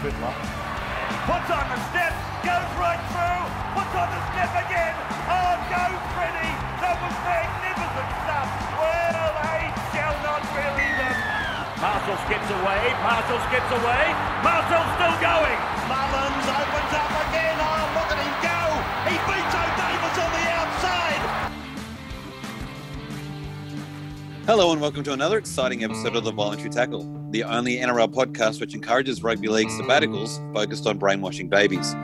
Fittler. 0.00 0.32
Puts 1.28 1.50
on 1.52 1.66
the 1.68 1.78
step, 1.92 2.14
goes 2.42 2.70
right 2.80 3.02
through, 3.12 3.44
puts 3.76 3.94
on 3.94 4.08
the 4.08 4.22
step 4.32 4.52
again. 4.64 4.94
Oh, 5.28 5.54
go 5.68 5.84
Freddie! 6.16 6.56
That 6.80 6.96
was 6.98 7.14
magnificent 7.22 8.10
stuff. 8.24 8.48
Well, 8.74 9.30
they 9.38 9.70
shall 9.92 10.16
not 10.24 10.42
believe 10.50 10.96
them. 10.98 11.18
Marshall 11.78 12.18
skips 12.26 12.50
away, 12.50 12.82
Marshall 13.06 13.40
skips 13.46 13.70
away, 13.70 14.04
Marshall's 14.42 14.90
still 14.98 15.16
going. 15.22 15.58
Mullins 15.86 16.46
opens 16.50 16.92
up 16.94 17.12
again. 17.28 17.56
Oh, 17.62 17.86
look 17.94 18.10
at 18.10 18.18
him 18.18 18.34
go. 18.42 18.58
He 19.06 19.14
beats 19.28 19.54
O'Davis 19.54 20.16
on 20.18 20.30
the 20.34 20.44
outside. 20.58 21.22
Hello 24.46 24.72
and 24.72 24.80
welcome 24.80 25.04
to 25.04 25.12
another 25.12 25.38
exciting 25.38 25.84
episode 25.84 26.16
of 26.16 26.24
the 26.24 26.32
Voluntary 26.32 26.70
Tackle, 26.70 27.04
the 27.32 27.44
only 27.44 27.78
NRL 27.78 28.12
podcast 28.12 28.60
which 28.60 28.74
encourages 28.74 29.22
rugby 29.22 29.48
league 29.48 29.68
sabbaticals 29.68 30.38
focused 30.54 30.86
on 30.86 30.98
brainwashing 30.98 31.48
babies. 31.48 31.96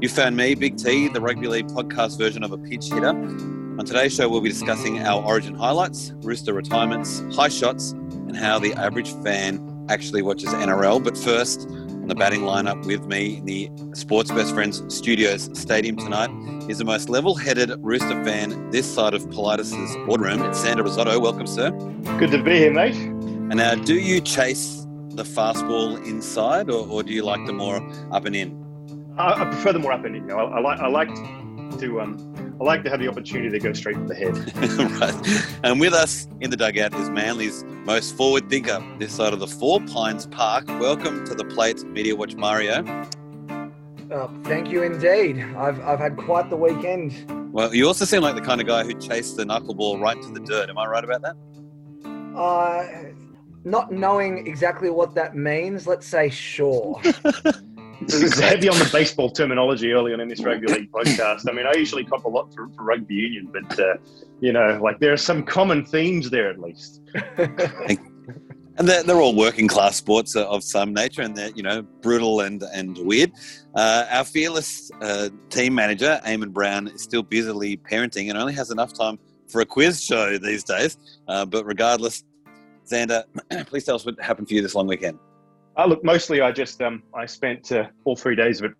You 0.00 0.08
found 0.08 0.36
me, 0.36 0.56
Big 0.56 0.76
T, 0.76 1.08
the 1.08 1.20
rugby 1.20 1.46
league 1.46 1.68
podcast 1.68 2.18
version 2.18 2.42
of 2.42 2.50
a 2.50 2.58
pitch 2.58 2.86
hitter. 2.92 3.10
On 3.10 3.84
today's 3.84 4.14
show, 4.14 4.28
we'll 4.28 4.40
be 4.40 4.48
discussing 4.48 4.98
our 5.00 5.24
origin 5.24 5.54
highlights, 5.54 6.12
rooster 6.22 6.52
retirements, 6.52 7.22
high 7.34 7.48
shots, 7.48 7.92
and 7.92 8.36
how 8.36 8.58
the 8.58 8.74
average 8.74 9.12
fan 9.22 9.86
actually 9.88 10.22
watches 10.22 10.48
NRL. 10.50 11.02
But 11.02 11.16
first, 11.16 11.68
on 11.68 12.08
the 12.08 12.14
batting 12.16 12.40
lineup 12.40 12.84
with 12.84 13.06
me 13.06 13.36
in 13.36 13.44
the 13.44 13.70
Sports 13.94 14.32
Best 14.32 14.52
Friends 14.54 14.82
Studios 14.94 15.48
Stadium 15.58 15.96
tonight 15.96 16.30
is 16.68 16.78
the 16.78 16.84
most 16.84 17.08
level-headed 17.08 17.72
Rooster 17.78 18.24
fan 18.24 18.70
this 18.70 18.92
side 18.92 19.14
of 19.14 19.30
Politis's 19.30 19.96
boardroom. 20.06 20.42
It's 20.42 20.64
Xander 20.64 20.82
Risotto. 20.82 21.18
Welcome, 21.20 21.46
sir. 21.46 21.70
Good 22.18 22.32
to 22.32 22.42
be 22.42 22.58
here, 22.58 22.72
mate. 22.72 22.96
And 23.54 23.60
now, 23.60 23.76
do 23.76 23.94
you 23.94 24.20
chase 24.20 24.84
the 25.10 25.22
fastball 25.22 26.04
inside, 26.04 26.68
or, 26.68 26.88
or 26.88 27.04
do 27.04 27.12
you 27.12 27.22
like 27.22 27.46
the 27.46 27.52
more 27.52 27.76
up 28.10 28.24
and 28.24 28.34
in? 28.34 29.14
I, 29.16 29.42
I 29.42 29.44
prefer 29.44 29.72
the 29.72 29.78
more 29.78 29.92
up 29.92 30.04
and 30.04 30.16
in. 30.16 30.22
You 30.22 30.28
know, 30.30 30.38
I, 30.38 30.56
I 30.56 30.60
like 30.60 30.80
I 30.80 30.88
like 30.88 31.78
to 31.78 32.00
um 32.00 32.56
I 32.60 32.64
like 32.64 32.82
to 32.82 32.90
have 32.90 32.98
the 32.98 33.06
opportunity 33.06 33.50
to 33.50 33.60
go 33.60 33.72
straight 33.72 33.94
for 33.94 34.06
the 34.06 34.14
head. 34.16 34.36
right. 35.00 35.58
And 35.62 35.78
with 35.78 35.92
us 35.92 36.26
in 36.40 36.50
the 36.50 36.56
dugout 36.56 36.94
is 36.94 37.08
Manly's 37.10 37.62
most 37.84 38.16
forward 38.16 38.50
thinker 38.50 38.84
this 38.98 39.12
side 39.12 39.32
of 39.32 39.38
the 39.38 39.46
Four 39.46 39.78
Pines 39.82 40.26
Park. 40.26 40.66
Welcome 40.66 41.24
to 41.24 41.34
the 41.36 41.44
plate, 41.44 41.84
Media 41.84 42.16
Watch 42.16 42.34
Mario. 42.34 42.84
Uh, 44.10 44.28
thank 44.42 44.68
you 44.72 44.82
indeed. 44.82 45.40
I've, 45.56 45.80
I've 45.80 46.00
had 46.00 46.16
quite 46.16 46.50
the 46.50 46.56
weekend. 46.56 47.52
Well, 47.52 47.72
you 47.72 47.86
also 47.86 48.04
seem 48.04 48.22
like 48.22 48.34
the 48.34 48.42
kind 48.42 48.60
of 48.60 48.66
guy 48.66 48.82
who 48.82 48.94
chased 48.94 49.36
the 49.36 49.44
knuckleball 49.44 50.00
right 50.00 50.20
to 50.20 50.32
the 50.32 50.40
dirt. 50.40 50.70
Am 50.70 50.76
I 50.76 50.86
right 50.86 51.04
about 51.04 51.22
that? 51.22 51.36
Uh, 52.36 53.14
not 53.64 53.92
knowing 53.92 54.46
exactly 54.46 54.90
what 54.90 55.14
that 55.14 55.34
means, 55.34 55.86
let's 55.86 56.06
say 56.06 56.28
sure. 56.30 57.00
It's 58.00 58.38
heavy 58.38 58.68
on 58.68 58.78
the 58.78 58.88
baseball 58.92 59.30
terminology 59.30 59.92
early 59.92 60.12
on 60.12 60.20
in 60.20 60.28
this 60.28 60.42
rugby 60.44 60.66
league 60.66 60.90
podcast. 60.90 61.48
I 61.48 61.52
mean, 61.52 61.66
I 61.66 61.72
usually 61.74 62.04
cop 62.04 62.24
a 62.24 62.28
lot 62.28 62.52
for, 62.54 62.68
for 62.76 62.84
rugby 62.84 63.14
union, 63.14 63.48
but 63.52 63.80
uh, 63.80 63.94
you 64.40 64.52
know, 64.52 64.78
like 64.82 64.98
there 64.98 65.12
are 65.12 65.16
some 65.16 65.42
common 65.42 65.86
themes 65.86 66.28
there 66.28 66.50
at 66.50 66.60
least. 66.60 67.00
And 68.76 68.88
they're, 68.88 69.04
they're 69.04 69.20
all 69.20 69.36
working 69.36 69.68
class 69.68 69.94
sports 69.94 70.34
of 70.34 70.64
some 70.64 70.92
nature, 70.92 71.22
and 71.22 71.36
they're 71.36 71.52
you 71.54 71.62
know 71.62 71.82
brutal 72.02 72.40
and 72.40 72.60
and 72.74 72.98
weird. 72.98 73.30
Uh, 73.72 74.04
our 74.10 74.24
fearless 74.24 74.90
uh, 75.00 75.28
team 75.48 75.76
manager, 75.76 76.20
Eamon 76.26 76.52
Brown, 76.52 76.88
is 76.88 77.00
still 77.00 77.22
busily 77.22 77.76
parenting 77.76 78.30
and 78.30 78.36
only 78.36 78.52
has 78.52 78.72
enough 78.72 78.92
time 78.92 79.16
for 79.46 79.60
a 79.60 79.64
quiz 79.64 80.02
show 80.02 80.38
these 80.38 80.64
days. 80.64 80.98
Uh, 81.28 81.46
but 81.46 81.64
regardless, 81.64 82.24
Xander, 82.86 83.24
please 83.66 83.84
tell 83.84 83.94
us 83.94 84.04
what 84.04 84.20
happened 84.20 84.48
for 84.48 84.54
you 84.54 84.62
this 84.62 84.74
long 84.74 84.86
weekend. 84.86 85.18
Uh, 85.76 85.86
look, 85.86 86.04
mostly 86.04 86.40
I 86.40 86.52
just 86.52 86.80
um, 86.82 87.02
I 87.14 87.26
spent 87.26 87.72
uh, 87.72 87.88
all 88.04 88.16
three 88.16 88.36
days 88.36 88.60
of 88.60 88.70
it 88.70 88.76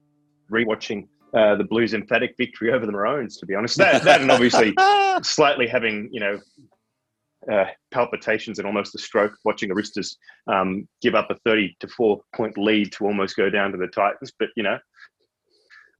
rewatching 0.51 1.09
uh, 1.35 1.57
the 1.57 1.65
Blues' 1.65 1.95
emphatic 1.95 2.35
victory 2.39 2.73
over 2.73 2.87
the 2.87 2.93
Maroons. 2.93 3.37
To 3.39 3.47
be 3.47 3.55
honest, 3.55 3.77
that, 3.79 4.03
that 4.05 4.21
and 4.21 4.31
obviously 4.31 4.75
slightly 5.23 5.67
having 5.67 6.09
you 6.13 6.21
know 6.21 6.41
uh, 7.51 7.65
palpitations 7.91 8.59
and 8.59 8.67
almost 8.67 8.95
a 8.95 8.99
stroke 8.99 9.35
watching 9.45 9.69
the 9.69 9.75
Roosters 9.75 10.17
um, 10.47 10.87
give 11.03 11.15
up 11.15 11.31
a 11.31 11.37
thirty 11.45 11.77
to 11.81 11.89
four 11.89 12.21
point 12.35 12.57
lead 12.57 12.93
to 12.93 13.07
almost 13.07 13.37
go 13.37 13.51
down 13.51 13.73
to 13.73 13.79
the 13.79 13.89
Titans. 13.89 14.33
But 14.39 14.51
you 14.57 14.63
know, 14.63 14.79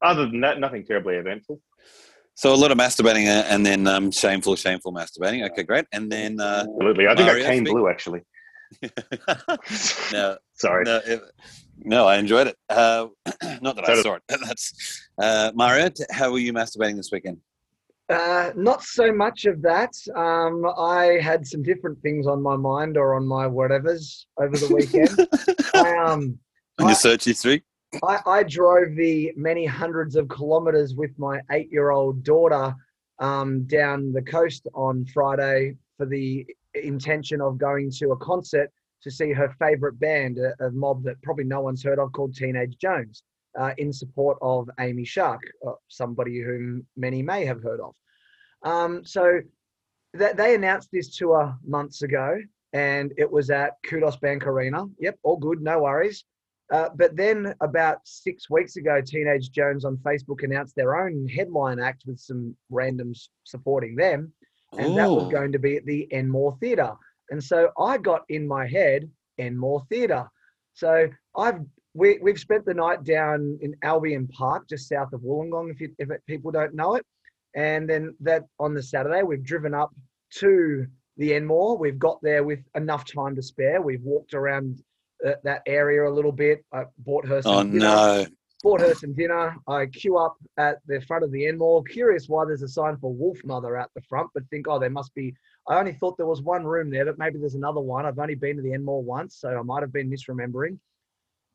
other 0.01 0.25
than 0.27 0.39
that, 0.41 0.59
nothing 0.59 0.85
terribly 0.85 1.15
eventful. 1.15 1.59
So 2.37 2.53
a 2.53 2.55
lot 2.55 2.71
of 2.71 2.77
masturbating 2.77 3.27
uh, 3.27 3.45
and 3.47 3.65
then 3.65 3.87
um, 3.87 4.11
shameful, 4.11 4.55
shameful 4.57 4.93
masturbating. 4.93 5.49
Okay, 5.51 5.63
great. 5.63 5.85
And 5.93 6.11
then 6.11 6.39
uh, 6.41 6.65
Absolutely, 6.67 7.07
I 7.07 7.15
think 7.15 7.27
Mario, 7.27 7.45
I 7.45 7.47
came 7.47 7.65
speak- 7.65 7.73
blue 7.73 7.89
actually. 7.89 8.21
no, 10.11 10.37
Sorry. 10.53 10.83
no, 10.83 10.99
it, 11.05 11.21
no, 11.79 12.07
I 12.07 12.17
enjoyed 12.17 12.47
it. 12.47 12.57
Uh, 12.69 13.07
not 13.61 13.75
that 13.77 13.85
I 13.85 13.87
So 13.87 13.95
did- 13.95 14.03
saw 14.03 14.13
it. 14.15 14.23
That's 14.27 15.07
uh, 15.21 15.51
Mario. 15.55 15.89
How 16.11 16.31
were 16.31 16.39
you 16.39 16.51
masturbating 16.53 16.97
this 16.97 17.09
weekend? 17.11 17.37
Uh, 18.09 18.51
not 18.55 18.83
so 18.83 19.11
much 19.11 19.45
of 19.45 19.61
that. 19.63 19.91
Um, 20.15 20.65
I 20.77 21.17
had 21.21 21.47
some 21.47 21.63
different 21.63 21.99
things 22.01 22.27
on 22.27 22.41
my 22.41 22.55
mind 22.55 22.97
or 22.97 23.15
on 23.15 23.25
my 23.25 23.45
whatevers 23.47 24.25
over 24.39 24.55
the 24.57 24.73
weekend. 24.75 25.27
I, 25.73 25.97
um, 26.05 26.37
On 26.79 26.85
your 26.85 26.89
I- 26.89 26.93
search 26.93 27.23
history? 27.25 27.63
I, 28.03 28.19
I 28.25 28.43
drove 28.43 28.95
the 28.95 29.31
many 29.35 29.65
hundreds 29.65 30.15
of 30.15 30.29
kilometres 30.29 30.95
with 30.95 31.11
my 31.17 31.39
eight-year-old 31.51 32.23
daughter 32.23 32.75
um, 33.19 33.63
down 33.65 34.11
the 34.11 34.21
coast 34.21 34.67
on 34.73 35.05
Friday 35.05 35.75
for 35.97 36.05
the 36.05 36.45
intention 36.73 37.41
of 37.41 37.57
going 37.57 37.89
to 37.91 38.11
a 38.11 38.17
concert 38.17 38.69
to 39.01 39.11
see 39.11 39.31
her 39.31 39.53
favourite 39.59 39.99
band, 39.99 40.37
a, 40.39 40.65
a 40.65 40.71
mob 40.71 41.03
that 41.03 41.21
probably 41.21 41.43
no 41.43 41.61
one's 41.61 41.83
heard 41.83 41.99
of 41.99 42.11
called 42.11 42.35
Teenage 42.35 42.77
Joans, 42.77 43.21
uh, 43.57 43.73
in 43.77 43.93
support 43.93 44.37
of 44.41 44.69
Amy 44.79 45.05
Shark, 45.05 45.41
uh, 45.65 45.71
somebody 45.87 46.41
whom 46.41 46.85
many 46.97 47.21
may 47.21 47.45
have 47.45 47.63
heard 47.63 47.79
of. 47.79 47.93
Um, 48.63 49.05
so 49.05 49.39
th- 50.17 50.35
they 50.35 50.55
announced 50.55 50.89
this 50.91 51.15
tour 51.15 51.55
months 51.65 52.01
ago, 52.01 52.37
and 52.73 53.13
it 53.17 53.31
was 53.31 53.49
at 53.49 53.73
Qudos 53.87 54.19
Bank 54.19 54.45
Arena. 54.47 54.85
Yep, 54.99 55.19
all 55.23 55.37
good, 55.37 55.61
no 55.61 55.79
worries. 55.83 56.25
Uh, 56.71 56.89
but 56.95 57.15
then 57.15 57.53
about 57.61 57.99
six 58.05 58.49
weeks 58.49 58.75
ago, 58.75 58.99
Teenage 58.99 59.51
Joans 59.51 59.85
on 59.85 59.97
Facebook 59.97 60.43
announced 60.43 60.75
their 60.75 60.95
own 60.95 61.27
headline 61.27 61.79
act 61.79 62.03
with 62.07 62.19
some 62.19 62.55
randoms 62.71 63.29
supporting 63.43 63.95
them, 63.95 64.33
and 64.77 64.97
that 64.97 65.09
was 65.09 65.31
going 65.31 65.51
to 65.51 65.59
be 65.59 65.77
at 65.77 65.85
the 65.85 66.07
Enmore 66.11 66.57
Theatre. 66.59 66.93
And 67.29 67.43
so 67.43 67.71
I 67.79 67.97
got 67.97 68.23
in 68.29 68.47
my 68.47 68.67
head 68.67 69.09
Enmore 69.37 69.83
Theatre. 69.89 70.27
So 70.73 71.07
I've 71.37 71.61
we, 71.95 72.19
we've 72.21 72.39
spent 72.39 72.65
the 72.65 72.73
night 72.73 73.03
down 73.05 73.57
in 73.61 73.73
Albion 73.81 74.27
Park, 74.27 74.67
just 74.67 74.89
south 74.89 75.13
of 75.13 75.21
Wollongong, 75.21 75.71
if, 75.71 75.79
you, 75.79 75.95
if 75.97 76.11
it, 76.11 76.21
people 76.27 76.51
don't 76.51 76.75
know 76.75 76.95
it. 76.95 77.05
And 77.55 77.89
then 77.89 78.13
that 78.19 78.43
on 78.59 78.73
the 78.73 78.83
Saturday, 78.83 79.23
we've 79.23 79.45
driven 79.45 79.73
up 79.73 79.91
to 80.39 80.85
the 81.15 81.33
Enmore. 81.33 81.77
We've 81.77 81.97
got 81.97 82.19
there 82.21 82.43
with 82.43 82.59
enough 82.75 83.05
time 83.05 83.33
to 83.37 83.41
spare. 83.41 83.81
We've 83.81 84.03
walked 84.03 84.33
around 84.33 84.83
uh, 85.25 85.33
that 85.43 85.61
area 85.65 86.07
a 86.07 86.09
little 86.09 86.31
bit. 86.31 86.65
I 86.73 86.85
bought 86.99 87.25
her 87.27 87.41
some 87.41 87.53
Oh 87.53 87.63
dinner 87.63 87.79
no! 87.79 88.25
bought 88.65 88.81
her 88.81 88.95
some 88.95 89.13
dinner. 89.13 89.55
I 89.67 89.85
queue 89.85 90.17
up 90.17 90.37
at 90.57 90.79
the 90.87 90.99
front 91.01 91.23
of 91.23 91.31
the 91.31 91.45
Enmore, 91.45 91.83
curious 91.83 92.27
why 92.27 92.45
there's 92.45 92.63
a 92.63 92.67
sign 92.67 92.97
for 92.97 93.13
Wolfmother 93.13 93.79
out 93.79 93.91
the 93.93 94.01
front, 94.01 94.31
but 94.33 94.43
think, 94.49 94.67
oh, 94.67 94.79
there 94.79 94.89
must 94.89 95.13
be. 95.13 95.35
I 95.67 95.77
only 95.77 95.93
thought 95.93 96.17
there 96.17 96.25
was 96.25 96.41
one 96.41 96.65
room 96.65 96.89
there, 96.89 97.05
but 97.05 97.19
maybe 97.19 97.37
there's 97.37 97.53
another 97.53 97.79
one. 97.79 98.07
I've 98.07 98.17
only 98.17 98.33
been 98.33 98.55
to 98.55 98.63
the 98.63 98.73
Enmore 98.73 99.03
once, 99.03 99.35
so 99.35 99.49
I 99.49 99.61
might 99.61 99.83
have 99.83 99.93
been 99.93 100.09
misremembering. 100.09 100.79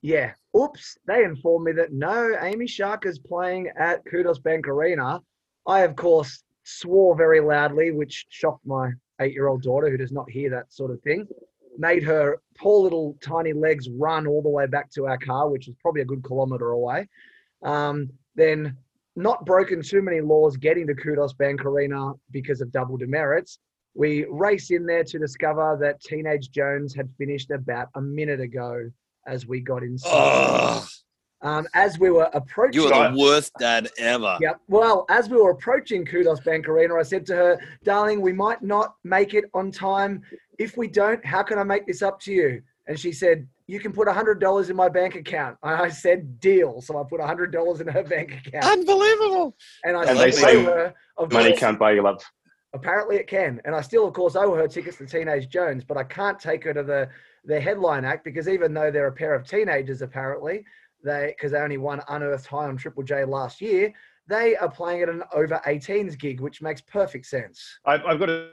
Yeah, 0.03 0.33
oops, 0.57 0.97
they 1.07 1.25
informed 1.25 1.67
me 1.67 1.73
that 1.73 1.93
no, 1.93 2.37
Amy 2.41 2.69
Shark 2.69 3.05
is 3.07 3.19
playing 3.19 3.71
at 3.77 4.05
Qudos 4.07 4.41
Bank 4.41 4.69
Arena. 4.69 5.21
I, 5.67 5.81
of 5.81 5.97
course, 5.97 6.45
swore 6.63 7.17
very 7.17 7.41
loudly, 7.41 7.91
which 7.91 8.27
shocked 8.31 8.65
my 8.65 8.93
eight 9.21 9.33
year 9.33 9.49
old 9.49 9.63
daughter 9.63 9.91
who 9.91 9.97
does 9.97 10.13
not 10.13 10.31
hear 10.31 10.49
that 10.51 10.73
sort 10.73 10.93
of 10.93 11.03
thing. 11.03 11.27
Made 11.79 12.03
her 12.03 12.41
poor 12.59 12.83
little 12.83 13.17
tiny 13.23 13.53
legs 13.53 13.89
run 13.89 14.27
all 14.27 14.43
the 14.43 14.49
way 14.49 14.67
back 14.67 14.91
to 14.93 15.07
our 15.07 15.19
car, 15.19 15.49
which 15.49 15.67
was 15.67 15.77
probably 15.81 16.03
a 16.03 16.07
good 16.07 16.25
kilometre 16.25 16.71
away. 16.71 17.09
Um, 17.63 18.11
then, 18.35 18.77
not 19.17 19.45
broken 19.45 19.83
too 19.83 20.03
many 20.03 20.21
laws 20.21 20.57
getting 20.57 20.87
to 20.87 20.95
Qudos 20.95 21.37
Bank 21.37 21.65
Arena 21.65 22.13
because 22.31 22.61
of 22.61 22.73
double 22.73 22.97
demerits. 22.97 23.59
We 23.95 24.25
race 24.31 24.71
in 24.71 24.87
there 24.87 25.05
to 25.05 25.19
discover 25.19 25.77
that 25.81 26.01
Teenage 26.01 26.51
Joans 26.51 26.95
had 26.95 27.09
finished 27.19 27.51
about 27.51 27.89
a 27.97 28.01
minute 28.01 28.41
ago 28.41 28.91
as 29.27 29.47
we 29.47 29.61
got 29.61 29.83
inside. 29.83 30.83
Um, 31.43 31.67
as 31.75 31.99
we 31.99 32.11
were 32.11 32.29
approaching, 32.35 32.83
you 32.83 32.89
are 32.89 33.11
the 33.11 33.19
worst 33.19 33.53
dad 33.59 33.89
ever. 33.99 34.37
Yep. 34.41 34.61
Well, 34.69 35.07
as 35.09 35.31
we 35.31 35.39
were 35.39 35.51
approaching 35.51 36.05
Qudos 36.05 36.45
Bank 36.45 36.69
Arena, 36.69 36.97
I 36.97 37.03
said 37.03 37.25
to 37.27 37.37
her, 37.37 37.61
"Darling, 37.83 38.21
we 38.21 38.33
might 38.33 38.63
not 38.63 38.97
make 39.05 39.33
it 39.33 39.47
on 39.55 39.71
time. 39.71 40.23
If 40.61 40.77
we 40.77 40.87
don't, 40.87 41.25
how 41.25 41.43
can 41.43 41.59
I 41.59 41.65
make 41.65 41.87
this 41.87 42.03
up 42.03 42.21
to 42.21 42.33
you?" 42.33 42.63
And 42.87 42.99
she 42.99 43.13
said, 43.13 43.49
"You 43.67 43.81
can 43.81 43.93
put 43.93 44.07
hundred 44.09 44.41
dollars 44.41 44.71
in 44.71 44.77
my 44.77 44.89
bank 44.89 45.17
account." 45.17 45.57
And 45.63 45.75
I 45.75 45.89
said, 45.89 46.39
"Deal." 46.39 46.81
So 46.83 47.01
I 47.01 47.05
put 47.09 47.21
hundred 47.21 47.51
dollars 47.51 47.81
in 47.81 47.89
her 47.89 48.05
bank 48.05 48.47
account, 48.47 48.65
Unbelievable. 48.67 49.57
and 49.85 49.97
I 49.97 50.05
And 50.05 50.19
they 50.19 50.31
say 50.31 50.63
her. 50.63 50.95
Money 51.19 51.49
course, 51.51 51.59
can't 51.59 51.79
buy 51.79 51.93
you 51.93 52.03
love. 52.03 52.23
Apparently, 52.73 53.17
it 53.17 53.27
can, 53.27 53.61
and 53.65 53.75
I 53.75 53.81
still, 53.81 54.07
of 54.07 54.15
course, 54.15 54.37
owe 54.37 54.55
her 54.55 54.69
tickets 54.69 54.99
to 54.99 55.07
Teenage 55.07 55.49
Joans, 55.49 55.83
but 55.85 55.97
I 55.97 56.05
can't 56.05 56.39
take 56.39 56.63
her 56.65 56.75
to 56.75 56.83
the 56.83 57.09
the 57.45 57.59
headline 57.59 58.05
act 58.05 58.23
because 58.23 58.49
even 58.49 58.75
though 58.75 58.91
they're 58.91 59.07
a 59.07 59.13
pair 59.13 59.35
of 59.35 59.47
teenagers, 59.47 60.03
apparently 60.03 60.65
they 61.03 61.35
because 61.37 61.53
they 61.53 61.59
only 61.59 61.79
won 61.79 62.03
Unearthed 62.09 62.47
High 62.47 62.67
on 62.67 62.77
Triple 62.77 63.03
J 63.03 63.25
last 63.25 63.61
year. 63.61 63.93
They 64.29 64.57
are 64.57 64.71
playing 64.71 65.03
at 65.03 65.09
an 65.09 65.25
over 65.33 65.61
18s 65.67 66.19
gig, 66.19 66.41
which 66.41 66.63
makes 66.63 66.81
perfect 66.81 67.27
sense. 67.27 67.79
I've, 67.85 68.05
I've 68.05 68.19
got 68.21 68.31
a, 68.31 68.51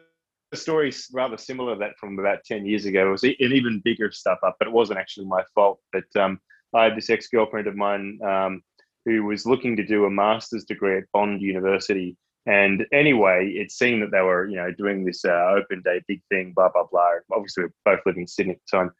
a 0.52 0.58
story 0.58 0.94
rather 1.12 1.38
similar 1.38 1.74
to 1.74 1.80
that 1.80 1.98
from 2.00 2.18
about 2.20 2.44
10 2.46 2.66
years 2.66 2.86
ago. 2.86 3.08
It 3.08 3.12
was 3.12 3.24
an 3.24 3.36
even 3.40 3.82
bigger 3.84 4.12
stuff 4.12 4.40
up, 4.46 4.56
but 4.60 4.68
it 4.68 4.74
wasn't 4.74 5.00
actually 5.00 5.26
my 5.26 5.44
fault. 5.54 5.80
But 5.92 6.06
um, 6.16 6.40
I 6.74 6.86
had 6.86 6.96
this 6.96 7.10
ex 7.10 7.28
girlfriend 7.28 7.68
of 7.68 7.76
mine 7.76 8.20
um, 8.24 8.62
who 9.06 9.24
was 9.24 9.46
looking 9.46 9.76
to 9.78 9.86
do 9.86 10.06
a 10.06 10.10
master's 10.10 10.64
degree 10.64 10.98
at 10.98 11.12
Bond 11.14 11.42
University. 11.42 12.18
And 12.46 12.86
anyway, 12.94 13.50
it 13.56 13.72
seemed 13.72 14.02
that 14.04 14.12
they 14.12 14.22
were, 14.22 14.48
you 14.48 14.56
know, 14.56 14.72
doing 14.72 15.04
this 15.04 15.26
uh, 15.26 15.56
open 15.58 15.82
day 15.84 16.02
big 16.08 16.22
thing, 16.30 16.54
blah 16.56 16.70
blah 16.70 16.86
blah. 16.90 17.12
Obviously, 17.34 17.64
we 17.64 17.70
we're 17.86 17.96
both 17.96 18.06
living 18.06 18.22
in 18.22 18.28
Sydney 18.28 18.54
at 18.54 18.60
the 18.72 18.78
time, 18.78 18.92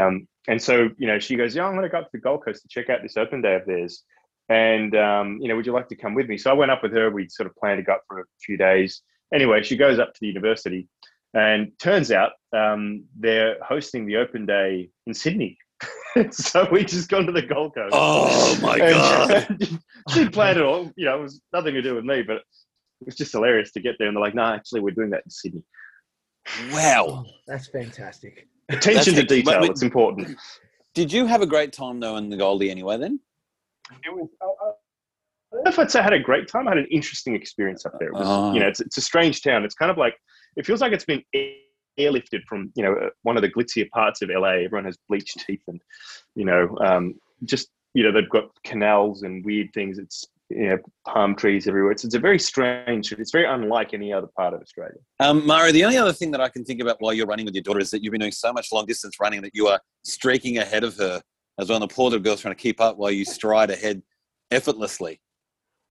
um, 0.00 0.28
and 0.46 0.62
so 0.62 0.88
you 0.98 1.08
know, 1.08 1.18
she 1.18 1.34
goes, 1.34 1.56
"Yeah, 1.56 1.66
I'm 1.66 1.72
going 1.72 1.82
to 1.82 1.88
go 1.88 1.98
up 1.98 2.04
to 2.04 2.10
the 2.12 2.20
Gold 2.20 2.44
Coast 2.44 2.62
to 2.62 2.68
check 2.68 2.90
out 2.90 3.02
this 3.02 3.16
open 3.16 3.42
day 3.42 3.56
of 3.56 3.66
theirs." 3.66 4.04
And 4.48 4.94
um, 4.94 5.38
you 5.40 5.48
know, 5.48 5.56
would 5.56 5.66
you 5.66 5.72
like 5.72 5.88
to 5.88 5.96
come 5.96 6.14
with 6.14 6.28
me? 6.28 6.38
So 6.38 6.50
I 6.50 6.54
went 6.54 6.70
up 6.70 6.80
with 6.80 6.92
her. 6.92 7.10
We 7.10 7.28
sort 7.28 7.48
of 7.48 7.56
planned 7.56 7.78
to 7.78 7.82
go 7.82 7.94
up 7.94 8.02
for 8.06 8.20
a 8.20 8.24
few 8.44 8.56
days. 8.56 9.02
Anyway, 9.34 9.62
she 9.62 9.76
goes 9.76 9.98
up 9.98 10.12
to 10.14 10.18
the 10.20 10.26
university, 10.26 10.88
and 11.34 11.72
turns 11.78 12.10
out 12.12 12.32
um, 12.52 13.04
they're 13.18 13.56
hosting 13.62 14.06
the 14.06 14.16
open 14.16 14.44
day 14.46 14.90
in 15.06 15.14
Sydney. 15.14 15.56
so 16.30 16.68
we 16.70 16.84
just 16.84 17.08
gone 17.08 17.26
to 17.26 17.32
the 17.32 17.42
Gold 17.42 17.74
Coast. 17.74 17.92
Oh 17.92 18.58
my 18.62 18.76
And 18.76 19.58
god! 19.58 19.80
she 20.14 20.28
planned 20.28 20.58
it 20.58 20.64
all. 20.64 20.92
You 20.96 21.06
know, 21.06 21.18
it 21.18 21.22
was 21.22 21.40
nothing 21.52 21.74
to 21.74 21.82
do 21.82 21.94
with 21.94 22.04
me, 22.04 22.22
but 22.22 22.36
it 22.36 23.06
was 23.06 23.16
just 23.16 23.32
hilarious 23.32 23.72
to 23.72 23.80
get 23.80 23.96
there. 23.98 24.08
And 24.08 24.16
they're 24.16 24.22
like, 24.22 24.34
"No, 24.34 24.44
actually, 24.44 24.80
we're 24.80 24.90
doing 24.94 25.10
that 25.10 25.22
in 25.24 25.30
Sydney." 25.30 25.62
Wow. 26.72 27.24
That's 27.46 27.68
fantastic. 27.68 28.48
Attention 28.68 29.14
to 29.14 29.22
That's- 29.22 29.28
but- 29.28 29.28
detail. 29.28 29.60
but- 29.60 29.70
it's 29.70 29.82
important. 29.82 30.36
Did 30.94 31.10
you 31.12 31.24
have 31.26 31.40
a 31.40 31.46
great 31.46 31.72
time 31.72 32.00
though 32.00 32.16
in 32.18 32.28
the 32.28 32.36
Goldie 32.36 32.70
anyway? 32.70 32.98
Then. 32.98 33.18
It 34.04 34.12
was. 34.14 34.28
I 35.52 35.56
don't 35.56 35.64
know 35.64 35.70
if 35.70 35.78
I'd 35.78 35.90
say 35.90 36.00
I 36.00 36.04
had 36.04 36.12
a 36.12 36.18
great 36.20 36.48
time. 36.48 36.66
I 36.66 36.70
had 36.70 36.78
an 36.78 36.88
interesting 36.90 37.34
experience 37.34 37.84
up 37.84 37.98
there. 37.98 38.08
It 38.08 38.14
was, 38.14 38.26
Oh. 38.26 38.54
You 38.54 38.60
know, 38.60 38.68
it's, 38.68 38.80
it's 38.80 38.96
a 38.96 39.02
strange 39.02 39.42
town. 39.42 39.64
It's 39.64 39.74
kind 39.74 39.90
of 39.90 39.98
like 39.98 40.16
it 40.56 40.64
feels 40.66 40.80
like 40.80 40.92
it's 40.92 41.04
been 41.04 41.22
airlifted 41.98 42.42
from 42.48 42.72
you 42.74 42.82
know 42.82 42.94
uh, 42.94 43.10
one 43.22 43.36
of 43.36 43.42
the 43.42 43.50
glitzier 43.50 43.88
parts 43.90 44.22
of 44.22 44.30
LA. 44.30 44.64
Everyone 44.64 44.84
has 44.84 44.96
bleached 45.08 45.38
teeth 45.46 45.62
and 45.68 45.80
you 46.34 46.44
know 46.44 46.76
um, 46.84 47.14
just 47.44 47.68
you 47.94 48.02
know 48.02 48.12
they've 48.12 48.30
got 48.30 48.44
canals 48.64 49.22
and 49.22 49.44
weird 49.44 49.68
things. 49.74 49.98
It's 49.98 50.24
you 50.48 50.68
know 50.68 50.78
palm 51.06 51.34
trees 51.34 51.66
everywhere. 51.68 51.92
It's, 51.92 52.04
it's 52.04 52.14
a 52.14 52.18
very 52.18 52.38
strange. 52.38 53.12
It's 53.12 53.30
very 53.30 53.46
unlike 53.46 53.94
any 53.94 54.12
other 54.12 54.28
part 54.36 54.54
of 54.54 54.60
Australia. 54.60 54.96
Um, 55.20 55.46
Mario, 55.46 55.72
the 55.72 55.84
only 55.84 55.98
other 55.98 56.12
thing 56.12 56.30
that 56.32 56.40
I 56.40 56.48
can 56.48 56.64
think 56.64 56.80
about 56.80 56.96
while 57.00 57.12
you're 57.12 57.26
running 57.26 57.44
with 57.46 57.54
your 57.54 57.62
daughter 57.62 57.80
is 57.80 57.90
that 57.90 58.02
you've 58.02 58.12
been 58.12 58.20
doing 58.20 58.32
so 58.32 58.52
much 58.52 58.72
long 58.72 58.86
distance 58.86 59.16
running 59.20 59.42
that 59.42 59.54
you 59.54 59.66
are 59.68 59.80
streaking 60.04 60.58
ahead 60.58 60.84
of 60.84 60.96
her 60.96 61.20
as 61.58 61.68
well. 61.68 61.82
And 61.82 61.90
the 61.90 61.94
poor 61.94 62.04
little 62.10 62.20
girl's 62.20 62.40
trying 62.40 62.54
to 62.54 62.60
keep 62.60 62.80
up 62.80 62.96
while 62.96 63.10
you 63.10 63.24
stride 63.24 63.70
ahead 63.70 64.02
effortlessly. 64.50 65.20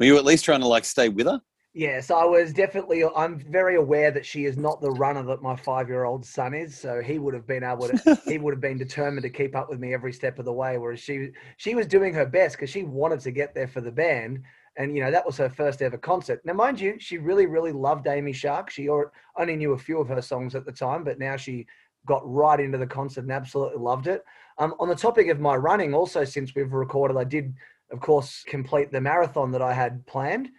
Were 0.02 0.06
you 0.06 0.18
at 0.18 0.26
least 0.26 0.46
trying 0.46 0.62
to 0.62 0.68
like 0.68 0.84
stay 0.84 1.10
with 1.10 1.28
her? 1.28 1.40
Yes, 1.76 2.10
I 2.10 2.26
was 2.26 2.54
definitely. 2.54 3.04
I'm 3.16 3.38
very 3.38 3.76
aware 3.76 4.10
that 4.10 4.26
she 4.26 4.46
is 4.46 4.58
not 4.58 4.82
the 4.82 4.90
runner 4.90 5.22
that 5.22 5.44
my 5.44 5.56
five-year-old 5.56 6.26
son 6.26 6.56
is. 6.56 6.76
So 6.76 7.04
he 7.04 7.20
would 7.20 7.36
have 7.36 7.46
been 7.46 7.64
able 7.64 7.88
to. 7.88 8.20
he 8.26 8.40
would 8.40 8.52
have 8.52 8.60
been 8.60 8.80
determined 8.80 9.22
to 9.22 9.30
keep 9.30 9.56
up 9.56 9.70
with 9.70 9.80
me 9.80 9.94
every 9.94 10.12
step 10.12 10.40
of 10.40 10.46
the 10.46 10.52
way. 10.52 10.80
Whereas 10.80 11.02
she, 11.02 11.30
she 11.58 11.76
was 11.76 11.86
doing 11.86 12.16
her 12.16 12.26
best 12.26 12.56
because 12.56 12.72
she 12.72 12.82
wanted 12.82 13.20
to 13.20 13.30
get 13.30 13.54
there 13.54 13.68
for 13.68 13.80
the 13.80 13.92
band, 13.92 14.42
and 14.76 14.96
you 14.96 15.04
know 15.04 15.12
that 15.12 15.24
was 15.24 15.38
her 15.38 15.50
first 15.50 15.84
ever 15.84 16.00
concert. 16.00 16.42
Now, 16.46 16.54
mind 16.54 16.82
you, 16.82 16.96
she 16.98 17.20
really, 17.20 17.46
really 17.46 17.72
loved 17.72 18.08
Amy 18.08 18.34
Shark. 18.34 18.72
She 18.72 18.90
only 18.90 19.56
knew 19.56 19.74
a 19.74 19.78
few 19.78 20.00
of 20.00 20.08
her 20.08 20.24
songs 20.24 20.56
at 20.56 20.66
the 20.66 20.72
time, 20.72 21.04
but 21.04 21.20
now 21.20 21.38
she 21.38 21.68
got 22.08 22.24
right 22.26 22.60
into 22.60 22.80
the 22.80 22.88
concert 22.88 23.22
and 23.22 23.32
absolutely 23.32 23.78
loved 23.78 24.08
it. 24.08 24.26
Um, 24.58 24.74
on 24.80 24.90
the 24.90 24.96
topic 24.96 25.28
of 25.28 25.40
my 25.40 25.56
running, 25.56 25.94
also 25.94 26.24
since 26.24 26.56
we've 26.56 26.74
recorded, 26.74 27.18
I 27.18 27.24
did, 27.24 27.54
of 27.92 28.00
course, 28.00 28.44
complete 28.48 28.92
the 28.92 29.02
marathon 29.02 29.52
that 29.52 29.62
I 29.62 29.74
had 29.74 30.06
planned. 30.08 30.50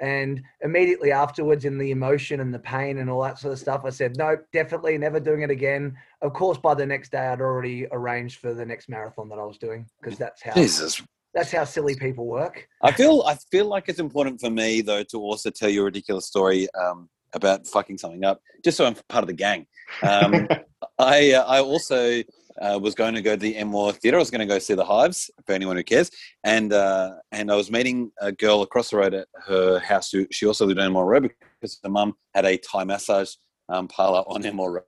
And 0.00 0.42
immediately 0.62 1.10
afterwards, 1.10 1.64
in 1.64 1.76
the 1.76 1.90
emotion 1.90 2.40
and 2.40 2.54
the 2.54 2.58
pain 2.60 2.98
and 2.98 3.10
all 3.10 3.22
that 3.22 3.38
sort 3.38 3.52
of 3.52 3.58
stuff, 3.58 3.82
I 3.84 3.90
said, 3.90 4.16
nope, 4.16 4.40
definitely 4.52 4.96
never 4.96 5.18
doing 5.18 5.42
it 5.42 5.50
again. 5.50 5.96
Of 6.22 6.32
course, 6.34 6.56
by 6.56 6.74
the 6.74 6.86
next 6.86 7.10
day, 7.10 7.26
I'd 7.26 7.40
already 7.40 7.86
arranged 7.90 8.38
for 8.38 8.54
the 8.54 8.64
next 8.64 8.88
marathon 8.88 9.28
that 9.30 9.38
I 9.38 9.44
was 9.44 9.58
doing 9.58 9.86
because 10.00 10.16
that's 10.16 10.40
how 10.40 10.52
Jesus. 10.52 11.02
that's 11.34 11.50
how 11.50 11.64
silly 11.64 11.96
people 11.96 12.26
work. 12.26 12.68
I 12.80 12.92
feel 12.92 13.24
I 13.26 13.36
feel 13.50 13.66
like 13.66 13.88
it's 13.88 13.98
important 13.98 14.40
for 14.40 14.50
me 14.50 14.82
though 14.82 15.02
to 15.02 15.18
also 15.18 15.50
tell 15.50 15.68
you 15.68 15.80
a 15.82 15.84
ridiculous 15.86 16.26
story 16.26 16.68
um, 16.74 17.08
about 17.32 17.66
fucking 17.66 17.98
something 17.98 18.24
up, 18.24 18.40
just 18.64 18.76
so 18.76 18.86
I'm 18.86 18.94
part 19.08 19.24
of 19.24 19.28
the 19.28 19.34
gang. 19.34 19.66
Um, 20.02 20.46
I 21.00 21.32
uh, 21.32 21.44
I 21.44 21.60
also 21.60 22.22
uh, 22.60 22.78
was 22.80 22.94
going 22.94 23.14
to 23.14 23.22
go 23.22 23.32
to 23.32 23.40
the 23.40 23.56
Enmore 23.56 23.92
Theatre. 23.92 24.16
I 24.16 24.20
was 24.20 24.30
going 24.30 24.46
to 24.46 24.46
go 24.46 24.58
see 24.58 24.74
the 24.74 24.84
Hives 24.84 25.30
for 25.46 25.52
anyone 25.52 25.76
who 25.76 25.84
cares, 25.84 26.10
and 26.44 26.72
uh, 26.72 27.12
and 27.32 27.50
I 27.50 27.56
was 27.56 27.70
meeting 27.70 28.10
a 28.20 28.32
girl 28.32 28.62
across 28.62 28.90
the 28.90 28.96
road 28.96 29.14
at 29.14 29.28
her 29.46 29.78
house. 29.78 30.10
Who 30.10 30.26
she 30.30 30.46
also 30.46 30.66
lived 30.66 30.80
on 30.80 30.86
Enmore 30.86 31.06
Road 31.06 31.30
because 31.60 31.78
her 31.82 31.90
mum 31.90 32.14
had 32.34 32.44
a 32.44 32.56
Thai 32.58 32.84
massage 32.84 33.32
um, 33.68 33.88
parlor 33.88 34.22
on 34.26 34.44
Enmore 34.44 34.84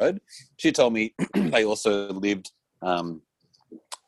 Road. 0.00 0.20
She 0.56 0.72
told 0.72 0.92
me 0.92 1.14
they 1.34 1.64
also 1.64 2.12
lived 2.12 2.50
um, 2.82 3.22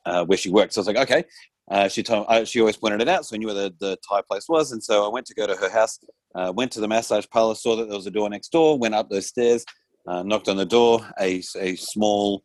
uh, 0.05 0.25
where 0.25 0.39
she 0.39 0.51
worked. 0.51 0.75
So 0.75 0.81
I 0.81 0.83
was 0.83 0.87
like, 0.89 1.11
okay. 1.11 1.25
Uh, 1.69 1.89
she 1.89 2.03
told 2.03 2.27
uh, 2.29 2.45
she 2.45 2.61
always 2.61 2.77
pointed 2.77 3.03
it 3.03 3.09
out, 3.09 3.27
so 3.27 3.35
I 3.35 3.39
knew 3.39 3.47
where 3.47 3.55
the, 3.55 3.75
the 3.81 3.99
Thai 4.09 4.23
place 4.23 4.49
was. 4.49 4.71
And 4.71 4.83
so 4.83 5.05
I 5.05 5.09
went 5.09 5.27
to 5.27 5.35
go 5.35 5.49
to 5.49 5.57
her 5.57 5.69
house, 5.69 5.99
uh, 6.35 6.53
went 6.55 6.71
to 6.73 6.81
the 6.81 6.87
massage 6.87 7.27
parlor, 7.33 7.57
saw 7.57 7.75
that 7.77 7.89
there 7.89 7.97
was 7.97 8.07
a 8.07 8.11
door 8.11 8.31
next 8.31 8.51
door, 8.51 8.79
went 8.79 8.95
up 8.95 9.11
those 9.11 9.27
stairs, 9.27 9.65
knocked 10.07 10.49
on 10.49 10.57
the 10.57 10.65
door. 10.65 11.01
A, 11.21 11.43
a 11.59 11.75
small 11.75 12.45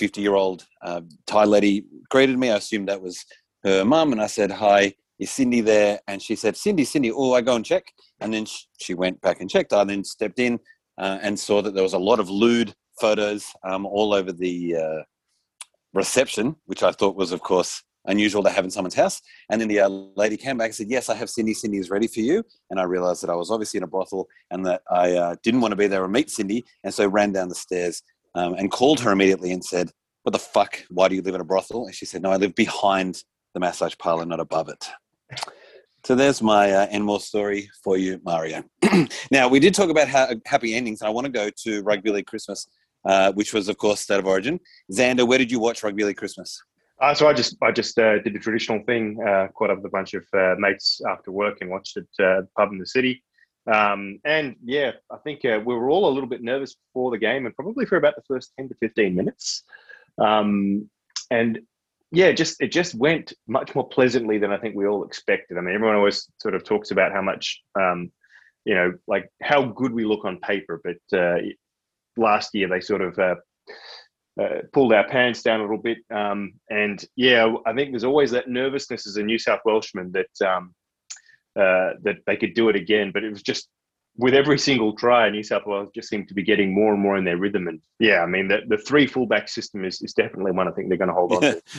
50 0.00 0.22
year 0.22 0.34
old 0.34 0.66
uh, 0.82 1.02
Thai 1.26 1.44
lady 1.44 1.84
greeted 2.08 2.38
me. 2.38 2.50
I 2.50 2.56
assumed 2.56 2.88
that 2.88 3.02
was 3.02 3.22
her 3.64 3.84
mum. 3.84 4.12
And 4.12 4.22
I 4.22 4.28
said, 4.28 4.50
Hi, 4.50 4.94
is 5.18 5.30
Cindy 5.30 5.60
there? 5.60 6.00
And 6.08 6.22
she 6.22 6.34
said, 6.36 6.56
Cindy, 6.56 6.84
Cindy, 6.84 7.12
oh, 7.12 7.34
I 7.34 7.42
go 7.42 7.54
and 7.54 7.64
check. 7.64 7.84
And 8.20 8.32
then 8.32 8.46
she 8.80 8.94
went 8.94 9.20
back 9.20 9.40
and 9.40 9.50
checked. 9.50 9.74
I 9.74 9.84
then 9.84 10.02
stepped 10.02 10.38
in 10.38 10.58
uh, 10.96 11.18
and 11.20 11.38
saw 11.38 11.60
that 11.60 11.74
there 11.74 11.82
was 11.82 11.92
a 11.92 11.98
lot 11.98 12.18
of 12.18 12.30
lewd 12.30 12.74
photos 12.98 13.44
um, 13.62 13.84
all 13.84 14.14
over 14.14 14.32
the 14.32 14.76
uh, 14.76 15.02
reception, 15.92 16.56
which 16.64 16.82
I 16.82 16.92
thought 16.92 17.14
was, 17.14 17.30
of 17.30 17.42
course, 17.42 17.82
unusual 18.06 18.42
to 18.42 18.50
have 18.50 18.64
in 18.64 18.70
someone's 18.70 18.94
house. 18.94 19.20
And 19.50 19.60
then 19.60 19.68
the 19.68 19.80
uh, 19.80 19.88
lady 19.90 20.38
came 20.38 20.56
back 20.56 20.68
and 20.68 20.74
said, 20.74 20.88
Yes, 20.88 21.10
I 21.10 21.14
have 21.14 21.28
Cindy. 21.28 21.52
Cindy 21.52 21.76
is 21.76 21.90
ready 21.90 22.06
for 22.06 22.20
you. 22.20 22.42
And 22.70 22.80
I 22.80 22.84
realized 22.84 23.22
that 23.22 23.28
I 23.28 23.34
was 23.34 23.50
obviously 23.50 23.76
in 23.76 23.84
a 23.84 23.86
brothel 23.86 24.28
and 24.50 24.64
that 24.64 24.80
I 24.90 25.12
uh, 25.12 25.36
didn't 25.42 25.60
want 25.60 25.72
to 25.72 25.76
be 25.76 25.88
there 25.88 26.04
and 26.04 26.12
meet 26.14 26.30
Cindy. 26.30 26.64
And 26.84 26.94
so 26.94 27.06
ran 27.06 27.32
down 27.32 27.50
the 27.50 27.54
stairs 27.54 28.02
um, 28.34 28.54
and 28.54 28.70
called 28.70 29.00
her 29.00 29.12
immediately 29.12 29.52
and 29.52 29.64
said, 29.64 29.90
What 30.22 30.32
the 30.32 30.38
fuck? 30.38 30.84
Why 30.88 31.08
do 31.08 31.14
you 31.14 31.22
live 31.22 31.34
in 31.34 31.40
a 31.40 31.44
brothel? 31.44 31.86
And 31.86 31.94
she 31.94 32.06
said, 32.06 32.22
No, 32.22 32.30
I 32.30 32.36
live 32.36 32.54
behind 32.54 33.22
the 33.54 33.60
massage 33.60 33.94
parlor, 33.98 34.24
not 34.24 34.40
above 34.40 34.68
it. 34.68 34.88
So 36.04 36.14
there's 36.14 36.40
my 36.40 36.72
uh, 36.72 36.86
Enmore 36.90 37.20
story 37.20 37.68
for 37.84 37.98
you, 37.98 38.20
Mario. 38.24 38.64
now, 39.30 39.48
we 39.48 39.60
did 39.60 39.74
talk 39.74 39.90
about 39.90 40.08
ha- 40.08 40.32
happy 40.46 40.74
endings, 40.74 41.02
and 41.02 41.08
I 41.08 41.10
want 41.10 41.26
to 41.26 41.32
go 41.32 41.50
to 41.64 41.82
Rugby 41.82 42.10
League 42.10 42.26
Christmas, 42.26 42.66
uh, 43.04 43.32
which 43.32 43.52
was, 43.52 43.68
of 43.68 43.76
course, 43.76 44.00
State 44.00 44.18
of 44.18 44.26
Origin. 44.26 44.58
Xander, 44.90 45.28
where 45.28 45.36
did 45.36 45.52
you 45.52 45.60
watch 45.60 45.82
Rugby 45.82 46.04
League 46.04 46.16
Christmas? 46.16 46.62
Uh, 47.00 47.14
so 47.14 47.26
I 47.26 47.32
just 47.32 47.56
I 47.62 47.72
just 47.72 47.98
uh, 47.98 48.18
did 48.18 48.34
the 48.34 48.38
traditional 48.38 48.82
thing, 48.84 49.18
uh, 49.26 49.48
caught 49.48 49.70
up 49.70 49.78
with 49.78 49.86
a 49.86 49.90
bunch 49.90 50.14
of 50.14 50.24
uh, 50.34 50.54
mates 50.58 51.00
after 51.08 51.32
work 51.32 51.58
and 51.60 51.70
watched 51.70 51.96
it 51.96 52.06
uh, 52.18 52.38
at 52.38 52.44
the 52.44 52.48
pub 52.56 52.72
in 52.72 52.78
the 52.78 52.86
city. 52.86 53.22
Um, 53.66 54.20
and 54.24 54.56
yeah, 54.64 54.92
I 55.10 55.16
think 55.18 55.44
uh, 55.44 55.60
we 55.64 55.74
were 55.74 55.90
all 55.90 56.08
a 56.08 56.14
little 56.14 56.28
bit 56.28 56.42
nervous 56.42 56.74
before 56.74 57.10
the 57.10 57.18
game, 57.18 57.46
and 57.46 57.54
probably 57.54 57.86
for 57.86 57.96
about 57.96 58.16
the 58.16 58.22
first 58.26 58.52
ten 58.56 58.68
to 58.68 58.74
fifteen 58.76 59.14
minutes. 59.14 59.64
Um, 60.18 60.88
and 61.30 61.60
yeah, 62.12 62.32
just 62.32 62.60
it 62.60 62.72
just 62.72 62.94
went 62.94 63.32
much 63.46 63.74
more 63.74 63.88
pleasantly 63.88 64.38
than 64.38 64.52
I 64.52 64.58
think 64.58 64.74
we 64.74 64.86
all 64.86 65.04
expected. 65.04 65.58
I 65.58 65.60
mean, 65.60 65.74
everyone 65.74 65.96
always 65.96 66.28
sort 66.40 66.54
of 66.54 66.64
talks 66.64 66.90
about 66.90 67.12
how 67.12 67.22
much 67.22 67.62
um, 67.78 68.10
you 68.64 68.74
know, 68.74 68.92
like 69.06 69.28
how 69.42 69.64
good 69.64 69.92
we 69.92 70.04
look 70.04 70.24
on 70.24 70.38
paper, 70.40 70.80
but 70.84 71.18
uh, 71.18 71.38
last 72.16 72.54
year 72.54 72.68
they 72.68 72.80
sort 72.80 73.00
of 73.00 73.18
uh, 73.18 73.34
uh, 74.40 74.60
pulled 74.72 74.92
our 74.92 75.08
pants 75.08 75.42
down 75.42 75.60
a 75.60 75.62
little 75.62 75.78
bit. 75.78 75.98
Um, 76.10 76.54
and 76.68 77.02
yeah, 77.16 77.52
I 77.66 77.72
think 77.72 77.90
there's 77.90 78.04
always 78.04 78.30
that 78.32 78.48
nervousness 78.48 79.06
as 79.06 79.16
a 79.16 79.22
New 79.22 79.38
South 79.38 79.60
Welshman 79.64 80.12
that 80.12 80.46
um, 80.46 80.74
uh, 81.60 81.94
that 82.02 82.16
they 82.26 82.36
could 82.36 82.54
do 82.54 82.68
it 82.68 82.76
again. 82.76 83.10
But 83.12 83.24
it 83.24 83.30
was 83.30 83.42
just 83.42 83.68
with 84.16 84.34
every 84.34 84.58
single 84.58 84.94
try, 84.94 85.30
New 85.30 85.42
South 85.42 85.66
Wales 85.66 85.90
just 85.94 86.08
seemed 86.08 86.28
to 86.28 86.34
be 86.34 86.42
getting 86.42 86.74
more 86.74 86.92
and 86.92 87.02
more 87.02 87.16
in 87.16 87.24
their 87.24 87.38
rhythm. 87.38 87.68
And 87.68 87.80
yeah, 87.98 88.22
I 88.22 88.26
mean, 88.26 88.48
the, 88.48 88.60
the 88.68 88.78
three 88.78 89.06
fullback 89.06 89.48
system 89.48 89.84
is, 89.84 90.02
is 90.02 90.12
definitely 90.12 90.52
one 90.52 90.68
I 90.68 90.72
think 90.72 90.88
they're 90.88 90.98
going 90.98 91.08
to 91.08 91.14
hold 91.14 91.32
on 91.32 91.42
to. 91.42 91.62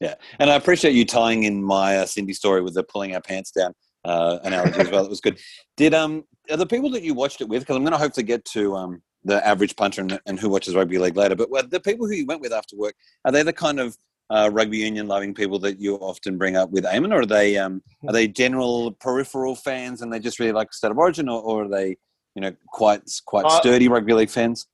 Yeah, 0.00 0.16
and 0.40 0.50
I 0.50 0.56
appreciate 0.56 0.94
you 0.94 1.06
tying 1.06 1.44
in 1.44 1.62
my 1.62 1.98
uh, 1.98 2.06
Cindy 2.06 2.32
story 2.32 2.60
with 2.60 2.74
the 2.74 2.82
pulling 2.82 3.14
our 3.14 3.22
pants 3.22 3.52
down 3.52 3.72
uh, 4.04 4.38
analogy 4.42 4.80
as 4.80 4.90
well. 4.90 5.04
It 5.04 5.08
was 5.08 5.20
good. 5.20 5.38
Did 5.76 5.94
um 5.94 6.24
are 6.50 6.56
the 6.56 6.66
people 6.66 6.90
that 6.90 7.02
you 7.02 7.14
watched 7.14 7.40
it 7.40 7.48
with? 7.48 7.62
Because 7.62 7.76
I'm 7.76 7.84
going 7.84 7.92
to 7.92 7.98
hopefully 7.98 8.24
get 8.24 8.44
to 8.46 8.74
um 8.74 9.02
the 9.24 9.46
average 9.46 9.76
punter 9.76 10.02
and, 10.02 10.20
and 10.26 10.38
who 10.38 10.48
watches 10.48 10.74
rugby 10.74 10.98
league 10.98 11.16
later. 11.16 11.36
But 11.36 11.70
the 11.70 11.80
people 11.80 12.06
who 12.06 12.12
you 12.12 12.26
went 12.26 12.40
with 12.40 12.52
after 12.52 12.76
work 12.76 12.94
are 13.24 13.32
they 13.32 13.42
the 13.42 13.52
kind 13.52 13.80
of 13.80 13.96
uh, 14.30 14.50
rugby 14.52 14.78
union 14.78 15.06
loving 15.06 15.34
people 15.34 15.58
that 15.60 15.78
you 15.78 15.96
often 15.96 16.38
bring 16.38 16.56
up 16.56 16.70
with 16.70 16.84
Eamon, 16.84 17.12
or 17.12 17.20
are 17.20 17.26
they 17.26 17.56
um 17.56 17.82
are 18.06 18.12
they 18.12 18.26
general 18.26 18.92
peripheral 18.92 19.54
fans 19.54 20.02
and 20.02 20.12
they 20.12 20.18
just 20.18 20.38
really 20.38 20.52
like 20.52 20.72
State 20.72 20.90
of 20.90 20.98
Origin, 20.98 21.28
or, 21.28 21.42
or 21.42 21.64
are 21.64 21.68
they 21.68 21.96
you 22.34 22.42
know 22.42 22.52
quite 22.68 23.02
quite 23.26 23.44
Uh, 23.44 23.50
sturdy 23.50 23.88
rugby 23.88 24.14
league 24.14 24.30
fans? 24.30 24.66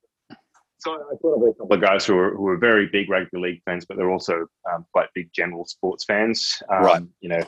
So 0.79 0.93
I 0.93 1.15
thought 1.21 1.35
of 1.35 1.43
a 1.43 1.53
couple 1.53 1.75
of 1.75 1.81
guys 1.81 2.05
who 2.05 2.17
are 2.17 2.35
who 2.35 2.47
are 2.47 2.57
very 2.57 2.87
big 2.87 3.09
rugby 3.09 3.37
league 3.37 3.61
fans, 3.65 3.85
but 3.85 3.97
they're 3.97 4.09
also 4.09 4.47
um, 4.73 4.85
quite 4.91 5.09
big 5.13 5.29
general 5.33 5.65
sports 5.65 6.05
fans. 6.05 6.61
Um, 6.69 6.83
Right. 6.83 7.03
You 7.19 7.29
know, 7.29 7.43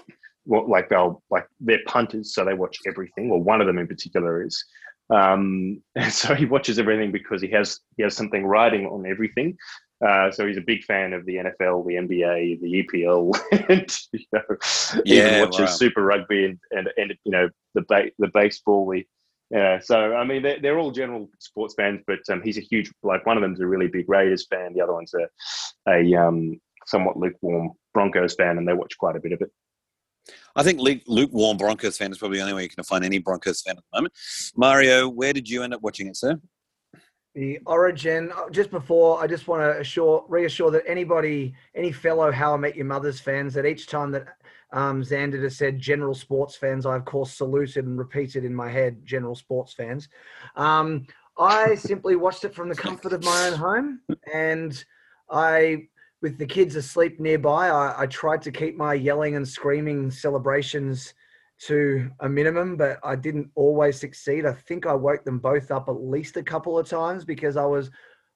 like 0.46 0.90
they'll 0.90 1.24
like 1.32 1.48
they're 1.60 1.80
punters, 1.88 2.36
so 2.36 2.46
they 2.46 2.54
watch 2.54 2.78
everything. 2.86 3.30
Well, 3.30 3.40
one 3.40 3.62
of 3.62 3.68
them 3.68 3.80
in 3.80 3.88
particular 3.88 4.44
is. 4.46 4.64
Um, 5.10 5.82
so 6.10 6.34
he 6.34 6.46
watches 6.46 6.80
everything 6.80 7.12
because 7.12 7.42
he 7.42 7.50
has 7.50 7.80
he 7.98 8.04
has 8.04 8.16
something 8.16 8.46
riding 8.46 8.86
on 8.86 9.06
everything. 9.06 9.58
Uh, 10.06 10.32
so 10.32 10.46
he's 10.46 10.58
a 10.58 10.62
big 10.62 10.84
fan 10.84 11.14
of 11.14 11.26
the 11.26 11.36
NFL, 11.36 11.86
the 11.88 11.96
NBA, 11.96 12.60
the 12.62 12.84
EPL, 12.84 13.34
and 13.70 13.98
you 14.12 14.26
know, 14.34 15.02
Yeah, 15.06 15.28
even 15.28 15.40
watches 15.40 15.60
wow. 15.60 15.66
Super 15.68 16.04
Rugby 16.04 16.46
and, 16.46 16.60
and 16.72 16.90
and 16.98 17.14
you 17.24 17.32
know 17.32 17.50
the 17.74 17.84
ba- 17.88 18.12
the 18.20 18.30
baseball. 18.34 18.90
The 18.90 19.06
yeah, 19.50 19.80
so 19.80 20.16
I 20.16 20.26
mean 20.26 20.42
they're, 20.42 20.60
they're 20.60 20.80
all 20.80 20.92
general 20.92 21.30
sports 21.40 21.76
fans, 21.78 22.02
but 22.06 22.20
um, 22.30 22.42
he's 22.44 22.58
a 22.58 22.62
huge 22.62 22.92
like 23.04 23.26
one 23.26 23.38
of 23.38 23.42
them's 23.42 23.62
a 23.62 23.68
really 23.68 23.88
big 23.88 24.10
Raiders 24.10 24.46
fan, 24.48 24.74
the 24.74 24.82
other 24.82 24.94
one's 24.94 25.14
a 25.14 25.28
a 25.90 26.16
um, 26.16 26.60
somewhat 26.86 27.18
lukewarm 27.18 27.72
Broncos 27.94 28.36
fan, 28.36 28.58
and 28.58 28.68
they 28.68 28.74
watch 28.74 28.98
quite 28.98 29.16
a 29.16 29.22
bit 29.22 29.32
of 29.32 29.42
it. 29.42 29.52
I 30.56 30.64
think 30.64 30.80
lukewarm 31.08 31.58
Broncos 31.58 31.98
fan 31.98 32.12
is 32.12 32.18
probably 32.18 32.38
the 32.38 32.44
only 32.44 32.54
way 32.54 32.64
you 32.64 32.70
can 32.70 32.84
find 32.84 33.04
any 33.04 33.18
Broncos 33.18 33.62
fan 33.62 33.78
at 33.78 33.84
the 33.92 33.98
moment. 33.98 34.14
Mario, 34.56 35.10
where 35.10 35.34
did 35.34 35.50
you 35.50 35.64
end 35.64 35.74
up 35.74 35.82
watching 35.82 36.08
it, 36.08 36.16
sir? 36.16 36.40
The 37.36 37.60
origin. 37.66 38.32
uh, 38.36 38.50
Just 38.52 38.70
before, 38.70 39.22
I 39.22 39.28
just 39.28 39.48
want 39.48 39.62
to 39.64 39.80
assure, 39.80 40.24
reassure 40.28 40.70
that 40.72 40.84
anybody, 40.88 41.56
any 41.74 41.92
fellow 41.92 42.32
How 42.32 42.54
I 42.54 42.58
Met 42.58 42.76
Your 42.76 42.86
Mother's 42.86 43.20
fans, 43.20 43.54
that 43.56 43.66
each 43.66 43.88
time 43.88 44.12
that 44.12 44.28
um, 44.72 45.02
Xander 45.02 45.42
has 45.42 45.58
said 45.58 45.80
general 45.80 46.14
sports 46.14 46.56
fans, 46.56 46.86
I 46.86 46.96
of 46.96 47.06
course 47.06 47.34
saluted 47.34 47.86
and 47.86 47.98
repeated 47.98 48.46
in 48.46 48.54
my 48.54 48.70
head 48.70 49.04
general 49.04 49.36
sports 49.36 49.74
fans. 49.74 50.10
Um, 50.56 51.08
I 51.38 51.74
simply 51.76 52.16
watched 52.16 52.44
it 52.44 52.54
from 52.54 52.70
the 52.70 52.76
comfort 52.76 53.14
of 53.14 53.24
my 53.24 53.48
own 53.48 53.54
home, 53.54 54.00
and 54.32 54.84
I, 55.30 55.88
with 56.22 56.38
the 56.38 56.46
kids 56.46 56.76
asleep 56.76 57.20
nearby, 57.20 57.70
I, 57.70 58.04
I 58.04 58.06
tried 58.06 58.44
to 58.44 58.52
keep 58.52 58.78
my 58.78 58.94
yelling 58.94 59.36
and 59.36 59.48
screaming 59.48 60.12
celebrations 60.12 61.16
to 61.68 62.10
a 62.20 62.30
minimum, 62.30 62.78
but 62.78 63.00
I 63.04 63.16
didn't 63.16 63.50
always 63.56 64.00
succeed. 64.00 64.46
I 64.46 64.54
think 64.54 64.86
I 64.86 64.94
woke 64.94 65.24
them 65.24 65.40
both 65.40 65.72
up 65.72 65.90
at 65.90 66.04
least 66.04 66.38
a 66.38 66.44
couple 66.44 66.78
of 66.78 66.88
times 66.88 67.26
because 67.26 67.58
I 67.58 67.66
was 67.66 67.90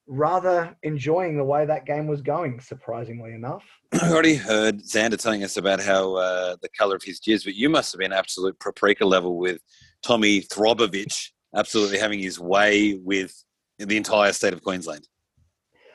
rather 0.06 0.74
enjoying 0.82 1.36
the 1.36 1.44
way 1.44 1.66
that 1.66 1.84
game 1.84 2.06
was 2.06 2.22
going, 2.22 2.60
surprisingly 2.60 3.32
enough. 3.32 3.64
I 3.92 4.10
already 4.10 4.36
heard 4.36 4.80
Xander 4.80 5.20
telling 5.20 5.44
us 5.44 5.56
about 5.56 5.80
how 5.80 6.14
uh, 6.14 6.56
the 6.62 6.68
color 6.70 6.96
of 6.96 7.02
his 7.02 7.20
jizz, 7.20 7.44
but 7.44 7.54
you 7.54 7.68
must 7.68 7.92
have 7.92 7.98
been 7.98 8.12
absolute 8.12 8.58
paprika 8.58 9.04
level 9.04 9.36
with 9.36 9.60
Tommy 10.02 10.40
Throbovich 10.40 11.30
absolutely 11.54 11.98
having 11.98 12.20
his 12.20 12.38
way 12.38 12.94
with 12.94 13.32
the 13.78 13.96
entire 13.96 14.32
state 14.32 14.52
of 14.52 14.62
Queensland. 14.62 15.08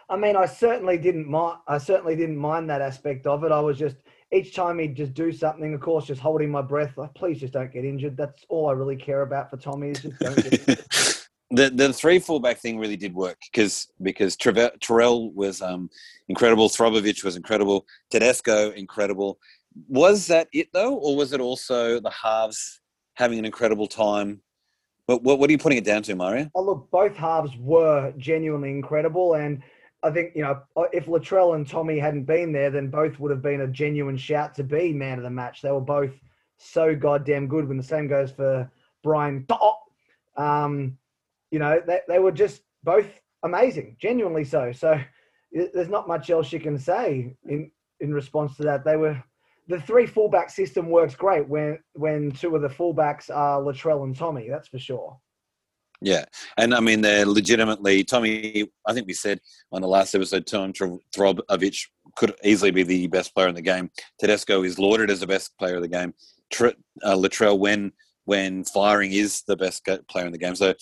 I 0.09 0.17
mean, 0.17 0.35
I 0.35 0.45
certainly 0.45 0.97
didn't 0.97 1.27
mind. 1.27 1.59
I 1.67 1.77
certainly 1.77 2.15
didn't 2.15 2.37
mind 2.37 2.69
that 2.69 2.81
aspect 2.81 3.25
of 3.25 3.43
it. 3.43 3.51
I 3.51 3.59
was 3.59 3.77
just 3.77 3.97
each 4.33 4.55
time 4.55 4.79
he'd 4.79 4.95
just 4.95 5.13
do 5.13 5.31
something, 5.31 5.73
of 5.73 5.81
course, 5.81 6.05
just 6.05 6.21
holding 6.21 6.49
my 6.49 6.61
breath. 6.61 6.97
Like, 6.97 7.13
please, 7.13 7.39
just 7.39 7.53
don't 7.53 7.71
get 7.71 7.85
injured. 7.85 8.17
That's 8.17 8.43
all 8.49 8.69
I 8.69 8.73
really 8.73 8.95
care 8.95 9.21
about 9.21 9.49
for 9.49 9.57
Tommy 9.57 9.91
is 9.91 10.01
just 10.01 10.19
don't 10.19 10.35
get 10.35 10.53
injured. 10.53 10.85
the 11.51 11.69
the 11.69 11.93
three 11.93 12.19
fullback 12.19 12.57
thing 12.57 12.79
really 12.79 12.97
did 12.97 13.13
work 13.13 13.37
because 13.51 13.87
because 14.01 14.35
Latrell 14.37 15.33
was 15.33 15.61
um, 15.61 15.89
incredible, 16.27 16.67
Throbovich 16.67 17.23
was 17.23 17.35
incredible, 17.35 17.85
Tedesco 18.09 18.71
incredible. 18.71 19.37
Was 19.87 20.27
that 20.27 20.47
it 20.51 20.69
though, 20.73 20.95
or 20.95 21.15
was 21.15 21.31
it 21.31 21.39
also 21.39 21.99
the 21.99 22.11
halves 22.11 22.81
having 23.15 23.39
an 23.39 23.45
incredible 23.45 23.87
time? 23.87 24.41
But 25.07 25.21
what 25.21 25.37
what 25.37 25.49
are 25.49 25.51
you 25.51 25.59
putting 25.59 25.77
it 25.77 25.85
down 25.85 26.01
to, 26.03 26.15
Mario? 26.15 26.49
Oh, 26.55 26.63
look, 26.63 26.89
both 26.89 27.15
halves 27.15 27.55
were 27.57 28.13
genuinely 28.17 28.71
incredible, 28.71 29.35
and 29.35 29.61
I 30.03 30.11
think 30.11 30.35
you 30.35 30.43
know 30.43 30.61
if 30.91 31.05
Latrell 31.05 31.55
and 31.55 31.67
Tommy 31.67 31.97
hadn't 31.97 32.25
been 32.25 32.51
there, 32.51 32.69
then 32.69 32.89
both 32.89 33.19
would 33.19 33.31
have 33.31 33.41
been 33.41 33.61
a 33.61 33.67
genuine 33.67 34.17
shout 34.17 34.53
to 34.55 34.63
be 34.63 34.93
man 34.93 35.17
of 35.17 35.23
the 35.23 35.29
match. 35.29 35.61
They 35.61 35.71
were 35.71 35.81
both 35.81 36.11
so 36.57 36.95
goddamn 36.95 37.47
good. 37.47 37.67
When 37.67 37.77
the 37.77 37.83
same 37.83 38.07
goes 38.07 38.31
for 38.31 38.69
Brian, 39.01 39.47
um, 40.35 40.97
you 41.51 41.59
know 41.59 41.81
they, 41.87 42.01
they 42.07 42.19
were 42.19 42.31
just 42.31 42.63
both 42.83 43.07
amazing, 43.43 43.95
genuinely 43.99 44.43
so. 44.43 44.71
So 44.73 44.99
there's 45.51 45.89
not 45.89 46.07
much 46.07 46.29
else 46.29 46.51
you 46.51 46.59
can 46.59 46.77
say 46.77 47.35
in 47.45 47.71
in 48.01 48.13
response 48.13 48.57
to 48.57 48.63
that. 48.63 48.83
They 48.83 48.97
were 48.97 49.23
the 49.67 49.79
three 49.79 50.05
fullback 50.05 50.49
system 50.49 50.89
works 50.89 51.15
great 51.15 51.47
when 51.47 51.79
when 51.93 52.31
two 52.31 52.55
of 52.55 52.61
the 52.61 52.67
fullbacks 52.67 53.33
are 53.33 53.61
Latrell 53.61 54.03
and 54.03 54.15
Tommy. 54.15 54.49
That's 54.49 54.67
for 54.67 54.79
sure. 54.79 55.17
Yeah, 56.03 56.25
and 56.57 56.73
I 56.75 56.79
mean 56.81 57.01
they're 57.01 57.25
legitimately 57.25 58.03
Tommy. 58.03 58.69
I 58.85 58.93
think 58.93 59.07
we 59.07 59.13
said 59.13 59.39
on 59.71 59.81
the 59.81 59.87
last 59.87 60.13
episode, 60.13 60.45
Tom 60.45 60.73
Thr- 60.73 60.97
Throbovich 61.15 61.87
could 62.15 62.33
easily 62.43 62.71
be 62.71 62.83
the 62.83 63.07
best 63.07 63.33
player 63.33 63.47
in 63.47 63.55
the 63.55 63.61
game. 63.61 63.89
Tedesco 64.19 64.63
is 64.63 64.77
lauded 64.77 65.09
as 65.09 65.21
the 65.21 65.27
best 65.27 65.57
player 65.57 65.77
of 65.77 65.81
the 65.81 65.87
game. 65.87 66.13
Tr- 66.51 66.67
uh, 67.03 67.15
Latrell, 67.15 67.57
when 67.57 67.91
when 68.25 68.63
firing, 68.65 69.13
is 69.13 69.43
the 69.47 69.55
best 69.55 69.85
player 70.09 70.25
in 70.25 70.31
the 70.31 70.37
game. 70.37 70.55
So 70.55 70.69
it 70.69 70.77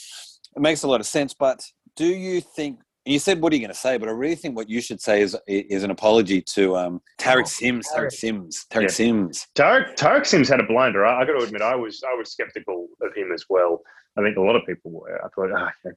makes 0.58 0.84
a 0.84 0.88
lot 0.88 1.00
of 1.00 1.06
sense. 1.08 1.34
But 1.34 1.63
do 1.96 2.06
you 2.06 2.42
think? 2.42 2.80
You 3.04 3.18
said 3.18 3.42
what 3.42 3.51
are 3.51 3.56
you 3.56 3.62
going 3.63 3.74
to 3.74 3.80
say? 3.80 3.98
But 3.98 4.10
I 4.10 4.12
really 4.12 4.36
think 4.36 4.56
what 4.56 4.70
you 4.70 4.80
should 4.82 5.01
say 5.01 5.22
is 5.22 5.36
is 5.48 5.84
an 5.84 5.90
apology 5.92 6.40
to 6.54 6.78
um, 6.78 7.01
Tariq 7.20 7.42
Oh, 7.42 7.46
Sims. 7.46 7.88
Tariq 7.96 8.08
Tariq. 8.08 8.12
Sims. 8.12 8.66
Tariq 8.72 8.82
Yeah. 8.84 8.88
Sims. 8.90 9.48
Tariq, 9.56 9.96
Tariq 9.96 10.25
Sims 10.25 10.48
had 10.50 10.60
a 10.60 10.63
blinder. 10.68 11.04
I, 11.06 11.22
I 11.22 11.25
got 11.25 11.34
to 11.40 11.44
admit, 11.46 11.62
I 11.63 11.74
was 11.75 12.04
I 12.08 12.13
was 12.16 12.32
skeptical 12.32 12.88
of 13.01 13.13
him 13.16 13.32
as 13.34 13.46
well. 13.50 13.82
I 14.18 14.22
think 14.22 14.38
a 14.38 14.41
lot 14.41 14.56
of 14.56 14.65
people 14.65 14.91
were. 14.91 15.24
I 15.24 15.27
thought, 15.30 15.51
ah, 15.56 15.72
know, 15.86 15.91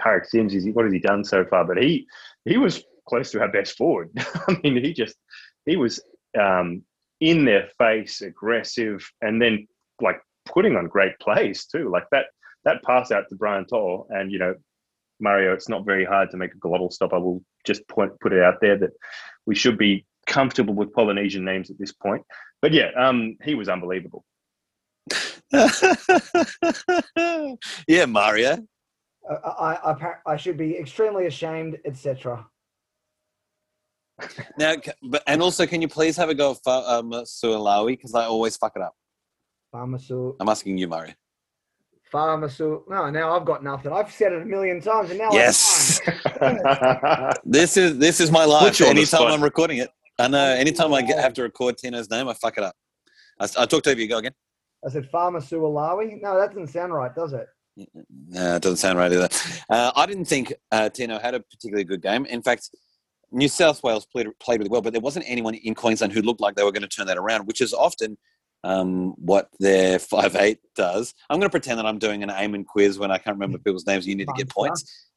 Tariq 0.00 0.26
Sims, 0.26 0.54
is 0.54 0.64
he, 0.64 0.72
what 0.72 0.84
has 0.84 0.92
he 0.92 1.00
done 1.00 1.24
so 1.24 1.44
far? 1.44 1.64
But 1.64 1.78
he 1.82 2.06
he 2.44 2.56
was 2.56 2.84
close 3.08 3.30
to 3.32 3.40
our 3.40 3.48
best 3.48 3.76
forward. 3.76 4.10
I 4.48 4.58
mean, 4.62 4.82
he 4.82 4.92
just 4.92 5.16
he 5.64 5.76
was 5.76 6.02
um, 6.38 6.82
in 7.20 7.44
their 7.44 7.68
face, 7.78 8.22
aggressive, 8.22 9.08
and 9.20 9.40
then 9.40 9.66
like 10.00 10.20
putting 10.44 10.76
on 10.76 10.88
great 10.88 11.18
plays 11.18 11.66
too. 11.66 11.90
Like 11.90 12.04
that 12.12 12.26
that 12.64 12.82
pass 12.84 13.10
out 13.10 13.24
to 13.28 13.36
Brian 13.36 13.66
Toll, 13.66 14.06
and 14.10 14.30
you 14.30 14.38
know. 14.38 14.54
Mario, 15.18 15.54
it's 15.54 15.70
not 15.70 15.86
very 15.86 16.04
hard 16.04 16.30
to 16.30 16.36
make 16.36 16.52
a 16.52 16.58
glottal 16.58 16.92
stop. 16.92 17.14
I 17.14 17.16
will 17.16 17.42
just 17.64 17.88
point, 17.88 18.12
put 18.20 18.34
it 18.34 18.42
out 18.42 18.60
there 18.60 18.76
that 18.76 18.90
we 19.46 19.54
should 19.54 19.78
be 19.78 20.04
comfortable 20.26 20.74
with 20.74 20.92
Polynesian 20.92 21.42
names 21.42 21.70
at 21.70 21.78
this 21.78 21.92
point. 21.92 22.22
But 22.60 22.72
yeah, 22.72 22.90
um, 22.96 23.36
he 23.42 23.54
was 23.54 23.70
unbelievable. 23.70 24.24
yeah, 27.88 28.06
Mario. 28.06 28.66
I, 29.28 29.34
I, 29.34 29.92
I, 29.92 30.14
I 30.26 30.36
should 30.36 30.56
be 30.56 30.76
extremely 30.76 31.26
ashamed, 31.26 31.78
etc. 31.84 32.46
Now, 34.58 34.74
but 35.02 35.22
and 35.26 35.42
also, 35.42 35.66
can 35.66 35.82
you 35.82 35.88
please 35.88 36.16
have 36.16 36.28
a 36.28 36.34
go 36.34 36.52
at 36.52 36.58
Fa- 36.64 36.84
um, 36.86 37.10
Sualawi 37.10 37.88
because 37.88 38.14
I 38.14 38.24
always 38.24 38.56
fuck 38.56 38.72
it 38.76 38.82
up. 38.82 38.94
Pharmaceutical. 39.72 40.36
I'm 40.40 40.48
asking 40.48 40.78
you, 40.78 40.88
Mario. 40.88 41.12
Pharmaceutical. 42.10 42.84
No, 42.88 43.10
now 43.10 43.36
I've 43.36 43.44
got 43.44 43.62
nothing. 43.62 43.92
I've 43.92 44.10
said 44.10 44.32
it 44.32 44.42
a 44.42 44.44
million 44.44 44.80
times, 44.80 45.10
and 45.10 45.18
now 45.18 45.30
Yes. 45.32 46.00
I'm. 46.40 47.32
This 47.44 47.76
is 47.76 47.98
this 47.98 48.20
is 48.20 48.30
my 48.30 48.44
life. 48.44 48.62
Put 48.62 48.80
you 48.80 48.86
Anytime. 48.86 49.26
I'm 49.26 49.42
recording 49.42 49.78
it, 49.78 49.90
I 50.18 50.28
know. 50.28 50.44
Anytime 50.44 50.94
I 50.94 51.02
get, 51.02 51.18
have 51.18 51.34
to 51.34 51.42
record 51.42 51.76
Tino's 51.76 52.08
name, 52.08 52.28
I 52.28 52.34
fuck 52.34 52.56
it 52.56 52.64
up. 52.64 52.74
I 53.38 53.66
talked 53.66 53.86
over 53.86 54.00
you. 54.00 54.08
Go 54.08 54.18
again. 54.18 54.32
I 54.86 54.90
said 54.90 55.08
Farmer 55.10 55.40
Pharmaceutical. 55.40 55.72
No, 56.22 56.38
that 56.38 56.50
doesn't 56.50 56.68
sound 56.68 56.94
right, 56.94 57.12
does 57.14 57.32
it? 57.32 57.48
No, 57.76 58.56
it 58.56 58.62
doesn't 58.62 58.76
sound 58.76 58.98
right 58.98 59.12
either. 59.12 59.28
Uh, 59.68 59.90
I 59.96 60.06
didn't 60.06 60.26
think 60.26 60.54
uh, 60.70 60.88
Tino 60.88 61.18
had 61.18 61.34
a 61.34 61.40
particularly 61.40 61.84
good 61.84 62.00
game. 62.00 62.24
In 62.26 62.40
fact, 62.40 62.70
New 63.32 63.48
South 63.48 63.82
Wales 63.82 64.06
played, 64.06 64.28
played 64.38 64.60
really 64.60 64.70
well, 64.70 64.80
but 64.80 64.92
there 64.92 65.02
wasn't 65.02 65.24
anyone 65.28 65.54
in 65.54 65.74
Queensland 65.74 66.12
who 66.12 66.22
looked 66.22 66.40
like 66.40 66.54
they 66.54 66.62
were 66.62 66.72
going 66.72 66.82
to 66.82 66.88
turn 66.88 67.06
that 67.08 67.18
around, 67.18 67.46
which 67.46 67.60
is 67.60 67.74
often 67.74 68.16
um, 68.62 69.14
what 69.18 69.48
their 69.58 69.98
five 69.98 70.36
eight 70.36 70.58
does. 70.76 71.12
I'm 71.28 71.38
going 71.38 71.48
to 71.48 71.50
pretend 71.50 71.78
that 71.78 71.86
I'm 71.86 71.98
doing 71.98 72.22
an 72.22 72.28
Eamon 72.30 72.64
quiz 72.64 72.98
when 72.98 73.10
I 73.10 73.18
can't 73.18 73.36
remember 73.36 73.58
people's 73.58 73.86
names. 73.86 74.06
You 74.06 74.14
need 74.14 74.28
to 74.28 74.34
get 74.36 74.48
points. 74.48 75.10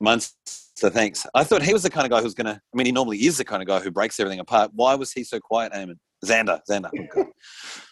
Munster, 0.00 0.88
thanks. 0.88 1.26
I 1.34 1.44
thought 1.44 1.62
he 1.62 1.74
was 1.74 1.82
the 1.82 1.90
kind 1.90 2.06
of 2.06 2.10
guy 2.10 2.22
who's 2.22 2.34
going 2.34 2.46
to. 2.46 2.54
I 2.54 2.76
mean, 2.76 2.86
he 2.86 2.92
normally 2.92 3.18
is 3.18 3.36
the 3.36 3.44
kind 3.44 3.60
of 3.62 3.68
guy 3.68 3.80
who 3.80 3.90
breaks 3.90 4.18
everything 4.18 4.40
apart. 4.40 4.70
Why 4.72 4.94
was 4.94 5.12
he 5.12 5.24
so 5.24 5.38
quiet, 5.38 5.74
Eamon? 5.74 5.96
Xander, 6.24 6.60
Xander. 6.68 6.90
Oh. 7.16 7.26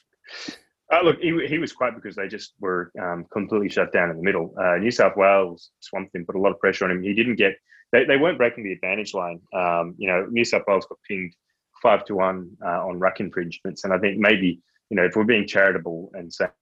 Uh, 0.90 1.02
look, 1.02 1.18
he, 1.21 1.47
he 1.47 1.59
was 1.59 1.73
quiet 1.73 1.95
because 1.95 2.16
they 2.16 2.28
just 2.28 2.54
were 2.61 2.90
um, 3.00 3.26
completely 3.30 3.68
shut 3.68 3.92
down 3.92 4.11
in 4.11 4.16
the 4.16 4.23
middle. 4.23 4.54
Uh, 4.59 4.76
New 4.76 4.90
South 4.90 5.16
Wales 5.16 5.71
swamped 5.80 6.14
him, 6.14 6.25
put 6.25 6.35
a 6.35 6.40
lot 6.40 6.52
of 6.52 6.59
pressure 6.59 6.87
on 6.87 6.90
him. 6.90 7.02
He 7.02 7.12
didn't 7.12 7.37
get, 7.37 7.57
they, 7.92 8.04
they 8.04 8.16
weren't 8.16 8.38
breaking 8.38 8.64
the 8.64 8.73
advantage 8.73 9.12
line. 9.12 9.40
Um, 9.54 9.95
you 9.99 10.09
know, 10.09 10.26
New 10.30 10.45
South 10.45 10.62
Wales 10.66 10.87
got 10.87 10.99
pinged 11.07 11.35
five 11.83 12.04
to 12.07 12.14
one 12.14 12.50
uh, 12.64 12.87
on 12.87 12.99
ruck 12.99 13.21
infringements. 13.21 13.85
And 13.85 13.92
I 13.92 13.99
think 13.99 14.18
maybe, 14.18 14.61
you 14.88 14.97
know, 14.97 15.04
if 15.04 15.14
we're 15.14 15.25
being 15.25 15.47
charitable 15.47 16.11
and 16.14 16.33
saying 16.33 16.52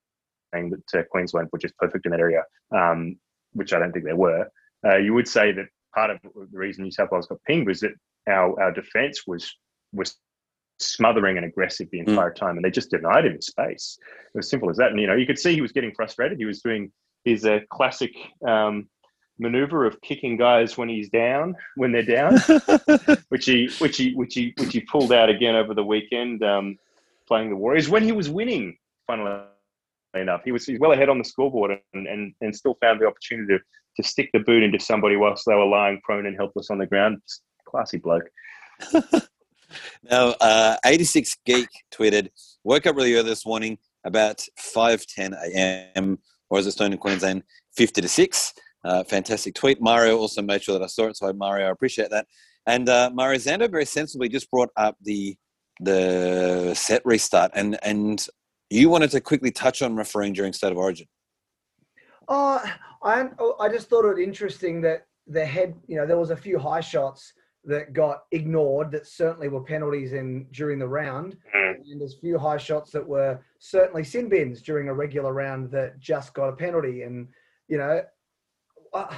that 0.52 1.00
uh, 1.00 1.02
Queensland 1.10 1.48
were 1.52 1.58
just 1.58 1.76
perfect 1.76 2.06
in 2.06 2.10
that 2.10 2.20
area, 2.20 2.42
um, 2.74 3.16
which 3.52 3.72
I 3.72 3.78
don't 3.78 3.92
think 3.92 4.04
they 4.04 4.12
were, 4.12 4.48
uh, 4.84 4.96
you 4.96 5.14
would 5.14 5.28
say 5.28 5.52
that 5.52 5.66
part 5.94 6.10
of 6.10 6.18
the 6.22 6.58
reason 6.58 6.82
New 6.82 6.90
South 6.90 7.10
Wales 7.12 7.26
got 7.28 7.42
pinged 7.46 7.66
was 7.66 7.80
that 7.80 7.92
our, 8.28 8.60
our 8.60 8.72
defence 8.72 9.22
was 9.26 9.54
was 9.92 10.16
smothering 10.78 11.36
and 11.36 11.46
aggressive 11.46 11.88
the 11.90 12.00
entire 12.00 12.32
time, 12.32 12.56
and 12.56 12.64
they 12.64 12.70
just 12.70 12.90
denied 12.90 13.26
him 13.26 13.40
space. 13.40 13.98
It 14.34 14.38
was 14.38 14.48
simple 14.48 14.70
as 14.70 14.76
that. 14.76 14.90
And 14.90 15.00
you 15.00 15.06
know, 15.06 15.14
you 15.14 15.26
could 15.26 15.38
see 15.38 15.54
he 15.54 15.60
was 15.60 15.72
getting 15.72 15.94
frustrated. 15.94 16.38
He 16.38 16.44
was 16.44 16.60
doing 16.60 16.92
his 17.24 17.44
uh, 17.44 17.60
classic 17.70 18.12
um, 18.46 18.88
maneuver 19.38 19.84
of 19.84 20.00
kicking 20.00 20.36
guys 20.36 20.76
when 20.76 20.88
he's 20.88 21.08
down, 21.08 21.54
when 21.76 21.92
they're 21.92 22.02
down, 22.02 22.38
which 23.28 23.46
he 23.46 23.70
which 23.78 23.96
he 23.96 24.14
which 24.14 24.34
he 24.34 24.54
which 24.58 24.72
he 24.72 24.80
pulled 24.80 25.12
out 25.12 25.28
again 25.28 25.54
over 25.54 25.74
the 25.74 25.84
weekend, 25.84 26.42
um, 26.42 26.78
playing 27.26 27.50
the 27.50 27.56
Warriors 27.56 27.88
when 27.88 28.02
he 28.02 28.12
was 28.12 28.28
winning. 28.28 28.76
Funnily 29.06 29.42
enough, 30.14 30.42
he 30.44 30.52
was 30.52 30.66
he's 30.66 30.80
well 30.80 30.92
ahead 30.92 31.08
on 31.08 31.18
the 31.18 31.24
scoreboard 31.24 31.78
and 31.94 32.06
and, 32.06 32.34
and 32.40 32.54
still 32.56 32.76
found 32.80 33.00
the 33.00 33.06
opportunity 33.06 33.56
to, 33.56 34.02
to 34.02 34.08
stick 34.08 34.30
the 34.32 34.40
boot 34.40 34.62
into 34.62 34.80
somebody 34.80 35.16
whilst 35.16 35.44
they 35.46 35.54
were 35.54 35.66
lying 35.66 36.00
prone 36.02 36.26
and 36.26 36.36
helpless 36.36 36.70
on 36.70 36.78
the 36.78 36.86
ground. 36.86 37.20
Classy 37.68 37.98
bloke. 37.98 38.28
now, 40.10 40.34
uh, 40.40 40.76
86 40.84 41.36
Geek 41.44 41.68
tweeted, 41.92 42.28
woke 42.64 42.86
up 42.86 42.96
really 42.96 43.14
early 43.14 43.28
this 43.28 43.46
morning, 43.46 43.78
about 44.04 44.44
5.10 44.58 45.34
a.m., 45.52 46.18
or 46.48 46.58
as 46.58 46.66
it's 46.66 46.78
known 46.78 46.92
in 46.92 46.98
Queensland, 46.98 47.42
50 47.76 48.02
to 48.02 48.08
6. 48.08 48.52
Uh, 48.84 49.02
fantastic 49.04 49.54
tweet. 49.54 49.80
Mario 49.80 50.16
also 50.16 50.42
made 50.42 50.62
sure 50.62 50.78
that 50.78 50.84
I 50.84 50.86
saw 50.86 51.06
it, 51.06 51.16
so 51.16 51.32
Mario, 51.32 51.66
I 51.66 51.70
appreciate 51.70 52.10
that. 52.10 52.26
And 52.66 52.88
uh, 52.88 53.10
Mario 53.12 53.38
Zando 53.38 53.70
very 53.70 53.84
sensibly 53.84 54.28
just 54.28 54.50
brought 54.50 54.70
up 54.76 54.96
the 55.02 55.36
the 55.80 56.72
set 56.74 57.02
restart, 57.04 57.50
and 57.54 57.78
and 57.82 58.26
you 58.70 58.88
wanted 58.88 59.10
to 59.10 59.20
quickly 59.20 59.50
touch 59.50 59.82
on 59.82 59.94
refereeing 59.94 60.32
during 60.32 60.52
State 60.52 60.72
of 60.72 60.78
Origin. 60.78 61.06
Oh, 62.28 62.62
I 63.02 63.28
I 63.60 63.68
just 63.68 63.88
thought 63.88 64.04
it 64.10 64.18
interesting 64.18 64.80
that 64.82 65.06
the 65.26 65.44
head, 65.44 65.74
you 65.86 65.96
know, 65.96 66.06
there 66.06 66.18
was 66.18 66.30
a 66.30 66.36
few 66.36 66.58
high 66.58 66.80
shots 66.80 67.32
that 67.66 67.92
got 67.92 68.24
ignored 68.30 68.90
that 68.92 69.06
certainly 69.06 69.48
were 69.48 69.62
penalties 69.62 70.12
in 70.12 70.46
during 70.52 70.78
the 70.78 70.88
round, 70.88 71.36
mm. 71.54 71.74
and 71.90 72.00
there's 72.00 72.14
few 72.14 72.38
high 72.38 72.56
shots 72.56 72.90
that 72.92 73.06
were 73.06 73.38
certainly 73.58 74.04
sin 74.04 74.28
bins 74.28 74.62
during 74.62 74.88
a 74.88 74.94
regular 74.94 75.32
round 75.32 75.70
that 75.72 75.98
just 75.98 76.32
got 76.32 76.48
a 76.48 76.56
penalty. 76.56 77.02
And 77.02 77.28
you 77.68 77.78
know, 77.78 78.02
uh, 78.92 79.14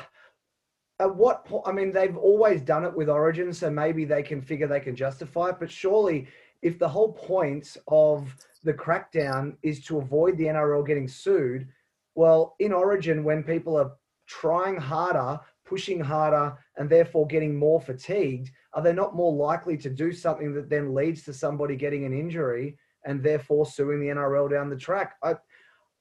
at 0.98 1.14
what 1.14 1.44
point? 1.44 1.64
I 1.66 1.72
mean, 1.72 1.92
they've 1.92 2.16
always 2.16 2.62
done 2.62 2.84
it 2.84 2.94
with 2.94 3.08
Origin, 3.08 3.52
so 3.52 3.70
maybe 3.70 4.04
they 4.04 4.22
can 4.22 4.40
figure 4.40 4.66
they 4.66 4.80
can 4.80 4.96
justify 4.96 5.50
it. 5.50 5.56
But 5.60 5.70
surely, 5.70 6.26
if 6.62 6.78
the 6.78 6.88
whole 6.88 7.12
point 7.12 7.76
of 7.86 8.34
the 8.64 8.74
crackdown 8.74 9.56
is 9.62 9.84
to 9.84 9.98
avoid 9.98 10.36
the 10.38 10.44
NRL 10.44 10.86
getting 10.86 11.06
sued, 11.06 11.68
well, 12.14 12.56
in 12.58 12.72
Origin, 12.72 13.22
when 13.22 13.42
people 13.42 13.76
are 13.76 13.92
trying 14.26 14.76
harder 14.76 15.38
pushing 15.68 16.00
harder 16.00 16.56
and 16.76 16.88
therefore 16.88 17.26
getting 17.26 17.56
more 17.56 17.80
fatigued, 17.80 18.50
are 18.72 18.82
they 18.82 18.92
not 18.92 19.14
more 19.14 19.32
likely 19.32 19.76
to 19.76 19.90
do 19.90 20.12
something 20.12 20.54
that 20.54 20.70
then 20.70 20.94
leads 20.94 21.22
to 21.24 21.32
somebody 21.32 21.76
getting 21.76 22.04
an 22.04 22.12
injury 22.12 22.78
and 23.04 23.22
therefore 23.22 23.66
suing 23.66 24.00
the 24.00 24.06
NRL 24.06 24.50
down 24.50 24.70
the 24.70 24.76
track? 24.76 25.16
I, 25.22 25.34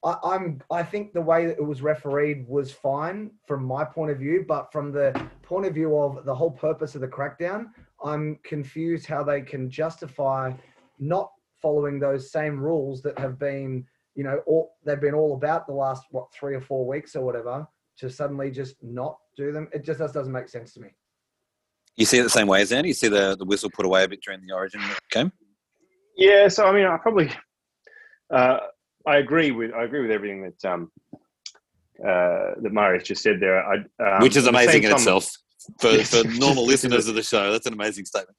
I, 0.03 0.36
am 0.36 0.62
I 0.71 0.83
think 0.83 1.13
the 1.13 1.21
way 1.21 1.47
that 1.47 1.57
it 1.57 1.65
was 1.65 1.81
refereed 1.81 2.47
was 2.47 2.71
fine 2.71 3.31
from 3.45 3.65
my 3.65 3.83
point 3.83 4.12
of 4.12 4.19
view, 4.19 4.45
but 4.47 4.71
from 4.71 4.91
the 4.91 5.19
point 5.43 5.65
of 5.65 5.74
view 5.74 5.97
of 5.97 6.24
the 6.25 6.36
whole 6.36 6.51
purpose 6.51 6.95
of 6.95 7.01
the 7.01 7.07
crackdown, 7.07 7.67
I'm 8.03 8.39
confused 8.43 9.05
how 9.05 9.24
they 9.24 9.41
can 9.41 9.69
justify 9.69 10.53
not 11.00 11.31
following 11.62 12.00
those 12.00 12.31
same 12.31 12.59
rules 12.59 13.01
that 13.01 13.17
have 13.19 13.38
been, 13.38 13.86
you 14.15 14.24
know, 14.24 14.41
all, 14.45 14.75
they've 14.86 15.01
been 15.01 15.15
all 15.15 15.33
about 15.33 15.67
the 15.67 15.74
last 15.74 16.03
what 16.12 16.31
three 16.31 16.55
or 16.55 16.62
four 16.62 16.86
weeks 16.88 17.15
or 17.15 17.25
whatever 17.25 17.67
to 17.97 18.09
suddenly 18.09 18.51
just 18.51 18.75
not 18.83 19.17
do 19.38 19.51
them. 19.51 19.70
It 19.72 19.86
just 19.86 20.00
doesn't 20.00 20.32
make 20.32 20.50
sense 20.50 20.74
to 20.74 20.82
me. 20.82 20.89
You 21.96 22.06
see 22.06 22.20
it 22.20 22.24
the 22.24 22.29
same 22.29 22.48
way 22.48 22.62
as 22.62 22.72
Andy? 22.72 22.89
You 22.89 22.94
see 22.94 23.08
the, 23.08 23.36
the 23.38 23.46
whistle 23.46 23.70
put 23.70 23.86
away 23.86 24.03
a 24.03 24.08
bit 24.08 24.22
during 24.22 24.46
the 24.46 24.53
Origin 24.53 24.82
game? 25.12 25.32
Yeah, 26.15 26.48
so 26.48 26.65
I 26.65 26.74
mean, 26.74 26.86
I 26.86 26.98
probably 26.98 27.32
uh, 28.34 28.58
I 29.06 29.17
agree 29.17 29.51
with 29.51 29.74
I 29.74 29.84
agree 29.84 30.01
with 30.01 30.12
everything 30.12 30.41
that 30.44 30.70
um, 30.70 30.91
uh, 32.03 32.53
that 32.62 32.72
Marius 32.72 33.03
just 33.03 33.24
said 33.24 33.39
there. 33.39 33.63
I, 33.63 33.75
um, 34.03 34.22
Which 34.22 34.36
is 34.36 34.48
amazing 34.48 34.84
in 34.84 34.89
time, 34.89 34.98
itself 34.98 35.32
for, 35.79 35.89
yes, 35.89 36.10
for 36.22 36.27
normal 36.27 36.65
listeners 36.65 37.08
of 37.08 37.15
the 37.15 37.24
show. 37.24 37.51
That's 37.51 37.67
an 37.67 37.74
amazing 37.74 38.06
statement. 38.06 38.36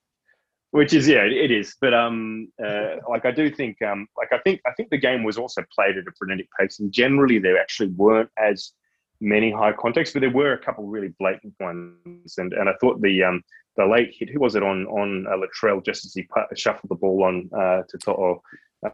Which 0.71 0.93
is 0.93 1.09
yeah, 1.09 1.23
it 1.23 1.50
is. 1.50 1.75
But 1.80 1.95
um, 1.95 2.49
uh, 2.63 2.97
like 3.08 3.25
I 3.25 3.30
do 3.30 3.50
think 3.50 3.80
um, 3.82 4.06
like 4.17 4.32
I 4.32 4.39
think 4.39 4.61
I 4.67 4.73
think 4.73 4.91
the 4.91 4.99
game 4.99 5.25
was 5.25 5.39
also 5.39 5.65
played 5.75 5.97
at 5.97 6.06
a 6.06 6.13
frenetic 6.19 6.49
pace, 6.58 6.78
and 6.80 6.93
generally 6.93 7.39
there 7.39 7.58
actually 7.58 7.89
weren't 7.89 8.30
as 8.39 8.73
many 9.21 9.50
high 9.50 9.73
contexts, 9.73 10.13
but 10.13 10.21
there 10.21 10.31
were 10.31 10.52
a 10.52 10.59
couple 10.59 10.87
really 10.87 11.15
blatant 11.19 11.54
ones. 11.61 12.35
And 12.39 12.52
and 12.52 12.69
I 12.69 12.75
thought 12.81 13.00
the 13.00 13.23
um 13.23 13.43
the 13.76 13.87
late 13.87 14.15
hit, 14.19 14.31
who 14.31 14.41
was 14.41 14.54
it 14.54 14.63
on 14.63 14.87
on 14.87 15.26
uh, 15.26 15.37
Latrell 15.37 15.85
just 15.85 16.04
as 16.04 16.13
he 16.15 16.23
put, 16.23 16.59
shuffled 16.59 16.91
the 16.91 16.97
ball 16.97 17.25
on 17.25 17.49
uh, 17.57 17.83
to 17.89 17.99
To'o. 17.99 18.43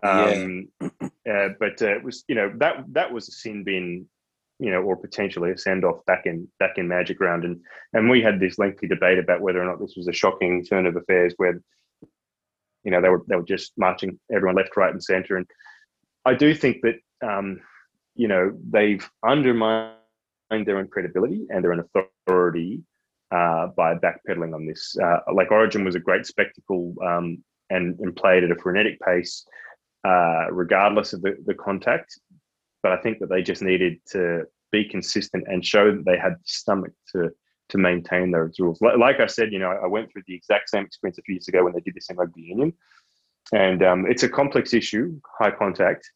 Um, 0.02 0.68
yeah. 0.80 0.88
uh, 1.30 1.48
but 1.58 1.80
uh, 1.82 1.96
it 1.96 2.04
was 2.04 2.24
you 2.28 2.34
know 2.34 2.52
that 2.58 2.84
that 2.92 3.12
was 3.12 3.28
a 3.28 3.32
sin 3.32 3.64
bin, 3.64 4.06
you 4.58 4.70
know, 4.70 4.82
or 4.82 4.96
potentially 4.96 5.50
a 5.50 5.58
send 5.58 5.84
off 5.84 6.04
back 6.06 6.26
in 6.26 6.48
back 6.58 6.78
in 6.78 6.88
Magic 6.88 7.20
Round, 7.20 7.44
and 7.44 7.60
and 7.92 8.08
we 8.08 8.22
had 8.22 8.40
this 8.40 8.58
lengthy 8.58 8.86
debate 8.86 9.18
about 9.18 9.40
whether 9.40 9.62
or 9.62 9.66
not 9.66 9.80
this 9.80 9.94
was 9.96 10.08
a 10.08 10.12
shocking 10.12 10.64
turn 10.64 10.86
of 10.86 10.96
affairs 10.96 11.34
where, 11.36 11.60
you 12.82 12.90
know, 12.90 13.00
they 13.00 13.10
were 13.10 13.24
they 13.28 13.36
were 13.36 13.42
just 13.42 13.72
marching 13.76 14.18
everyone 14.32 14.56
left, 14.56 14.76
right, 14.76 14.92
and 14.92 15.02
centre, 15.02 15.36
and 15.36 15.46
I 16.24 16.34
do 16.34 16.54
think 16.54 16.78
that 16.82 16.96
um, 17.26 17.60
you 18.14 18.28
know 18.28 18.56
they've 18.70 19.08
undermined 19.26 19.96
their 20.50 20.78
own 20.78 20.88
credibility 20.88 21.46
and 21.50 21.64
their 21.64 21.72
own 21.72 21.84
authority 22.26 22.82
uh, 23.30 23.68
by 23.76 23.94
backpedaling 23.94 24.54
on 24.54 24.66
this. 24.66 24.96
Uh, 25.02 25.18
like 25.32 25.50
Origin 25.50 25.84
was 25.84 25.94
a 25.94 26.00
great 26.00 26.26
spectacle 26.26 26.94
um, 27.04 27.42
and, 27.70 27.98
and 28.00 28.14
played 28.14 28.44
at 28.44 28.50
a 28.50 28.56
frenetic 28.56 29.00
pace, 29.00 29.44
uh, 30.06 30.46
regardless 30.50 31.12
of 31.12 31.22
the, 31.22 31.36
the 31.46 31.54
contact. 31.54 32.18
But 32.82 32.92
I 32.92 32.98
think 32.98 33.18
that 33.20 33.30
they 33.30 33.42
just 33.42 33.62
needed 33.62 33.98
to 34.10 34.44
be 34.70 34.84
consistent 34.84 35.44
and 35.48 35.64
show 35.64 35.90
that 35.90 36.04
they 36.04 36.18
had 36.18 36.34
the 36.34 36.44
stomach 36.44 36.92
to 37.12 37.30
to 37.70 37.78
maintain 37.78 38.30
those 38.30 38.58
rules. 38.58 38.78
Like, 38.82 39.20
I 39.20 39.26
said, 39.26 39.50
you 39.50 39.58
know, 39.58 39.70
I 39.70 39.86
went 39.86 40.12
through 40.12 40.24
the 40.26 40.34
exact 40.34 40.68
same 40.68 40.84
experience 40.84 41.16
a 41.16 41.22
few 41.22 41.36
years 41.36 41.48
ago 41.48 41.64
when 41.64 41.72
they 41.72 41.80
did 41.80 41.94
this 41.94 42.10
in 42.10 42.16
rugby 42.16 42.42
union, 42.42 42.74
and 43.54 43.82
um, 43.82 44.06
it's 44.06 44.22
a 44.22 44.28
complex 44.28 44.74
issue, 44.74 45.18
high 45.38 45.50
contact, 45.50 46.10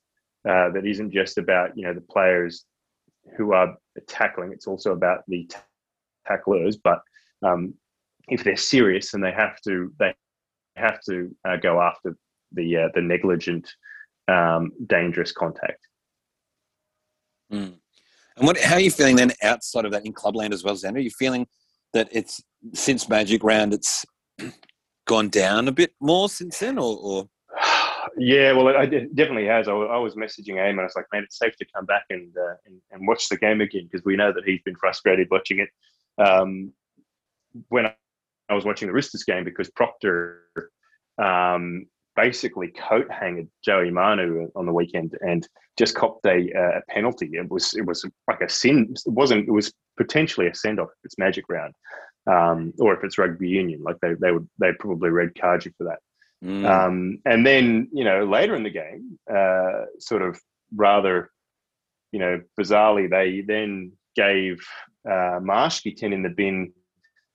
uh, 0.46 0.70
that 0.70 0.86
isn't 0.86 1.10
just 1.10 1.38
about 1.38 1.76
you 1.76 1.84
know 1.84 1.94
the 1.94 2.02
players 2.02 2.64
who 3.36 3.52
are 3.52 3.74
tackling. 4.06 4.52
It's 4.52 4.66
also 4.66 4.92
about 4.92 5.24
the 5.28 5.44
t- 5.44 5.56
tacklers. 6.26 6.76
But 6.76 7.00
um, 7.44 7.74
if 8.28 8.44
they're 8.44 8.56
serious 8.56 9.14
and 9.14 9.22
they 9.22 9.32
have 9.32 9.60
to, 9.62 9.92
they 9.98 10.14
have 10.76 11.00
to 11.08 11.34
uh, 11.46 11.56
go 11.56 11.80
after 11.80 12.16
the 12.52 12.76
uh, 12.76 12.88
the 12.94 13.02
negligent, 13.02 13.68
um, 14.28 14.72
dangerous 14.86 15.32
contact. 15.32 15.80
Mm. 17.52 17.74
And 18.36 18.46
what? 18.46 18.58
How 18.58 18.74
are 18.74 18.80
you 18.80 18.90
feeling 18.90 19.16
then 19.16 19.32
outside 19.42 19.84
of 19.84 19.92
that 19.92 20.06
in 20.06 20.12
clubland 20.12 20.52
as 20.52 20.64
well, 20.64 20.74
Xander? 20.74 20.96
Are 20.96 21.00
you 21.00 21.10
feeling 21.10 21.46
that 21.92 22.08
it's 22.12 22.42
since 22.74 23.08
Magic 23.08 23.42
Round, 23.42 23.72
it's 23.74 24.04
gone 25.06 25.28
down 25.28 25.68
a 25.68 25.72
bit 25.72 25.92
more 26.00 26.28
since 26.28 26.58
then, 26.58 26.78
or, 26.78 26.98
or? 27.00 27.28
Yeah, 28.18 28.52
well, 28.52 28.68
it, 28.68 29.14
definitely 29.14 29.46
has. 29.46 29.68
I, 29.68 29.72
was 29.72 30.14
messaging 30.14 30.54
Eamon 30.54 30.80
I 30.80 30.84
was 30.84 30.96
like, 30.96 31.06
man, 31.12 31.24
it's 31.24 31.38
safe 31.38 31.56
to 31.56 31.66
come 31.74 31.86
back 31.86 32.04
and 32.10 32.34
uh, 32.36 32.54
and, 32.66 32.80
and, 32.90 33.06
watch 33.06 33.28
the 33.28 33.36
game 33.36 33.60
again 33.60 33.88
because 33.90 34.04
we 34.04 34.16
know 34.16 34.32
that 34.32 34.44
he's 34.44 34.62
been 34.62 34.76
frustrated 34.76 35.28
watching 35.30 35.60
it. 35.60 35.68
Um, 36.22 36.72
when 37.68 37.86
I 38.48 38.54
was 38.54 38.64
watching 38.64 38.88
the 38.88 38.94
Roosters 38.94 39.24
game 39.24 39.44
because 39.44 39.70
Proctor 39.70 40.42
um, 41.18 41.86
basically 42.16 42.68
coat 42.68 43.06
hanged 43.10 43.48
Joey 43.64 43.90
Manu 43.90 44.50
on 44.56 44.66
the 44.66 44.72
weekend 44.72 45.16
and 45.20 45.46
just 45.78 45.94
copped 45.94 46.26
a, 46.26 46.50
a, 46.50 46.82
penalty. 46.88 47.30
It 47.34 47.50
was 47.50 47.74
it 47.74 47.86
was 47.86 48.04
like 48.26 48.40
a 48.40 48.48
sin. 48.48 48.94
It 49.06 49.12
wasn't. 49.12 49.48
It 49.48 49.52
was 49.52 49.72
potentially 49.96 50.48
a 50.48 50.54
send 50.54 50.80
off 50.80 50.88
it's 51.04 51.18
Magic 51.18 51.44
Round, 51.48 51.74
um, 52.26 52.72
or 52.78 52.94
if 52.94 53.04
it's 53.04 53.18
rugby 53.18 53.48
union. 53.48 53.82
Like 53.82 53.96
they 54.00 54.14
they 54.14 54.32
would 54.32 54.48
they 54.58 54.72
probably 54.78 55.10
red 55.10 55.38
card 55.40 55.64
you 55.64 55.72
for 55.78 55.84
that. 55.84 56.00
Mm. 56.44 56.68
Um, 56.68 57.18
and 57.24 57.46
then, 57.46 57.88
you 57.92 58.04
know, 58.04 58.24
later 58.24 58.54
in 58.54 58.62
the 58.62 58.70
game, 58.70 59.18
uh, 59.32 59.86
sort 59.98 60.22
of 60.22 60.38
rather, 60.74 61.30
you 62.12 62.20
know, 62.20 62.40
bizarrely, 62.58 63.10
they 63.10 63.42
then 63.46 63.92
gave 64.14 64.60
uh, 65.08 65.40
Marshke 65.40 65.96
10 65.96 66.12
in 66.12 66.22
the 66.22 66.28
bin 66.28 66.72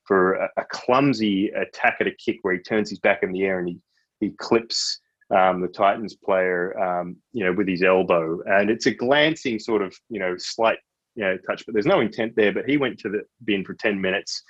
for 0.06 0.34
a, 0.34 0.50
a, 0.58 0.63
clumsy 0.72 1.48
attack 1.50 1.98
at 2.00 2.08
a 2.08 2.12
kick 2.12 2.39
where 2.42 2.54
he 2.54 2.60
turns 2.60 2.89
his 2.89 3.00
back 3.00 3.24
in 3.24 3.32
the 3.32 3.44
air 3.44 3.60
and 3.60 3.70
he, 3.70 3.80
he 4.20 4.32
clips 4.38 5.00
um, 5.36 5.62
the 5.62 5.68
Titans 5.68 6.16
player, 6.16 6.78
um, 6.80 7.16
you 7.32 7.44
know, 7.44 7.54
with 7.54 7.68
his 7.68 7.84
elbow. 7.84 8.39
And 8.46 8.70
it's 8.70 8.86
a 8.86 8.94
glancing 8.94 9.60
sort 9.60 9.82
of, 9.82 9.96
you 10.10 10.20
know, 10.20 10.36
slight, 10.38 10.78
you 11.16 11.24
know, 11.24 11.38
touch, 11.48 11.66
but 11.66 11.74
there's 11.74 11.86
no 11.86 12.02
intent 12.02 12.34
there. 12.36 12.52
But 12.52 12.70
he 12.70 12.78
went 12.78 13.00
to 13.00 13.10
the 13.10 13.24
bin 13.46 13.63
for 13.63 13.74
10 13.74 14.00
minutes. 14.00 14.44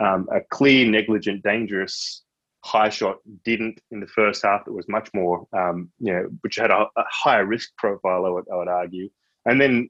Um, 0.00 0.28
a 0.32 0.40
clear, 0.50 0.86
negligent, 0.86 1.42
dangerous 1.42 2.22
high 2.64 2.88
shot 2.88 3.18
didn't 3.44 3.80
in 3.90 4.00
the 4.00 4.06
first 4.06 4.42
half. 4.44 4.62
It 4.66 4.72
was 4.72 4.88
much 4.88 5.08
more, 5.14 5.46
um, 5.52 5.90
you 5.98 6.12
know, 6.12 6.28
which 6.42 6.56
had 6.56 6.70
a, 6.70 6.86
a 6.96 7.04
higher 7.10 7.46
risk 7.46 7.70
profile, 7.76 8.26
I 8.26 8.30
would, 8.30 8.44
I 8.52 8.56
would, 8.56 8.68
argue. 8.68 9.08
And 9.46 9.60
then, 9.60 9.88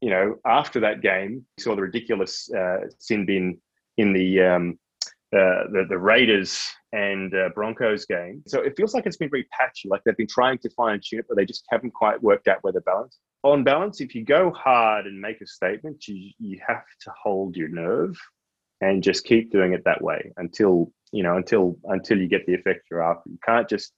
you 0.00 0.10
know, 0.10 0.36
after 0.44 0.80
that 0.80 1.00
game, 1.00 1.44
we 1.56 1.62
saw 1.62 1.74
the 1.74 1.82
ridiculous 1.82 2.50
uh, 2.52 2.88
sin 2.98 3.26
bin 3.26 3.58
in 3.96 4.12
the, 4.12 4.40
um, 4.40 4.78
uh, 5.32 5.70
the, 5.72 5.86
the 5.88 5.98
Raiders 5.98 6.60
and 6.92 7.34
uh, 7.34 7.48
Broncos 7.54 8.04
game. 8.06 8.42
So 8.46 8.60
it 8.60 8.76
feels 8.76 8.94
like 8.94 9.06
it's 9.06 9.16
been 9.16 9.30
very 9.30 9.46
patchy. 9.50 9.88
Like 9.88 10.02
they've 10.04 10.16
been 10.16 10.26
trying 10.26 10.58
to 10.58 10.70
fine 10.70 11.00
tune 11.04 11.20
it, 11.20 11.26
but 11.28 11.36
they 11.36 11.44
just 11.44 11.64
haven't 11.70 11.92
quite 11.92 12.22
worked 12.22 12.48
out 12.48 12.58
where 12.62 12.72
the 12.72 12.80
balance. 12.82 13.18
On 13.42 13.64
balance, 13.64 14.00
if 14.00 14.14
you 14.14 14.24
go 14.24 14.50
hard 14.52 15.06
and 15.06 15.20
make 15.20 15.40
a 15.40 15.46
statement, 15.46 16.08
you 16.08 16.30
you 16.38 16.60
have 16.66 16.84
to 17.02 17.12
hold 17.22 17.56
your 17.56 17.68
nerve 17.68 18.16
and 18.80 19.02
just 19.02 19.24
keep 19.24 19.50
doing 19.50 19.72
it 19.72 19.82
that 19.84 20.02
way 20.02 20.32
until 20.36 20.92
you 21.14 21.22
know 21.22 21.36
until 21.36 21.76
until 21.84 22.18
you 22.18 22.26
get 22.26 22.44
the 22.46 22.54
effect 22.54 22.88
you're 22.90 23.02
after. 23.02 23.30
You 23.30 23.38
can't 23.44 23.68
just 23.68 23.92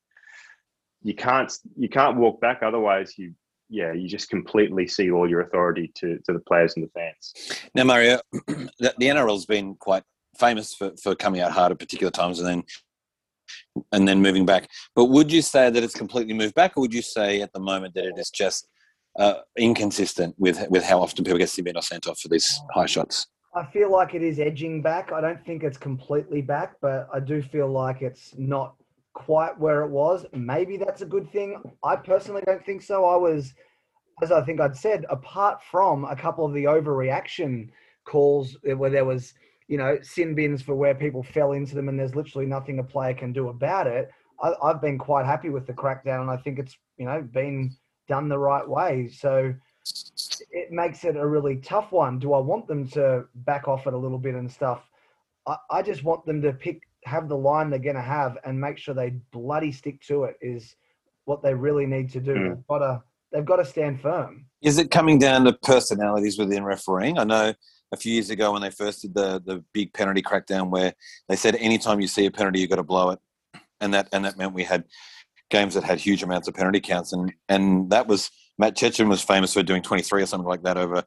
you 1.02 1.14
can't 1.14 1.50
you 1.76 1.88
can't 1.88 2.18
walk 2.18 2.40
back. 2.42 2.62
Otherwise, 2.62 3.14
you 3.16 3.32
yeah, 3.70 3.92
you 3.92 4.06
just 4.06 4.28
completely 4.28 4.86
see 4.86 5.10
all 5.10 5.28
your 5.28 5.40
authority 5.40 5.90
to 5.96 6.18
to 6.26 6.32
the 6.34 6.40
players 6.40 6.74
and 6.76 6.84
the 6.84 6.90
fans. 6.90 7.32
Now, 7.74 7.84
Mario, 7.84 8.20
the, 8.46 8.94
the 8.98 9.06
NRL's 9.06 9.46
been 9.46 9.74
quite 9.76 10.02
famous 10.38 10.74
for, 10.74 10.92
for 11.02 11.14
coming 11.14 11.40
out 11.40 11.52
hard 11.52 11.72
at 11.72 11.78
particular 11.78 12.10
times 12.10 12.38
and 12.38 12.46
then 12.46 12.62
and 13.92 14.06
then 14.06 14.20
moving 14.20 14.44
back. 14.44 14.68
But 14.94 15.06
would 15.06 15.32
you 15.32 15.40
say 15.40 15.70
that 15.70 15.82
it's 15.82 15.94
completely 15.94 16.34
moved 16.34 16.54
back, 16.54 16.76
or 16.76 16.82
would 16.82 16.94
you 16.94 17.02
say 17.02 17.40
at 17.40 17.52
the 17.54 17.60
moment 17.60 17.94
that 17.94 18.04
it 18.04 18.18
is 18.18 18.28
just 18.28 18.68
uh, 19.18 19.36
inconsistent 19.56 20.34
with 20.36 20.68
with 20.68 20.84
how 20.84 21.00
often 21.00 21.24
people 21.24 21.38
get 21.38 21.76
or 21.76 21.82
sent 21.82 22.06
off 22.06 22.20
for 22.20 22.28
these 22.28 22.60
high 22.74 22.86
shots? 22.86 23.26
I 23.56 23.64
feel 23.64 23.90
like 23.90 24.14
it 24.14 24.22
is 24.22 24.38
edging 24.38 24.82
back. 24.82 25.12
I 25.12 25.22
don't 25.22 25.42
think 25.46 25.62
it's 25.62 25.78
completely 25.78 26.42
back, 26.42 26.74
but 26.82 27.08
I 27.12 27.20
do 27.20 27.40
feel 27.40 27.68
like 27.68 28.02
it's 28.02 28.34
not 28.36 28.74
quite 29.14 29.58
where 29.58 29.82
it 29.82 29.88
was. 29.88 30.26
Maybe 30.34 30.76
that's 30.76 31.00
a 31.00 31.06
good 31.06 31.32
thing. 31.32 31.62
I 31.82 31.96
personally 31.96 32.42
don't 32.44 32.64
think 32.66 32.82
so. 32.82 33.06
I 33.06 33.16
was, 33.16 33.54
as 34.22 34.30
I 34.30 34.44
think 34.44 34.60
I'd 34.60 34.76
said, 34.76 35.06
apart 35.08 35.62
from 35.70 36.04
a 36.04 36.14
couple 36.14 36.44
of 36.44 36.52
the 36.52 36.64
overreaction 36.64 37.70
calls 38.04 38.58
eh, 38.66 38.74
where 38.74 38.90
there 38.90 39.06
was, 39.06 39.32
you 39.68 39.78
know, 39.78 39.96
sin 40.02 40.34
bins 40.34 40.60
for 40.60 40.74
where 40.74 40.94
people 40.94 41.22
fell 41.22 41.52
into 41.52 41.74
them 41.74 41.88
and 41.88 41.98
there's 41.98 42.14
literally 42.14 42.46
nothing 42.46 42.78
a 42.78 42.84
player 42.84 43.14
can 43.14 43.32
do 43.32 43.48
about 43.48 43.86
it. 43.86 44.10
I, 44.42 44.52
I've 44.62 44.82
been 44.82 44.98
quite 44.98 45.24
happy 45.24 45.48
with 45.48 45.66
the 45.66 45.72
crackdown 45.72 46.20
and 46.20 46.30
I 46.30 46.36
think 46.36 46.58
it's, 46.58 46.76
you 46.98 47.06
know, 47.06 47.22
been 47.22 47.74
done 48.06 48.28
the 48.28 48.38
right 48.38 48.68
way. 48.68 49.08
So 49.08 49.54
it 50.56 50.72
makes 50.72 51.04
it 51.04 51.16
a 51.16 51.26
really 51.26 51.56
tough 51.56 51.92
one. 51.92 52.18
Do 52.18 52.32
I 52.32 52.38
want 52.38 52.66
them 52.66 52.88
to 52.88 53.26
back 53.34 53.68
off 53.68 53.86
it 53.86 53.92
a 53.92 53.96
little 53.96 54.18
bit 54.18 54.34
and 54.34 54.50
stuff? 54.50 54.88
I, 55.46 55.56
I 55.70 55.82
just 55.82 56.02
want 56.02 56.24
them 56.24 56.40
to 56.42 56.52
pick 56.52 56.80
have 57.04 57.28
the 57.28 57.36
line 57.36 57.70
they're 57.70 57.78
going 57.78 57.94
to 57.94 58.02
have 58.02 58.36
and 58.44 58.58
make 58.58 58.78
sure 58.78 58.94
they 58.94 59.10
bloody 59.30 59.70
stick 59.70 60.00
to 60.00 60.24
it 60.24 60.36
is 60.40 60.74
what 61.24 61.42
they 61.42 61.54
really 61.54 61.86
need 61.86 62.10
to 62.10 62.20
do. 62.20 62.34
Mm. 62.34 62.48
They've 62.48 62.66
got 62.66 62.78
to 62.78 63.02
they've 63.32 63.44
got 63.44 63.56
to 63.56 63.66
stand 63.66 64.00
firm. 64.00 64.46
Is 64.62 64.78
it 64.78 64.90
coming 64.90 65.18
down 65.18 65.44
to 65.44 65.52
personalities 65.52 66.38
within 66.38 66.64
refereeing? 66.64 67.18
I 67.18 67.24
know 67.24 67.54
a 67.92 67.96
few 67.96 68.14
years 68.14 68.30
ago 68.30 68.52
when 68.52 68.62
they 68.62 68.70
first 68.70 69.02
did 69.02 69.14
the 69.14 69.42
the 69.44 69.62
big 69.74 69.92
penalty 69.92 70.22
crackdown 70.22 70.70
where 70.70 70.94
they 71.28 71.36
said 71.36 71.54
anytime 71.56 72.00
you 72.00 72.08
see 72.08 72.24
a 72.24 72.30
penalty 72.30 72.60
you've 72.60 72.70
got 72.70 72.76
to 72.76 72.82
blow 72.82 73.10
it, 73.10 73.18
and 73.82 73.92
that 73.92 74.08
and 74.12 74.24
that 74.24 74.38
meant 74.38 74.54
we 74.54 74.64
had 74.64 74.84
games 75.50 75.74
that 75.74 75.84
had 75.84 76.00
huge 76.00 76.22
amounts 76.22 76.48
of 76.48 76.54
penalty 76.54 76.80
counts 76.80 77.12
and 77.12 77.30
and 77.50 77.90
that 77.90 78.08
was 78.08 78.30
Matt 78.58 78.76
Cecchin 78.76 79.08
was 79.08 79.22
famous 79.22 79.52
for 79.52 79.62
doing 79.62 79.82
23 79.82 80.22
or 80.22 80.26
something 80.26 80.48
like 80.48 80.62
that 80.62 80.76
over 80.76 81.04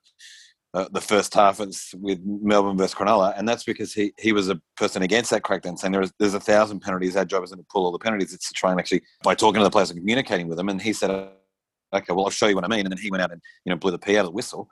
uh, 0.73 0.87
the 0.91 1.01
first 1.01 1.33
half 1.33 1.59
with 1.59 2.21
Melbourne 2.23 2.77
versus 2.77 2.93
Cronulla, 2.93 3.33
and 3.35 3.49
that's 3.49 3.63
because 3.63 3.91
he, 3.91 4.13
he 4.19 4.31
was 4.31 4.49
a 4.49 4.61
person 4.77 5.01
against 5.01 5.31
that 5.31 5.41
crackdown, 5.41 5.77
saying 5.77 5.91
there 5.91 6.01
is, 6.01 6.13
there's 6.19 6.35
a 6.35 6.39
thousand 6.39 6.81
penalties. 6.81 7.15
Our 7.15 7.25
job 7.25 7.43
isn't 7.43 7.57
to 7.57 7.65
pull 7.71 7.85
all 7.85 7.91
the 7.91 7.97
penalties; 7.97 8.33
it's 8.33 8.47
to 8.49 8.53
try 8.53 8.69
and 8.69 8.79
actually 8.79 9.01
by 9.23 9.33
talking 9.33 9.59
to 9.59 9.63
the 9.63 9.71
players 9.71 9.89
and 9.89 9.99
communicating 9.99 10.47
with 10.47 10.57
them. 10.57 10.69
And 10.69 10.79
he 10.79 10.93
said, 10.93 11.09
"Okay, 11.09 12.13
well, 12.13 12.25
I'll 12.25 12.29
show 12.29 12.47
you 12.47 12.55
what 12.55 12.65
I 12.65 12.67
mean." 12.67 12.81
And 12.81 12.91
then 12.91 12.99
he 12.99 13.09
went 13.09 13.23
out 13.23 13.31
and 13.31 13.41
you 13.65 13.71
know 13.71 13.77
blew 13.77 13.89
the 13.89 13.97
pee 13.97 14.15
out 14.17 14.21
of 14.21 14.25
the 14.27 14.31
whistle. 14.31 14.69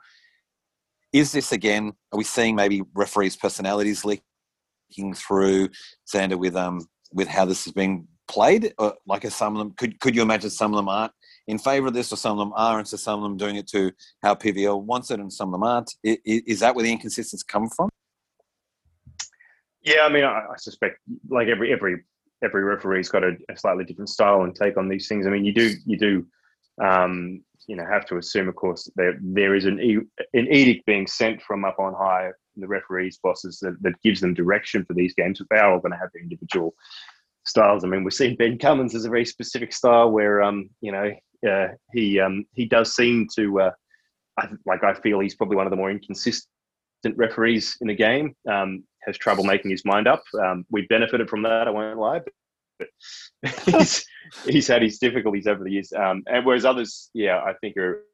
Is 1.12 1.32
this 1.32 1.50
again? 1.50 1.94
Are 2.12 2.18
we 2.18 2.24
seeing 2.24 2.54
maybe 2.54 2.82
referees' 2.94 3.34
personalities 3.34 4.04
leaking 4.04 5.14
through 5.14 5.70
Xander 6.08 6.38
with 6.38 6.54
um 6.54 6.86
with 7.12 7.26
how 7.26 7.44
this 7.44 7.66
is 7.66 7.72
being 7.72 8.06
played? 8.28 8.74
Or 8.78 8.94
like, 9.06 9.28
some 9.30 9.56
of 9.56 9.58
them 9.58 9.72
could 9.72 9.98
could 10.00 10.14
you 10.14 10.22
imagine 10.22 10.50
some 10.50 10.72
of 10.72 10.76
them 10.76 10.88
aren't 10.88 11.12
in 11.48 11.58
favour 11.58 11.88
of 11.88 11.94
this, 11.94 12.12
or 12.12 12.16
some 12.16 12.32
of 12.32 12.38
them 12.38 12.52
are, 12.54 12.78
and 12.78 12.86
so 12.86 12.96
some 12.96 13.18
of 13.18 13.22
them 13.22 13.36
doing 13.36 13.56
it 13.56 13.66
to 13.68 13.90
how 14.22 14.34
PVL 14.34 14.82
wants 14.82 15.10
it, 15.10 15.18
and 15.18 15.32
some 15.32 15.48
of 15.48 15.52
them 15.52 15.62
aren't. 15.62 15.94
Is, 16.04 16.60
that 16.60 16.74
where 16.74 16.84
the 16.84 16.92
inconsistencies 16.92 17.42
come 17.42 17.68
from? 17.70 17.88
Yeah, 19.82 20.02
I 20.02 20.10
mean, 20.10 20.24
I, 20.24 20.40
I 20.52 20.56
suspect 20.58 20.98
like 21.30 21.48
every 21.48 21.72
every 21.72 22.04
every 22.44 22.62
referee's 22.62 23.08
got 23.08 23.24
a, 23.24 23.32
a, 23.48 23.56
slightly 23.56 23.84
different 23.84 24.10
style 24.10 24.42
and 24.42 24.54
take 24.54 24.76
on 24.76 24.88
these 24.88 25.08
things. 25.08 25.26
I 25.26 25.30
mean, 25.30 25.44
you 25.44 25.54
do 25.54 25.72
you 25.86 25.98
do 25.98 26.26
um, 26.84 27.42
you 27.66 27.76
know 27.76 27.86
have 27.90 28.04
to 28.06 28.18
assume, 28.18 28.48
of 28.48 28.54
course, 28.54 28.90
there 28.96 29.18
there 29.20 29.54
is 29.54 29.64
an 29.64 29.78
an 30.34 30.52
edict 30.52 30.84
being 30.84 31.06
sent 31.06 31.40
from 31.40 31.64
up 31.64 31.78
on 31.78 31.94
high, 31.94 32.30
the 32.56 32.68
referees' 32.68 33.18
bosses 33.22 33.58
that, 33.60 33.82
that 33.82 34.00
gives 34.02 34.20
them 34.20 34.34
direction 34.34 34.84
for 34.84 34.92
these 34.92 35.14
games. 35.14 35.38
But 35.38 35.48
they 35.50 35.60
are 35.60 35.72
all 35.72 35.80
going 35.80 35.92
to 35.92 35.98
have 35.98 36.10
their 36.12 36.22
individual 36.22 36.74
styles. 37.48 37.84
I 37.84 37.88
mean, 37.88 38.04
we've 38.04 38.12
seen 38.12 38.36
Ben 38.36 38.58
Cummins 38.58 38.94
as 38.94 39.04
a 39.04 39.10
very 39.10 39.24
specific 39.24 39.72
style 39.72 40.10
where 40.10 40.42
um, 40.42 40.70
you 40.80 40.92
know 40.92 41.10
uh, 41.48 41.68
he 41.92 42.20
um, 42.20 42.44
he 42.52 42.66
does 42.66 42.94
seem 42.94 43.26
to 43.36 43.60
uh, 43.60 43.70
I, 44.38 44.48
like 44.66 44.84
I 44.84 44.94
feel 44.94 45.20
he's 45.20 45.34
probably 45.34 45.56
one 45.56 45.66
of 45.66 45.70
the 45.70 45.76
more 45.76 45.90
inconsistent 45.90 46.46
referees 47.16 47.76
in 47.80 47.88
the 47.88 47.94
game. 47.94 48.34
Um, 48.50 48.84
has 49.06 49.16
trouble 49.16 49.44
making 49.44 49.70
his 49.70 49.84
mind 49.84 50.06
up. 50.06 50.22
Um, 50.38 50.66
we 50.70 50.86
benefited 50.88 51.30
from 51.30 51.42
that. 51.42 51.66
I 51.66 51.70
won't 51.70 51.98
lie, 51.98 52.20
but, 52.78 52.88
he's 53.64 54.06
he's 54.44 54.68
had 54.68 54.82
his 54.82 54.98
difficulties 54.98 55.46
over 55.46 55.64
the 55.64 55.70
years. 55.70 55.92
Um, 55.92 56.22
and 56.26 56.44
whereas 56.44 56.64
others, 56.64 57.10
yeah, 57.14 57.38
I 57.38 57.54
think 57.60 57.76
are. 57.76 58.04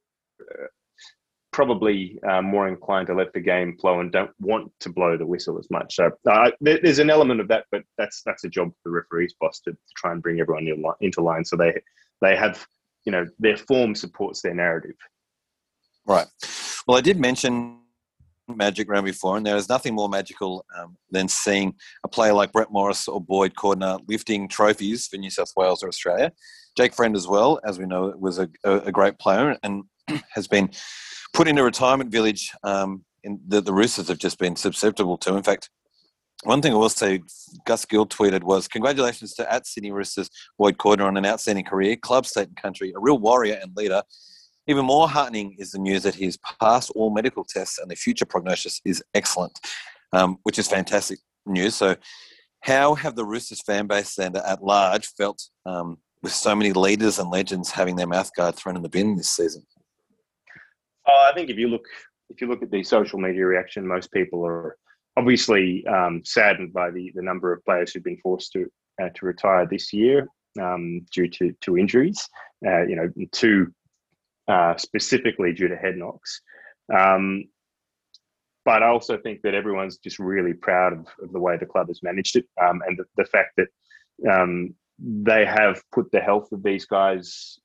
Probably 1.54 2.18
uh, 2.28 2.42
more 2.42 2.66
inclined 2.66 3.06
to 3.06 3.14
let 3.14 3.32
the 3.32 3.38
game 3.38 3.78
flow 3.78 4.00
and 4.00 4.10
don't 4.10 4.32
want 4.40 4.72
to 4.80 4.90
blow 4.90 5.16
the 5.16 5.24
whistle 5.24 5.56
as 5.56 5.70
much. 5.70 5.94
So 5.94 6.10
uh, 6.28 6.50
there's 6.60 6.98
an 6.98 7.10
element 7.10 7.40
of 7.40 7.46
that, 7.46 7.66
but 7.70 7.82
that's 7.96 8.22
that's 8.26 8.42
a 8.42 8.48
job 8.48 8.70
for 8.70 8.88
the 8.88 8.90
referees 8.90 9.36
boss 9.40 9.60
to, 9.60 9.70
to 9.70 9.78
try 9.96 10.10
and 10.10 10.20
bring 10.20 10.40
everyone 10.40 10.66
into 11.00 11.22
line 11.22 11.44
so 11.44 11.56
they 11.56 11.72
they 12.20 12.34
have 12.34 12.66
you 13.04 13.12
know 13.12 13.24
their 13.38 13.56
form 13.56 13.94
supports 13.94 14.42
their 14.42 14.52
narrative. 14.52 14.96
Right. 16.04 16.26
Well, 16.88 16.98
I 16.98 17.00
did 17.00 17.20
mention 17.20 17.78
magic 18.48 18.90
round 18.90 19.06
before, 19.06 19.36
and 19.36 19.46
there 19.46 19.56
is 19.56 19.68
nothing 19.68 19.94
more 19.94 20.08
magical 20.08 20.66
um, 20.76 20.96
than 21.12 21.28
seeing 21.28 21.74
a 22.02 22.08
player 22.08 22.32
like 22.32 22.50
Brett 22.50 22.72
Morris 22.72 23.06
or 23.06 23.20
Boyd 23.20 23.54
Cordner 23.54 24.00
lifting 24.08 24.48
trophies 24.48 25.06
for 25.06 25.18
New 25.18 25.30
South 25.30 25.52
Wales 25.56 25.84
or 25.84 25.88
Australia. 25.88 26.32
Jake 26.76 26.94
Friend 26.94 27.14
as 27.14 27.28
well, 27.28 27.60
as 27.64 27.78
we 27.78 27.86
know, 27.86 28.12
was 28.18 28.40
a, 28.40 28.48
a 28.64 28.90
great 28.90 29.20
player 29.20 29.56
and 29.62 29.84
has 30.30 30.48
been 30.48 30.70
put 31.34 31.48
in 31.48 31.58
a 31.58 31.64
retirement 31.64 32.10
village. 32.10 32.52
Um, 32.62 33.04
in 33.22 33.40
the, 33.46 33.62
Roosters 33.62 34.08
have 34.08 34.18
just 34.18 34.38
been 34.38 34.56
susceptible 34.56 35.18
to. 35.18 35.36
In 35.36 35.42
fact, 35.42 35.68
one 36.44 36.62
thing 36.62 36.72
I 36.72 36.76
will 36.76 36.88
say, 36.88 37.22
Gus 37.66 37.84
Gould 37.84 38.10
tweeted 38.10 38.44
was, 38.44 38.68
"Congratulations 38.68 39.34
to 39.34 39.52
at 39.52 39.66
Sydney 39.66 39.92
Roosters 39.92 40.30
Boyd 40.58 40.78
Cordner 40.78 41.06
on 41.06 41.16
an 41.16 41.26
outstanding 41.26 41.64
career, 41.64 41.96
club, 41.96 42.26
state, 42.26 42.48
and 42.48 42.56
country, 42.56 42.92
a 42.96 43.00
real 43.00 43.18
warrior 43.18 43.58
and 43.60 43.76
leader." 43.76 44.02
Even 44.66 44.86
more 44.86 45.08
heartening 45.08 45.56
is 45.58 45.72
the 45.72 45.78
news 45.78 46.02
that 46.04 46.14
he's 46.14 46.38
passed 46.60 46.90
all 46.94 47.10
medical 47.10 47.44
tests 47.44 47.78
and 47.78 47.90
the 47.90 47.96
future 47.96 48.24
prognosis 48.24 48.80
is 48.86 49.02
excellent, 49.12 49.58
um, 50.12 50.38
which 50.44 50.58
is 50.58 50.66
fantastic 50.66 51.18
news. 51.44 51.74
So, 51.74 51.96
how 52.60 52.94
have 52.94 53.14
the 53.14 53.26
Roosters 53.26 53.62
fan 53.62 53.86
base 53.86 54.18
and 54.18 54.36
at 54.36 54.62
large 54.62 55.08
felt 55.18 55.42
um, 55.66 55.98
with 56.22 56.32
so 56.32 56.54
many 56.54 56.72
leaders 56.72 57.18
and 57.18 57.30
legends 57.30 57.70
having 57.70 57.96
their 57.96 58.06
mouth 58.06 58.30
guard 58.34 58.54
thrown 58.54 58.76
in 58.76 58.82
the 58.82 58.88
bin 58.88 59.16
this 59.16 59.30
season? 59.30 59.66
Oh, 61.06 61.28
I 61.30 61.34
think 61.34 61.50
if 61.50 61.58
you 61.58 61.68
look 61.68 61.86
if 62.30 62.40
you 62.40 62.48
look 62.48 62.62
at 62.62 62.70
the 62.70 62.82
social 62.82 63.18
media 63.18 63.44
reaction, 63.44 63.86
most 63.86 64.10
people 64.12 64.44
are 64.46 64.76
obviously 65.16 65.86
um, 65.86 66.22
saddened 66.24 66.72
by 66.72 66.90
the, 66.90 67.12
the 67.14 67.22
number 67.22 67.52
of 67.52 67.64
players 67.64 67.92
who've 67.92 68.02
been 68.02 68.18
forced 68.22 68.52
to 68.52 68.66
uh, 69.02 69.08
to 69.14 69.26
retire 69.26 69.66
this 69.66 69.92
year 69.92 70.26
um, 70.60 71.04
due 71.12 71.28
to 71.28 71.52
to 71.62 71.78
injuries. 71.78 72.28
Uh, 72.66 72.82
you 72.82 72.96
know, 72.96 73.10
two 73.32 73.72
uh, 74.48 74.76
specifically 74.76 75.52
due 75.52 75.68
to 75.68 75.76
head 75.76 75.96
knocks. 75.96 76.40
Um, 76.94 77.44
but 78.64 78.82
I 78.82 78.88
also 78.88 79.18
think 79.18 79.42
that 79.42 79.54
everyone's 79.54 79.98
just 79.98 80.18
really 80.18 80.54
proud 80.54 80.94
of, 80.94 81.06
of 81.22 81.32
the 81.32 81.38
way 81.38 81.56
the 81.56 81.66
club 81.66 81.88
has 81.88 82.02
managed 82.02 82.36
it 82.36 82.46
um, 82.62 82.82
and 82.86 82.98
the, 82.98 83.04
the, 83.16 83.26
fact 83.26 83.58
that 83.58 83.68
um, 84.30 84.74
they 84.98 85.44
have 85.44 85.82
put 85.92 86.10
the 86.12 86.20
health 86.20 86.50
of 86.52 86.62
these 86.62 86.86
guys 86.86 87.58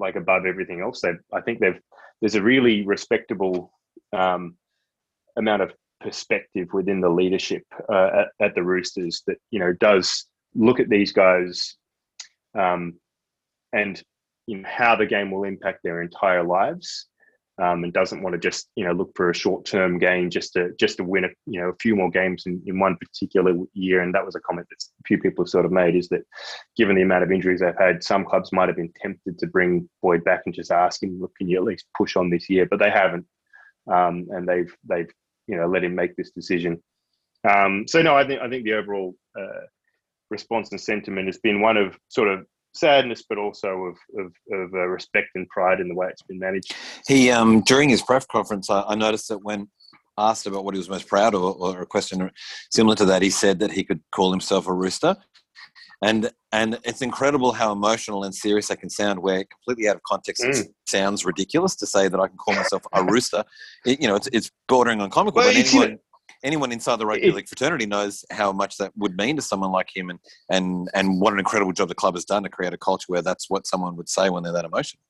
like 0.00 0.16
above 0.16 0.46
everything 0.46 0.80
else. 0.80 1.00
They, 1.00 1.12
I 1.32 1.40
think 1.40 1.60
they've 1.60 1.80
there's 2.20 2.34
a 2.34 2.42
really 2.42 2.84
respectable 2.84 3.72
um, 4.12 4.56
amount 5.36 5.62
of 5.62 5.72
perspective 6.00 6.68
within 6.72 7.00
the 7.00 7.08
leadership 7.08 7.62
uh, 7.88 8.22
at, 8.40 8.46
at, 8.46 8.54
the 8.54 8.62
Roosters 8.62 9.22
that 9.26 9.36
you 9.50 9.58
know 9.58 9.72
does 9.74 10.26
look 10.54 10.80
at 10.80 10.88
these 10.88 11.12
guys 11.12 11.76
um, 12.58 12.98
and 13.72 14.02
you 14.46 14.58
know, 14.58 14.68
how 14.68 14.96
the 14.96 15.06
game 15.06 15.30
will 15.30 15.44
impact 15.44 15.80
their 15.82 16.02
entire 16.02 16.42
lives, 16.42 17.06
um, 17.60 17.84
and 17.84 17.92
doesn't 17.92 18.22
want 18.22 18.32
to 18.32 18.38
just 18.38 18.68
you 18.74 18.84
know 18.84 18.92
look 18.92 19.10
for 19.14 19.30
a 19.30 19.34
short 19.34 19.64
term 19.64 19.98
gain 19.98 20.30
just 20.30 20.54
to 20.54 20.72
just 20.78 20.96
to 20.96 21.04
win 21.04 21.24
a 21.24 21.28
you 21.46 21.60
know 21.60 21.68
a 21.68 21.76
few 21.80 21.94
more 21.94 22.10
games 22.10 22.44
in, 22.46 22.62
in 22.66 22.78
one 22.78 22.96
particular 22.96 23.54
year. 23.74 24.00
And 24.00 24.14
that 24.14 24.24
was 24.24 24.34
a 24.34 24.40
comment 24.40 24.66
that 24.70 24.82
a 24.82 25.02
few 25.06 25.18
people 25.18 25.44
have 25.44 25.50
sort 25.50 25.66
of 25.66 25.72
made 25.72 25.94
is 25.94 26.08
that 26.08 26.22
given 26.76 26.96
the 26.96 27.02
amount 27.02 27.22
of 27.22 27.30
injuries 27.30 27.60
they've 27.60 27.74
had, 27.78 28.02
some 28.02 28.24
clubs 28.24 28.52
might 28.52 28.68
have 28.68 28.76
been 28.76 28.92
tempted 29.00 29.38
to 29.38 29.46
bring 29.46 29.88
Boyd 30.02 30.24
back 30.24 30.42
and 30.46 30.54
just 30.54 30.72
ask 30.72 31.02
him, 31.02 31.20
look, 31.20 31.34
can 31.36 31.48
you 31.48 31.58
at 31.58 31.64
least 31.64 31.84
push 31.96 32.16
on 32.16 32.30
this 32.30 32.48
year? 32.48 32.66
But 32.66 32.78
they 32.78 32.90
haven't, 32.90 33.26
um, 33.92 34.28
and 34.30 34.48
they've 34.48 34.74
they've 34.88 35.10
you 35.46 35.56
know 35.56 35.66
let 35.66 35.84
him 35.84 35.94
make 35.94 36.16
this 36.16 36.30
decision. 36.30 36.82
Um, 37.48 37.86
so 37.86 38.00
no, 38.00 38.16
I 38.16 38.26
think 38.26 38.40
I 38.40 38.48
think 38.48 38.64
the 38.64 38.74
overall 38.74 39.14
uh, 39.38 39.66
response 40.30 40.70
and 40.70 40.80
sentiment 40.80 41.26
has 41.26 41.38
been 41.38 41.60
one 41.60 41.76
of 41.76 41.98
sort 42.08 42.28
of 42.28 42.46
sadness, 42.74 43.24
but 43.28 43.38
also 43.38 43.68
of 43.68 43.96
of, 44.18 44.32
of 44.52 44.74
uh, 44.74 44.86
respect 44.86 45.28
and 45.34 45.48
pride 45.48 45.80
in 45.80 45.88
the 45.88 45.94
way 45.94 46.08
it's 46.08 46.22
been 46.22 46.38
managed. 46.38 46.74
He 47.06 47.30
um, 47.30 47.62
during 47.62 47.88
his 47.88 48.02
press 48.02 48.26
conference, 48.26 48.70
I, 48.70 48.82
I, 48.82 48.94
noticed 48.94 49.28
that 49.28 49.38
when 49.38 49.68
asked 50.18 50.46
about 50.46 50.64
what 50.64 50.74
he 50.74 50.78
was 50.78 50.88
most 50.88 51.08
proud 51.08 51.34
of, 51.34 51.42
or 51.42 51.80
a 51.80 51.86
question 51.86 52.30
similar 52.70 52.96
to 52.96 53.04
that, 53.06 53.22
he 53.22 53.30
said 53.30 53.58
that 53.60 53.72
he 53.72 53.84
could 53.84 54.00
call 54.12 54.30
himself 54.30 54.66
a 54.66 54.72
rooster. 54.72 55.16
And 56.02 56.30
and 56.52 56.78
it's 56.84 57.02
incredible 57.02 57.52
how 57.52 57.72
emotional 57.72 58.24
and 58.24 58.34
serious 58.34 58.68
that 58.68 58.80
can 58.80 58.88
sound. 58.88 59.20
Where 59.20 59.44
completely 59.44 59.88
out 59.88 59.96
of 59.96 60.02
context, 60.04 60.42
mm. 60.42 60.58
it 60.58 60.72
sounds 60.86 61.24
ridiculous 61.24 61.76
to 61.76 61.86
say 61.86 62.08
that 62.08 62.18
I 62.18 62.26
can 62.26 62.38
call 62.38 62.54
myself 62.54 62.82
a 62.92 63.04
rooster. 63.04 63.44
It, 63.84 64.00
you 64.00 64.08
know, 64.08 64.14
it's, 64.14 64.28
it's 64.32 64.50
bordering 64.66 65.00
on 65.02 65.10
comical. 65.10 65.42
Well, 65.42 65.96
anyone, 66.42 66.72
inside 66.72 66.98
the 66.98 67.06
rugby 67.06 67.30
league 67.30 67.48
fraternity 67.48 67.86
knows 67.86 68.24
how 68.30 68.52
much 68.52 68.76
that 68.78 68.92
would 68.96 69.16
mean 69.16 69.36
to 69.36 69.42
someone 69.42 69.70
like 69.70 69.94
him, 69.94 70.10
and 70.10 70.18
and 70.50 70.88
and 70.94 71.20
what 71.20 71.32
an 71.32 71.38
incredible 71.38 71.72
job 71.72 71.88
the 71.88 71.94
club 71.94 72.14
has 72.14 72.24
done 72.24 72.42
to 72.42 72.48
create 72.48 72.72
a 72.72 72.78
culture 72.78 73.06
where 73.08 73.22
that's 73.22 73.50
what 73.50 73.66
someone 73.66 73.96
would 73.96 74.08
say 74.08 74.30
when 74.30 74.42
they're 74.42 74.52
that 74.52 74.64
emotional. 74.64 75.02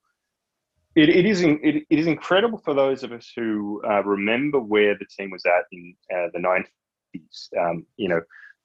It, 0.96 1.08
it 1.08 1.24
is 1.24 1.42
it, 1.42 1.58
it 1.62 1.98
is 1.98 2.06
incredible 2.06 2.58
for 2.58 2.74
those 2.74 3.02
of 3.02 3.12
us 3.12 3.30
who 3.34 3.80
uh, 3.88 4.02
remember 4.02 4.58
where 4.58 4.96
the 4.98 5.06
team 5.06 5.30
was 5.30 5.44
at 5.46 5.64
in 5.72 5.94
uh, 6.14 6.28
the 6.32 6.40
nineties. 6.40 7.50
Um, 7.58 7.86
you 7.96 8.08
know, 8.08 8.20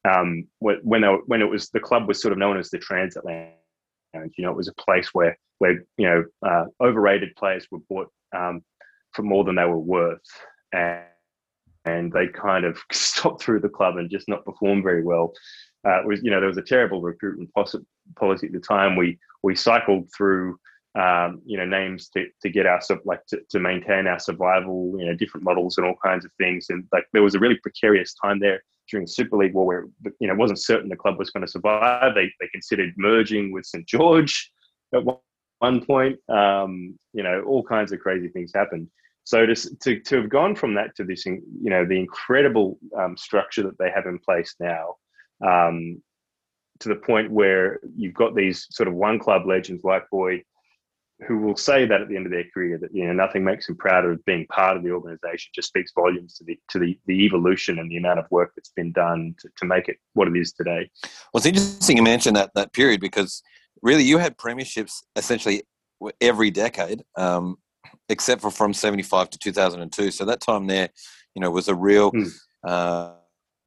um, 0.09 0.47
when 0.59 1.01
they, 1.01 1.07
when 1.27 1.41
it 1.41 1.49
was 1.49 1.69
the 1.69 1.79
club 1.79 2.07
was 2.07 2.21
sort 2.21 2.31
of 2.31 2.37
known 2.37 2.57
as 2.57 2.69
the 2.69 2.79
transatlantic. 2.79 3.53
You 4.13 4.45
know, 4.45 4.51
it 4.51 4.57
was 4.57 4.69
a 4.69 4.73
place 4.73 5.09
where 5.13 5.37
where 5.59 5.83
you 5.97 6.07
know 6.07 6.23
uh, 6.45 6.65
overrated 6.81 7.35
players 7.35 7.67
were 7.69 7.79
bought 7.89 8.09
um, 8.35 8.63
for 9.11 9.23
more 9.23 9.43
than 9.43 9.55
they 9.55 9.65
were 9.65 9.77
worth, 9.77 10.21
and 10.73 11.03
and 11.85 12.11
they 12.11 12.27
kind 12.27 12.65
of 12.65 12.79
stopped 12.91 13.41
through 13.41 13.61
the 13.61 13.69
club 13.69 13.97
and 13.97 14.09
just 14.09 14.27
not 14.27 14.45
performed 14.45 14.83
very 14.83 15.03
well. 15.03 15.33
Uh, 15.87 16.01
was 16.05 16.21
you 16.23 16.31
know 16.31 16.39
there 16.39 16.49
was 16.49 16.57
a 16.57 16.63
terrible 16.63 17.01
recruitment 17.01 17.51
policy 17.53 18.47
at 18.47 18.53
the 18.53 18.59
time. 18.59 18.95
We 18.95 19.19
we 19.43 19.55
cycled 19.55 20.09
through 20.15 20.59
um, 20.95 21.41
you 21.45 21.57
know 21.57 21.65
names 21.65 22.09
to, 22.09 22.25
to 22.41 22.49
get 22.49 22.65
our 22.65 22.79
like 23.05 23.25
to, 23.27 23.41
to 23.49 23.59
maintain 23.59 24.07
our 24.07 24.19
survival. 24.19 24.95
You 24.97 25.05
know 25.05 25.15
different 25.15 25.43
models 25.43 25.77
and 25.77 25.85
all 25.85 25.95
kinds 26.03 26.25
of 26.25 26.31
things. 26.39 26.67
And 26.69 26.85
like 26.91 27.05
there 27.13 27.23
was 27.23 27.35
a 27.35 27.39
really 27.39 27.59
precarious 27.61 28.15
time 28.15 28.39
there 28.39 28.63
during 28.89 29.07
Super 29.07 29.37
League 29.37 29.53
War 29.53 29.65
where 29.65 29.85
you 30.19 30.27
know 30.27 30.33
it 30.33 30.39
wasn't 30.39 30.59
certain 30.59 30.89
the 30.89 30.95
club 30.95 31.19
was 31.19 31.29
going 31.29 31.45
to 31.45 31.51
survive. 31.51 32.15
They 32.15 32.31
they 32.39 32.47
considered 32.47 32.93
merging 32.97 33.51
with 33.51 33.65
St 33.67 33.85
George 33.85 34.51
at 34.93 35.03
one, 35.03 35.17
one 35.59 35.85
point. 35.85 36.17
Um, 36.29 36.97
you 37.13 37.21
know 37.21 37.43
all 37.43 37.63
kinds 37.63 37.91
of 37.91 37.99
crazy 37.99 38.29
things 38.29 38.51
happened. 38.55 38.87
So 39.25 39.45
to, 39.45 39.55
to, 39.55 39.99
to 39.99 40.21
have 40.21 40.29
gone 40.29 40.55
from 40.55 40.75
that 40.75 40.95
to 40.95 41.03
this, 41.03 41.25
you 41.25 41.41
know, 41.61 41.83
the 41.83 41.99
incredible 41.99 42.77
um, 42.97 43.17
structure 43.17 43.63
that 43.63 43.77
they 43.79 43.89
have 43.89 44.05
in 44.05 44.19
place 44.19 44.55
now, 44.59 44.95
um, 45.45 46.01
to 46.79 46.89
the 46.89 46.95
point 46.95 47.31
where 47.31 47.79
you've 47.97 48.13
got 48.13 48.35
these 48.35 48.67
sort 48.69 48.87
of 48.87 48.93
one 48.93 49.17
club 49.17 49.47
legends 49.47 49.83
like 49.83 50.03
Boyd, 50.11 50.43
who 51.27 51.37
will 51.37 51.55
say 51.55 51.85
that 51.85 52.01
at 52.01 52.07
the 52.09 52.15
end 52.15 52.25
of 52.25 52.31
their 52.31 52.43
career 52.53 52.77
that 52.77 52.93
you 52.93 53.07
know 53.07 53.13
nothing 53.13 53.43
makes 53.43 53.67
them 53.67 53.77
prouder 53.77 54.11
of 54.11 54.23
being 54.25 54.45
part 54.47 54.77
of 54.77 54.83
the 54.83 54.91
organisation. 54.91 55.49
Just 55.55 55.69
speaks 55.69 55.91
volumes 55.95 56.35
to 56.35 56.43
the 56.43 56.59
to 56.69 56.77
the, 56.77 56.99
the 57.07 57.25
evolution 57.25 57.79
and 57.79 57.89
the 57.89 57.97
amount 57.97 58.19
of 58.19 58.25
work 58.29 58.51
that's 58.55 58.71
been 58.75 58.91
done 58.91 59.33
to, 59.39 59.49
to 59.57 59.65
make 59.65 59.87
it 59.87 59.97
what 60.13 60.27
it 60.27 60.35
is 60.35 60.51
today. 60.51 60.89
Well, 61.33 61.39
it's 61.39 61.45
interesting 61.45 61.97
you 61.97 62.03
mentioned 62.03 62.35
that 62.35 62.51
that 62.55 62.73
period 62.73 62.99
because 62.99 63.41
really 63.81 64.03
you 64.03 64.17
had 64.17 64.37
premierships 64.37 65.03
essentially 65.15 65.63
every 66.19 66.51
decade. 66.51 67.03
Um, 67.15 67.57
except 68.09 68.41
for 68.41 68.51
from 68.51 68.73
75 68.73 69.29
to 69.31 69.39
2002. 69.39 70.11
So 70.11 70.25
that 70.25 70.41
time 70.41 70.67
there, 70.67 70.89
you 71.35 71.41
know, 71.41 71.51
was 71.51 71.67
a 71.67 71.75
real, 71.75 72.11
mm. 72.11 72.31
uh, 72.63 73.13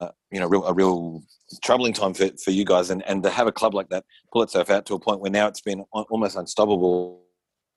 uh, 0.00 0.10
you 0.30 0.40
know, 0.40 0.46
real, 0.46 0.64
a 0.66 0.72
real 0.72 1.22
troubling 1.62 1.92
time 1.92 2.14
for, 2.14 2.28
for 2.42 2.50
you 2.50 2.64
guys. 2.64 2.90
And, 2.90 3.02
and 3.06 3.22
to 3.22 3.30
have 3.30 3.46
a 3.46 3.52
club 3.52 3.74
like 3.74 3.88
that 3.88 4.04
pull 4.32 4.42
itself 4.42 4.70
out 4.70 4.86
to 4.86 4.94
a 4.94 5.00
point 5.00 5.20
where 5.20 5.30
now 5.30 5.46
it's 5.46 5.60
been 5.60 5.84
almost 5.92 6.36
unstoppable 6.36 7.22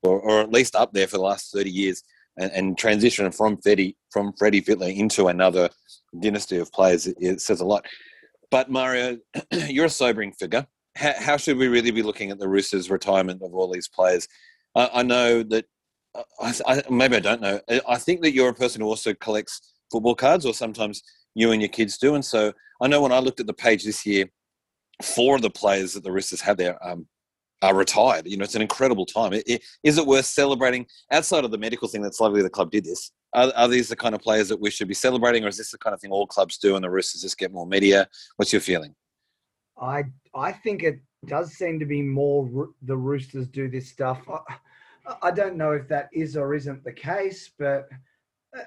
or, 0.03 0.19
or 0.19 0.41
at 0.41 0.51
least 0.51 0.75
up 0.75 0.93
there 0.93 1.07
for 1.07 1.17
the 1.17 1.23
last 1.23 1.51
30 1.53 1.69
years 1.69 2.03
and, 2.37 2.51
and 2.51 2.77
transition 2.77 3.31
from 3.31 3.57
Freddie, 3.57 3.95
from 4.09 4.33
Freddie 4.37 4.61
Fittler 4.61 4.95
into 4.95 5.27
another 5.27 5.69
dynasty 6.19 6.57
of 6.57 6.71
players, 6.71 7.07
it, 7.07 7.17
it 7.19 7.41
says 7.41 7.61
a 7.61 7.65
lot. 7.65 7.85
But 8.49 8.69
Mario, 8.69 9.17
you're 9.51 9.85
a 9.85 9.89
sobering 9.89 10.33
figure. 10.33 10.65
How, 10.95 11.13
how, 11.17 11.37
should 11.37 11.57
we 11.57 11.67
really 11.67 11.91
be 11.91 12.03
looking 12.03 12.31
at 12.31 12.39
the 12.39 12.49
Roosters' 12.49 12.89
retirement 12.89 13.41
of 13.41 13.53
all 13.53 13.71
these 13.71 13.87
players? 13.87 14.27
I 14.75 15.03
know 15.03 15.43
that 15.43 15.65
I, 16.15 16.53
I, 16.67 16.83
maybe 16.89 17.15
I 17.15 17.19
don't 17.19 17.41
know. 17.41 17.59
I 17.87 17.97
think 17.97 18.21
that 18.21 18.33
you're 18.33 18.49
a 18.49 18.53
person 18.53 18.81
who 18.81 18.87
also 18.87 19.13
collects 19.13 19.73
football 19.91 20.15
cards, 20.15 20.45
or 20.45 20.53
sometimes 20.53 21.01
you 21.35 21.51
and 21.51 21.61
your 21.61 21.69
kids 21.69 21.97
do. 21.97 22.15
And 22.15 22.23
so 22.23 22.53
I 22.81 22.87
know 22.87 23.01
when 23.01 23.11
I 23.11 23.19
looked 23.19 23.39
at 23.39 23.47
the 23.47 23.53
page 23.53 23.83
this 23.83 24.05
year, 24.05 24.25
four 25.01 25.35
of 25.35 25.41
the 25.41 25.49
players 25.49 25.93
that 25.93 26.03
the 26.03 26.11
Roosters 26.11 26.41
have 26.41 26.57
there 26.57 26.83
um, 26.85 27.07
are 27.61 27.75
retired. 27.75 28.27
You 28.27 28.37
know, 28.37 28.43
it's 28.43 28.55
an 28.55 28.61
incredible 28.61 29.05
time. 29.05 29.33
It, 29.33 29.43
it, 29.47 29.63
is 29.83 29.97
it 29.97 30.05
worth 30.05 30.25
celebrating 30.25 30.85
outside 31.11 31.45
of 31.45 31.51
the 31.51 31.57
medical 31.57 31.87
thing? 31.87 32.01
That's 32.01 32.19
lovely 32.19 32.41
the 32.41 32.49
club 32.49 32.71
did 32.71 32.85
this. 32.85 33.11
Are, 33.33 33.51
are, 33.55 33.67
these 33.67 33.87
the 33.87 33.95
kind 33.95 34.13
of 34.13 34.21
players 34.21 34.49
that 34.49 34.59
we 34.59 34.69
should 34.69 34.87
be 34.87 34.93
celebrating, 34.93 35.45
or 35.45 35.47
is 35.47 35.57
this 35.57 35.71
the 35.71 35.77
kind 35.77 35.93
of 35.93 36.01
thing 36.01 36.11
all 36.11 36.27
clubs 36.27 36.57
do, 36.57 36.75
and 36.75 36.83
the 36.83 36.89
Roosters 36.89 37.21
just 37.21 37.37
get 37.37 37.53
more 37.53 37.65
media? 37.65 38.07
What's 38.35 38.51
your 38.51 38.61
feeling? 38.61 38.93
I 39.81 40.03
I 40.35 40.51
think 40.51 40.83
it 40.83 40.99
does 41.25 41.53
seem 41.53 41.79
to 41.79 41.85
be 41.85 42.01
more 42.01 42.69
the 42.81 42.97
Roosters 42.97 43.47
do 43.47 43.69
this 43.69 43.87
stuff. 43.87 44.19
I 44.27 44.55
don't 45.31 45.57
know 45.57 45.71
if 45.71 45.87
that 45.87 46.09
is 46.13 46.37
or 46.37 46.53
isn't 46.53 46.83
the 46.83 46.93
case, 46.93 47.49
but 47.57 47.89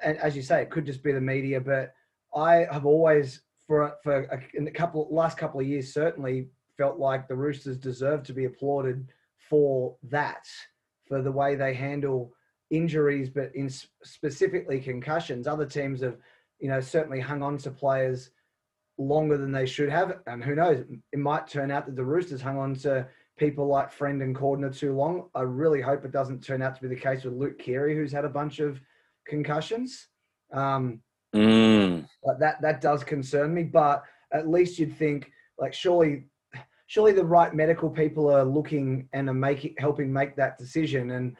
and 0.03 0.19
as 0.19 0.35
you 0.35 0.43
say, 0.43 0.63
it 0.63 0.71
could 0.71 0.87
just 0.87 1.03
be 1.03 1.13
the 1.13 1.21
media. 1.21 1.61
But 1.61 1.93
I 2.35 2.67
have 2.71 2.87
always, 2.87 3.43
for 3.67 3.95
for 4.03 4.23
a, 4.23 4.41
in 4.55 4.65
the 4.65 4.71
couple 4.71 5.07
last 5.11 5.39
couple 5.39 5.61
of 5.61 5.67
years, 5.67 5.93
certainly 5.93 6.49
felt 6.77 6.99
like 6.99 7.29
the 7.29 7.37
Roosters 7.37 7.77
deserve 7.77 8.23
to 8.25 8.33
be 8.33 8.47
applauded 8.47 9.07
for 9.39 9.97
that, 10.05 10.47
for 11.07 11.23
the 11.23 11.33
way 11.33 11.55
they 11.55 11.75
handle 11.75 12.33
injuries, 12.71 13.29
but 13.29 13.55
in 13.55 13.71
specifically 14.03 14.81
concussions. 14.81 15.47
Other 15.47 15.67
teams 15.67 16.01
have, 16.01 16.17
you 16.59 16.69
know, 16.69 16.81
certainly 16.81 17.21
hung 17.21 17.43
on 17.43 17.59
to 17.59 17.71
players 17.71 18.31
longer 18.97 19.37
than 19.37 19.53
they 19.53 19.67
should 19.67 19.91
have, 19.91 20.21
and 20.27 20.43
who 20.43 20.55
knows, 20.55 20.85
it 21.13 21.19
might 21.19 21.47
turn 21.47 21.71
out 21.71 21.87
that 21.87 21.97
the 21.97 22.05
Roosters 22.05 22.41
hung 22.41 22.59
on 22.59 22.75
to 22.75 23.07
people 23.37 23.67
like 23.67 23.93
Friend 23.93 24.23
and 24.23 24.35
Cordner 24.35 24.77
too 24.77 24.95
long. 24.95 25.29
I 25.35 25.43
really 25.43 25.81
hope 25.81 26.05
it 26.05 26.13
doesn't 26.13 26.45
turn 26.45 26.63
out 26.63 26.75
to 26.77 26.83
be 26.83 26.89
the 26.89 26.97
case 26.97 27.25
with 27.25 27.35
Luke 27.35 27.59
Keary, 27.59 27.97
who's 27.97 28.13
had 28.13 28.25
a 28.25 28.29
bunch 28.29 28.61
of 28.61 28.81
concussions. 29.27 30.09
Um, 30.53 31.01
mm. 31.35 32.07
But 32.23 32.39
that 32.41 32.63
that 32.63 32.81
does 32.81 33.03
concern 33.03 33.55
me. 33.55 33.65
But 33.65 34.05
at 34.33 34.49
least 34.49 34.79
you'd 34.79 34.97
think 34.97 35.31
like 35.59 35.75
surely 35.75 36.27
surely 36.87 37.13
the 37.13 37.25
right 37.25 37.55
medical 37.55 37.91
people 37.91 38.31
are 38.31 38.45
looking 38.45 39.09
and 39.13 39.29
are 39.29 39.35
making 39.35 39.75
helping 39.79 40.13
make 40.13 40.37
that 40.37 40.59
decision. 40.59 41.13
And 41.13 41.37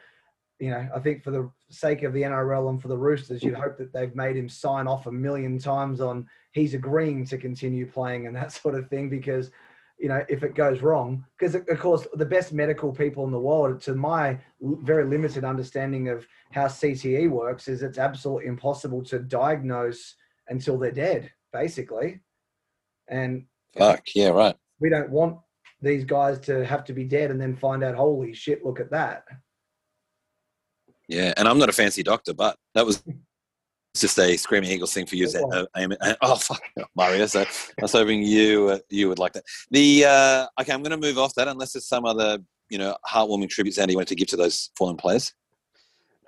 you 0.59 0.71
know, 0.71 0.87
I 0.95 0.99
think 0.99 1.23
for 1.23 1.31
the 1.31 1.49
sake 1.69 2.03
of 2.03 2.13
the 2.13 2.21
NRL 2.21 2.69
and 2.69 2.81
for 2.81 2.87
the 2.87 2.97
Roosters, 2.97 3.43
you'd 3.43 3.55
hope 3.55 3.77
that 3.77 3.91
they've 3.93 4.15
made 4.15 4.37
him 4.37 4.47
sign 4.47 4.87
off 4.87 5.05
a 5.05 5.11
million 5.11 5.59
times 5.59 5.99
on 5.99 6.27
he's 6.53 6.73
agreeing 6.73 7.25
to 7.25 7.37
continue 7.37 7.89
playing 7.89 8.27
and 8.27 8.35
that 8.35 8.51
sort 8.61 8.75
of 8.75 8.89
thing 8.89 9.09
because 9.09 9.51
you 9.97 10.09
know, 10.09 10.23
if 10.27 10.43
it 10.43 10.55
goes 10.55 10.81
wrong, 10.81 11.25
because 11.37 11.55
of 11.55 11.79
course 11.79 12.05
the 12.13 12.25
best 12.25 12.51
medical 12.51 12.91
people 12.91 13.23
in 13.25 13.31
the 13.31 13.39
world, 13.39 13.81
to 13.81 13.95
my 13.95 14.39
very 14.61 15.05
limited 15.05 15.43
understanding 15.43 16.09
of 16.09 16.27
how 16.51 16.65
CTE 16.65 17.29
works, 17.29 17.67
is 17.67 17.81
it's 17.81 17.97
absolutely 17.97 18.47
impossible 18.47 19.03
to 19.05 19.19
diagnose 19.19 20.15
until 20.49 20.77
they're 20.77 20.91
dead, 20.91 21.31
basically. 21.53 22.19
And 23.07 23.45
fuck 23.77 24.03
yeah, 24.13 24.29
right. 24.29 24.55
We 24.79 24.89
don't 24.89 25.09
want 25.09 25.37
these 25.81 26.03
guys 26.03 26.39
to 26.39 26.65
have 26.65 26.83
to 26.85 26.93
be 26.93 27.05
dead 27.05 27.31
and 27.31 27.39
then 27.39 27.55
find 27.55 27.83
out, 27.83 27.95
holy 27.95 28.33
shit, 28.33 28.65
look 28.65 28.79
at 28.79 28.91
that. 28.91 29.23
Yeah, 31.07 31.33
and 31.37 31.47
I'm 31.47 31.59
not 31.59 31.69
a 31.69 31.73
fancy 31.73 32.03
doctor, 32.03 32.33
but 32.33 32.57
that 32.73 32.85
was 32.85 33.03
it's 33.95 34.01
just 34.01 34.19
a 34.19 34.35
screaming 34.35 34.71
eagles 34.71 34.93
thing 34.93 35.05
for 35.05 35.15
you. 35.15 35.25
Uh, 35.25 35.63
uh, 35.73 36.15
oh 36.21 36.35
fuck, 36.35 36.61
Mario. 36.97 37.25
So 37.27 37.43
I 37.43 37.81
was 37.81 37.93
hoping 37.93 38.23
you 38.23 38.67
uh, 38.67 38.79
you 38.89 39.07
would 39.07 39.19
like 39.19 39.31
that. 39.33 39.45
The 39.71 40.03
uh, 40.03 40.47
okay, 40.59 40.73
I'm 40.73 40.83
going 40.83 40.91
to 40.91 40.97
move 40.97 41.17
off 41.17 41.33
that 41.35 41.47
unless 41.47 41.71
there's 41.71 41.87
some 41.87 42.03
other 42.03 42.39
you 42.69 42.77
know 42.77 42.97
heartwarming 43.09 43.49
tributes 43.49 43.77
Andy 43.77 43.95
wanted 43.95 44.09
to 44.09 44.15
give 44.15 44.27
to 44.29 44.35
those 44.35 44.69
fallen 44.77 44.97
players. 44.97 45.33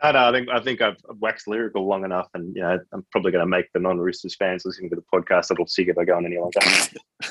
No, 0.02 0.14
no, 0.14 0.30
I 0.30 0.32
think 0.32 0.48
I 0.50 0.60
think 0.62 0.82
I've 0.82 0.96
waxed 1.20 1.50
lyrical 1.50 1.86
long 1.86 2.06
enough, 2.06 2.30
and 2.36 2.56
you 2.56 2.62
know 2.62 2.80
I'm 2.94 3.06
probably 3.12 3.34
going 3.34 3.44
to 3.44 3.50
make 3.50 3.66
the 3.74 3.82
non-Roosters 3.82 4.38
fans 4.38 4.64
listening 4.64 4.90
to 4.92 4.96
the 4.96 5.04
podcast 5.14 5.50
a 5.50 5.54
little 5.54 5.68
sick 5.68 5.90
if 5.90 5.98
I 5.98 6.06
go 6.06 6.16
on 6.16 6.26
any 6.26 6.38
longer. 6.38 6.62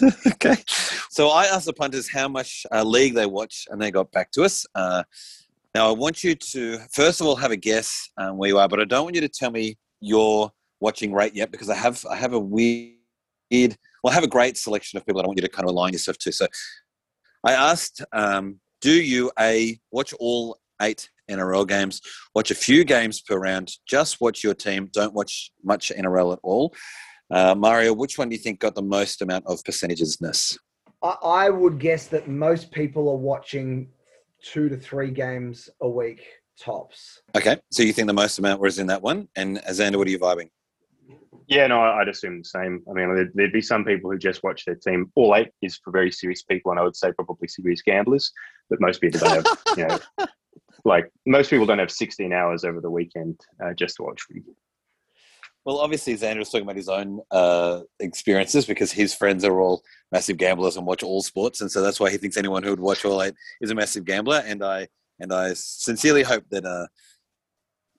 okay, 0.33 0.57
so 1.09 1.31
I 1.31 1.47
asked 1.47 1.65
the 1.65 1.73
punters 1.73 2.13
how 2.13 2.29
much 2.29 2.67
uh, 2.71 2.83
league 2.83 3.15
they 3.15 3.25
watch, 3.25 3.67
and 3.71 3.81
they 3.81 3.91
got 3.91 4.13
back 4.13 4.33
to 4.33 4.43
us. 4.43 4.67
Uh, 4.75 5.03
now 5.75 5.89
I 5.89 5.93
want 5.93 6.23
you 6.23 6.35
to 6.35 6.79
first 6.93 7.23
of 7.23 7.27
all 7.27 7.37
have 7.37 7.53
a 7.53 7.57
guess 7.57 8.11
um, 8.19 8.37
where 8.37 8.51
you 8.51 8.59
are, 8.59 8.69
but 8.69 8.81
I 8.81 8.85
don't 8.85 9.05
want 9.05 9.15
you 9.15 9.23
to 9.23 9.31
tell 9.31 9.51
me 9.51 9.79
your 10.01 10.51
watching 10.81 11.13
rate 11.13 11.35
yet 11.35 11.51
because 11.51 11.71
I 11.71 11.75
have 11.75 12.05
I 12.11 12.17
have 12.17 12.33
a 12.33 12.39
weird 12.39 12.97
well 13.51 14.11
I 14.11 14.13
have 14.13 14.25
a 14.25 14.29
great 14.29 14.57
selection 14.57 14.97
of 14.97 15.07
people 15.07 15.21
that 15.21 15.25
I 15.25 15.29
want 15.29 15.39
you 15.39 15.43
to 15.43 15.49
kind 15.49 15.69
of 15.69 15.71
align 15.71 15.93
yourself 15.93 16.19
to. 16.19 16.33
So 16.33 16.47
I 17.45 17.53
asked, 17.53 18.05
um, 18.13 18.61
do 18.81 18.93
you 18.93 19.31
a 19.39 19.79
watch 19.91 20.13
all 20.19 20.59
eight 20.83 21.09
NRL 21.31 21.67
games, 21.67 22.01
watch 22.35 22.51
a 22.51 22.55
few 22.55 22.85
games 22.85 23.21
per 23.21 23.39
round, 23.39 23.73
just 23.87 24.21
watch 24.21 24.45
your 24.45 24.55
team, 24.55 24.89
don't 24.93 25.15
watch 25.15 25.51
much 25.65 25.93
NRL 25.97 26.33
at 26.33 26.39
all. 26.43 26.75
Uh, 27.31 27.55
Mario, 27.55 27.93
which 27.93 28.19
one 28.19 28.29
do 28.29 28.37
you 28.37 28.43
think 28.43 28.61
got 28.61 28.75
the 28.75 28.83
most 28.83 29.23
amount 29.23 29.45
of 29.47 29.63
percentagesness? 29.65 30.57
I, 31.03 31.17
I 31.25 31.51
would 31.51 31.79
guess 31.79 32.07
that 32.09 32.29
most 32.29 32.71
people 32.71 33.09
are 33.09 33.17
watching 33.17 33.89
two 34.43 34.69
to 34.69 34.77
three 34.77 35.11
games 35.11 35.69
a 35.81 35.89
week 35.89 36.25
tops. 36.63 37.21
Okay, 37.35 37.57
so 37.71 37.83
you 37.83 37.93
think 37.93 38.07
the 38.07 38.13
most 38.15 38.39
amount 38.39 38.61
was 38.61 38.79
in 38.79 38.87
that 38.89 39.03
one? 39.03 39.29
And 39.37 39.59
Xander, 39.59 39.97
what 39.97 40.07
are 40.07 40.11
you 40.11 40.19
vibing? 40.19 40.51
Yeah, 41.49 41.67
no, 41.69 41.81
I- 41.81 42.01
I'd 42.01 42.09
assume 42.09 42.39
the 42.39 42.45
same. 42.45 42.83
I 42.91 42.93
mean, 42.93 43.15
there'd, 43.15 43.33
there'd 43.35 43.53
be 43.53 43.63
some 43.63 43.85
people 43.85 44.11
who 44.11 44.19
just 44.19 44.43
watch 44.43 44.65
their 44.65 44.75
team. 44.75 45.13
All 45.15 45.35
eight 45.37 45.51
is 45.63 45.77
for 45.77 45.93
very 45.93 46.11
serious 46.11 46.43
people, 46.43 46.73
and 46.73 46.81
I 46.81 46.83
would 46.83 46.97
say 46.97 47.13
probably 47.13 47.49
serious 47.49 47.83
gamblers. 47.83 48.33
But 48.69 48.81
most 48.81 49.01
people 49.01 49.21
don't 49.21 49.47
have, 49.47 49.59
you 49.77 49.87
know, 49.87 49.99
like 50.85 51.11
most 51.25 51.51
people 51.51 51.67
don't 51.67 51.79
have 51.79 51.91
16 51.91 52.33
hours 52.33 52.65
over 52.65 52.81
the 52.81 52.91
weekend 52.91 53.41
uh, 53.63 53.75
just 53.75 53.97
to 53.97 54.03
watch. 54.03 54.23
Well, 55.65 55.79
obviously, 55.79 56.15
Xander 56.15 56.39
was 56.39 56.49
talking 56.51 56.63
about 56.63 56.77
his 56.77 56.89
own 56.89 57.21
uh, 57.31 57.81
experiences 58.01 58.67
because 58.67 58.93
his 58.93 59.15
friends 59.15 59.45
are 59.45 59.61
all 59.61 59.83
massive 60.13 60.37
gamblers 60.37 60.77
and 60.77 60.87
watch 60.87 61.03
all 61.03 61.23
sports, 61.23 61.61
and 61.61 61.71
so 61.71 61.81
that's 61.81 62.01
why 62.01 62.11
he 62.11 62.17
thinks 62.19 62.37
anyone 62.37 62.63
who 62.63 62.71
would 62.71 62.81
watch 62.81 63.05
all 63.05 63.23
eight 63.23 63.35
is 63.61 63.71
a 63.71 63.75
massive 63.75 64.05
gambler. 64.05 64.43
And 64.47 64.65
I 64.65 64.89
and 65.21 65.33
I 65.33 65.53
sincerely 65.55 66.23
hope 66.23 66.45
that 66.51 66.65
uh, 66.65 66.87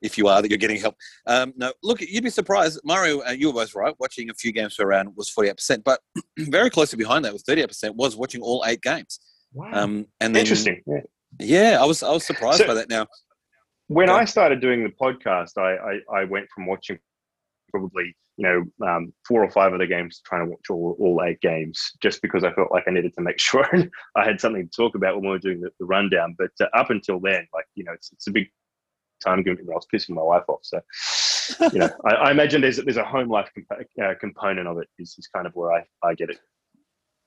if 0.01 0.17
you 0.17 0.27
are, 0.27 0.41
that 0.41 0.49
you're 0.49 0.57
getting 0.57 0.79
help. 0.79 0.95
Um, 1.25 1.53
no, 1.57 1.71
look, 1.83 2.01
you'd 2.01 2.23
be 2.23 2.29
surprised. 2.29 2.79
Mario, 2.83 3.21
uh, 3.25 3.31
you 3.31 3.47
were 3.47 3.53
both 3.53 3.73
right. 3.75 3.95
Watching 3.99 4.29
a 4.29 4.33
few 4.33 4.51
games 4.51 4.75
per 4.75 4.85
round 4.85 5.09
was 5.15 5.29
48%, 5.31 5.83
but 5.83 5.99
very 6.39 6.69
closely 6.69 6.97
behind 6.97 7.25
that 7.25 7.33
was 7.33 7.43
38% 7.43 7.95
was 7.95 8.15
watching 8.15 8.41
all 8.41 8.63
eight 8.67 8.81
games. 8.81 9.19
Wow. 9.53 9.69
Um, 9.73 10.05
and 10.19 10.35
then, 10.35 10.41
Interesting. 10.41 10.81
Yeah. 10.85 10.99
Yeah, 11.39 11.77
I 11.81 11.85
was 11.85 12.03
I 12.03 12.11
was 12.11 12.25
surprised 12.25 12.59
So- 12.59 12.67
by 12.67 12.73
that. 12.75 12.89
Now, 12.89 13.05
When 13.87 14.07
Go. 14.07 14.15
I 14.15 14.25
started 14.25 14.61
doing 14.61 14.83
the 14.83 14.89
podcast, 14.89 15.57
I, 15.57 15.75
I, 16.15 16.21
I 16.21 16.23
went 16.25 16.47
from 16.53 16.65
watching 16.65 16.99
probably 17.69 18.15
you 18.37 18.43
know 18.47 18.87
um, 18.87 19.13
four 19.27 19.43
or 19.43 19.49
five 19.49 19.73
of 19.73 19.79
the 19.79 19.87
games 19.87 20.21
trying 20.25 20.45
to 20.45 20.51
watch 20.51 20.69
all, 20.69 20.95
all 20.99 21.23
eight 21.23 21.41
games 21.41 21.91
just 22.01 22.21
because 22.21 22.43
I 22.43 22.53
felt 22.53 22.71
like 22.71 22.83
I 22.87 22.91
needed 22.91 23.13
to 23.15 23.21
make 23.21 23.39
sure 23.49 23.67
I 24.15 24.25
had 24.25 24.39
something 24.39 24.67
to 24.67 24.75
talk 24.75 24.95
about 24.95 25.15
when 25.15 25.23
we 25.23 25.29
were 25.29 25.39
doing 25.39 25.61
the, 25.61 25.69
the 25.79 25.85
rundown. 25.85 26.35
But 26.37 26.51
uh, 26.61 26.67
up 26.73 26.89
until 26.89 27.19
then, 27.19 27.47
like 27.53 27.65
you 27.75 27.83
know, 27.83 27.93
it's, 27.93 28.11
it's 28.11 28.27
a 28.27 28.31
big 28.31 28.47
time 29.23 29.43
commitment. 29.43 29.69
I 29.69 29.73
was 29.73 29.87
pissing 29.93 30.15
my 30.15 30.21
wife 30.21 30.43
off, 30.47 30.61
so 30.63 30.81
you 31.73 31.79
know, 31.79 31.89
I, 32.05 32.13
I 32.15 32.31
imagine 32.31 32.61
there's 32.61 32.77
there's 32.77 32.97
a 32.97 33.03
home 33.03 33.29
life 33.29 33.49
comp- 33.53 33.87
uh, 34.03 34.13
component 34.19 34.67
of 34.67 34.77
it. 34.77 34.87
Is, 34.99 35.15
is 35.17 35.27
kind 35.27 35.47
of 35.47 35.55
where 35.55 35.71
I, 35.73 35.83
I 36.03 36.13
get 36.13 36.29
it. 36.29 36.39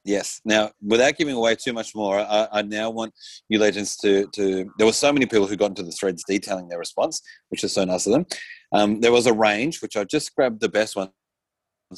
Yes. 0.05 0.41
Now, 0.45 0.71
without 0.83 1.17
giving 1.17 1.35
away 1.35 1.55
too 1.57 1.73
much 1.73 1.95
more, 1.95 2.21
I, 2.21 2.49
I 2.53 2.63
now 2.63 2.89
want 2.89 3.13
you 3.49 3.59
legends 3.59 3.97
to 3.99 4.27
to. 4.35 4.71
There 4.79 4.87
were 4.87 4.93
so 4.93 5.13
many 5.13 5.27
people 5.27 5.47
who 5.47 5.57
got 5.57 5.71
into 5.71 5.83
the 5.83 5.93
threads 5.93 6.25
detailing 6.27 6.69
their 6.69 6.79
response, 6.79 7.21
which 7.49 7.65
is 7.65 7.73
so 7.73 7.85
nice 7.85 8.07
of 8.07 8.13
them. 8.13 8.27
Um, 8.73 9.01
there 9.01 9.13
was 9.13 9.27
a 9.27 9.33
range, 9.33 9.83
which 9.83 9.97
I 9.97 10.05
just 10.05 10.35
grabbed 10.35 10.61
the 10.61 10.71
best 10.71 10.97
ones, 10.97 11.11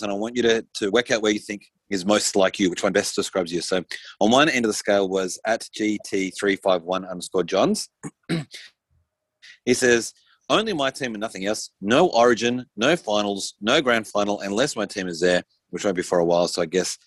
and 0.01 0.11
I 0.11 0.15
want 0.15 0.37
you 0.37 0.43
to 0.43 0.67
to 0.77 0.91
work 0.91 1.13
out 1.13 1.23
where 1.23 1.33
you 1.33 1.39
think 1.39 1.63
is 1.91 2.05
most 2.05 2.35
like 2.35 2.59
you, 2.59 2.71
which 2.71 2.83
one 2.83 2.93
best 2.93 3.15
describes 3.15 3.53
you. 3.53 3.61
So, 3.61 3.85
on 4.21 4.31
one 4.33 4.49
end 4.49 4.65
of 4.65 4.69
the 4.71 4.75
scale 4.75 5.09
was 5.09 5.39
at 5.47 5.69
gt 5.79 6.33
three 6.37 6.57
five 6.57 6.83
one 6.83 7.05
underscore 7.05 7.45
Johns. 7.45 7.89
he 9.65 9.75
says. 9.75 10.13
Only 10.49 10.75
my 10.75 10.91
team 10.91 11.15
and 11.15 11.21
nothing 11.21 11.47
else. 11.47 11.71
No 11.81 12.09
origin, 12.09 12.67
no 12.77 12.95
finals, 12.95 13.55
no 13.63 13.81
grand 13.81 14.07
final, 14.07 14.41
unless 14.41 14.77
my 14.77 14.85
team 14.85 15.09
is 15.09 15.21
there, 15.21 15.43
which 15.71 15.85
won't 15.85 15.97
be 15.97 16.03
for 16.03 16.19
a 16.19 16.25
while. 16.25 16.47
So 16.47 16.61
I 16.61 16.67
guess 16.67 16.99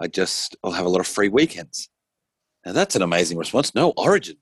I 0.00 0.06
just 0.06 0.56
I'll 0.64 0.72
have 0.72 0.86
a 0.86 0.88
lot 0.88 1.00
of 1.00 1.06
free 1.06 1.28
weekends. 1.28 1.88
Now 2.64 2.72
that's 2.72 2.96
an 2.96 3.02
amazing 3.02 3.38
response. 3.38 3.74
No 3.74 3.92
origin. 3.96 4.36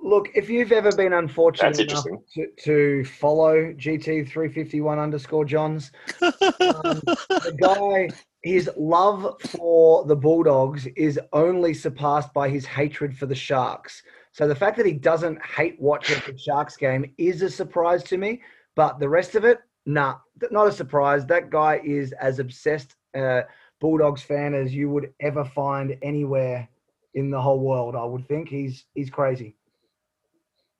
Look, 0.00 0.28
if 0.34 0.50
you've 0.50 0.72
ever 0.72 0.92
been 0.92 1.14
unfortunate 1.14 1.80
enough 1.80 2.04
to, 2.34 2.46
to 2.64 3.04
follow 3.06 3.72
GT351 3.72 5.02
underscore 5.02 5.46
Johns, 5.46 5.92
um, 6.20 7.00
the 7.00 7.56
guy, 7.60 8.10
his 8.42 8.68
love 8.76 9.34
for 9.40 10.04
the 10.04 10.14
Bulldogs 10.14 10.86
is 10.94 11.18
only 11.32 11.72
surpassed 11.72 12.34
by 12.34 12.50
his 12.50 12.66
hatred 12.66 13.16
for 13.16 13.24
the 13.24 13.34
Sharks. 13.34 14.02
So 14.32 14.46
the 14.46 14.54
fact 14.54 14.76
that 14.76 14.84
he 14.84 14.92
doesn't 14.92 15.42
hate 15.42 15.80
watching 15.80 16.20
the 16.26 16.36
Sharks 16.36 16.76
game 16.76 17.10
is 17.16 17.40
a 17.40 17.48
surprise 17.48 18.02
to 18.04 18.18
me. 18.18 18.42
But 18.76 18.98
the 18.98 19.08
rest 19.08 19.36
of 19.36 19.44
it, 19.44 19.60
nah, 19.86 20.16
not 20.50 20.66
a 20.66 20.72
surprise. 20.72 21.24
That 21.24 21.48
guy 21.48 21.80
is 21.82 22.12
as 22.20 22.40
obsessed 22.40 22.94
uh, 23.16 23.42
Bulldogs 23.84 24.22
fan 24.22 24.54
as 24.54 24.74
you 24.74 24.88
would 24.88 25.12
ever 25.20 25.44
find 25.44 25.94
anywhere 26.00 26.66
in 27.12 27.30
the 27.30 27.38
whole 27.38 27.60
world. 27.60 27.94
I 27.94 28.02
would 28.02 28.26
think 28.26 28.48
he's 28.48 28.86
he's 28.94 29.10
crazy. 29.10 29.56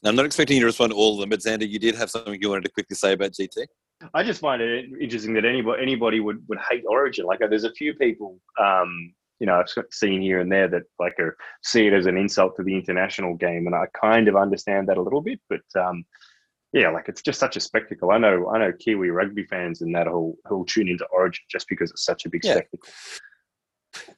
Now, 0.03 0.09
I'm 0.09 0.17
not 0.17 0.25
expecting 0.25 0.57
you 0.57 0.63
to 0.63 0.67
respond 0.67 0.93
to 0.93 0.97
all 0.97 1.13
of 1.13 1.21
them, 1.21 1.29
but 1.29 1.41
Xander, 1.41 1.69
you 1.69 1.79
did 1.79 1.95
have 1.97 2.09
something 2.09 2.41
you 2.41 2.49
wanted 2.49 2.65
to 2.65 2.71
quickly 2.71 2.97
say 2.97 3.13
about 3.13 3.33
GT. 3.33 3.67
I 4.15 4.23
just 4.23 4.41
find 4.41 4.63
it 4.63 4.87
interesting 4.99 5.35
that 5.35 5.45
anybody 5.45 5.83
anybody 5.83 6.21
would, 6.21 6.43
would 6.49 6.59
hate 6.71 6.85
Origin. 6.89 7.27
Like, 7.27 7.41
there's 7.41 7.65
a 7.65 7.73
few 7.73 7.93
people, 7.93 8.39
um, 8.59 9.13
you 9.39 9.47
know, 9.47 9.61
I've 9.61 9.85
seen 9.93 10.23
here 10.23 10.41
and 10.41 10.51
there 10.51 10.69
that 10.69 10.85
like 10.99 11.21
are, 11.21 11.37
see 11.63 11.87
it 11.87 11.93
as 11.93 12.07
an 12.07 12.17
insult 12.17 12.57
to 12.57 12.63
the 12.63 12.75
international 12.75 13.35
game, 13.35 13.67
and 13.67 13.75
I 13.75 13.85
kind 14.01 14.29
of 14.29 14.37
understand 14.37 14.89
that 14.89 14.97
a 14.97 15.03
little 15.03 15.21
bit. 15.21 15.41
But 15.51 15.67
um, 15.79 16.07
yeah, 16.75 16.91
like 16.91 17.09
it's 17.09 17.23
just 17.23 17.39
such 17.39 17.57
a 17.57 17.61
spectacle. 17.61 18.11
I 18.11 18.19
know, 18.19 18.51
I 18.53 18.59
know 18.59 18.73
Kiwi 18.73 19.11
rugby 19.11 19.45
fans 19.45 19.81
and 19.81 19.95
that 19.95 20.09
who'll 20.09 20.37
who'll 20.47 20.65
tune 20.65 20.89
into 20.89 21.07
Origin 21.07 21.45
just 21.49 21.69
because 21.69 21.93
it's 21.93 22.05
such 22.05 22.27
a 22.27 22.29
big 22.29 22.45
Yeah. 22.45 22.55
spectacle. 22.55 22.89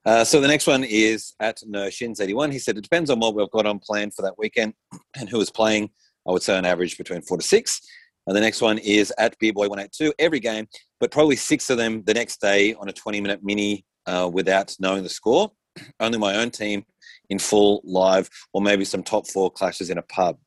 Uh, 0.07 0.25
so 0.25 0.41
the 0.41 0.49
next 0.49 0.67
one 0.67 0.83
is 0.83 1.35
at 1.39 1.61
no 1.67 1.91
shins 1.91 2.19
81. 2.19 2.51
He 2.51 2.59
said 2.59 2.79
it 2.79 2.81
depends 2.83 3.11
on 3.11 3.21
what 3.21 3.35
we've 3.35 3.51
got 3.51 3.67
on 3.67 3.79
plan 3.79 4.11
for 4.11 4.23
that 4.23 4.39
weekend 4.39 4.73
and 5.17 5.29
who 5.29 5.39
is 5.39 5.51
playing. 5.51 5.91
I 6.27 6.33
would 6.33 6.43
say 6.43 6.57
on 6.57 6.65
average 6.65 6.97
between 6.97 7.21
four 7.21 7.37
to 7.37 7.45
six. 7.45 7.81
And 8.27 8.35
the 8.35 8.41
next 8.41 8.63
one 8.63 8.79
is 8.79 9.13
at 9.19 9.39
beerboy182 9.39 10.13
every 10.19 10.41
game, 10.41 10.67
but 10.99 11.13
probably 11.13 11.37
six 11.37 11.69
of 11.71 11.77
them 11.77 12.03
the 12.07 12.15
next 12.15 12.41
day 12.41 12.75
on 12.75 12.89
a 12.89 12.93
20 12.93 13.21
minute 13.21 13.41
mini 13.45 13.85
uh, 14.07 14.29
without 14.33 14.75
knowing 14.81 15.03
the 15.03 15.11
score. 15.11 15.53
Only 16.01 16.19
my 16.19 16.37
own 16.37 16.51
team 16.51 16.85
in 17.29 17.39
full 17.39 17.83
live, 17.85 18.31
or 18.55 18.63
maybe 18.63 18.85
some 18.85 19.03
top 19.03 19.29
four 19.29 19.51
clashes 19.51 19.91
in 19.91 19.99
a 19.99 20.03
pub. 20.03 20.39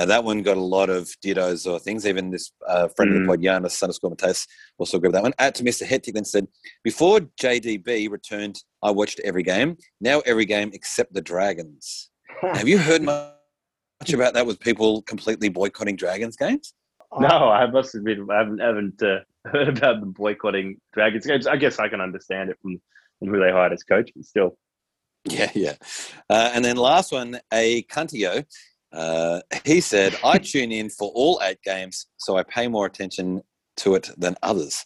Now 0.00 0.06
that 0.06 0.24
one 0.24 0.40
got 0.40 0.56
a 0.56 0.60
lot 0.60 0.88
of 0.88 1.10
dittos 1.22 1.70
or 1.70 1.78
things. 1.78 2.06
Even 2.06 2.30
this 2.30 2.52
uh, 2.66 2.88
friend 2.96 3.12
of 3.12 3.18
the 3.18 3.24
Mm. 3.24 3.26
pod, 3.26 3.42
Giannis 3.42 3.82
underscore 3.82 4.08
Mateus, 4.08 4.46
also 4.78 4.98
grabbed 4.98 5.14
that 5.14 5.22
one. 5.22 5.34
At 5.38 5.54
to 5.56 5.62
Mr. 5.62 5.86
Hectic 5.86 6.14
then 6.14 6.24
said, 6.24 6.48
before 6.82 7.20
JDB 7.38 8.10
returned, 8.10 8.56
I 8.82 8.92
watched 8.92 9.20
every 9.24 9.42
game. 9.42 9.76
Now 10.00 10.20
every 10.20 10.46
game 10.46 10.70
except 10.72 11.12
the 11.12 11.20
Dragons. 11.20 12.08
Have 12.40 12.66
you 12.66 12.78
heard 12.78 13.02
much 13.02 13.34
about 14.10 14.32
that 14.32 14.46
with 14.46 14.58
people 14.58 15.02
completely 15.02 15.50
boycotting 15.50 15.96
Dragons 15.96 16.34
games? 16.34 16.72
No, 17.18 17.28
I 17.28 17.66
must 17.66 17.94
admit 17.94 18.20
I 18.30 18.38
haven't, 18.38 18.58
haven't 18.58 19.02
uh, 19.02 19.18
heard 19.52 19.76
about 19.76 20.00
the 20.00 20.06
boycotting 20.06 20.80
Dragons 20.94 21.26
games. 21.26 21.46
I 21.46 21.56
guess 21.56 21.78
I 21.78 21.88
can 21.90 22.00
understand 22.00 22.48
it 22.48 22.56
from, 22.62 22.80
from 23.18 23.28
who 23.28 23.38
they 23.38 23.50
hired 23.52 23.74
as 23.74 23.82
coach, 23.82 24.10
but 24.16 24.24
still. 24.24 24.56
Yeah, 25.26 25.50
yeah. 25.54 25.74
Uh, 26.30 26.52
and 26.54 26.64
then 26.64 26.76
last 26.76 27.12
one, 27.12 27.38
a 27.52 27.82
Cuntio. 27.82 28.46
Uh, 28.92 29.40
he 29.64 29.80
said, 29.80 30.16
I 30.24 30.38
tune 30.52 30.72
in 30.72 30.90
for 30.90 31.10
all 31.14 31.40
eight 31.42 31.62
games, 31.64 32.06
so 32.18 32.36
I 32.36 32.42
pay 32.42 32.68
more 32.68 32.86
attention 32.86 33.42
to 33.78 33.94
it 33.94 34.10
than 34.16 34.36
others. 34.42 34.84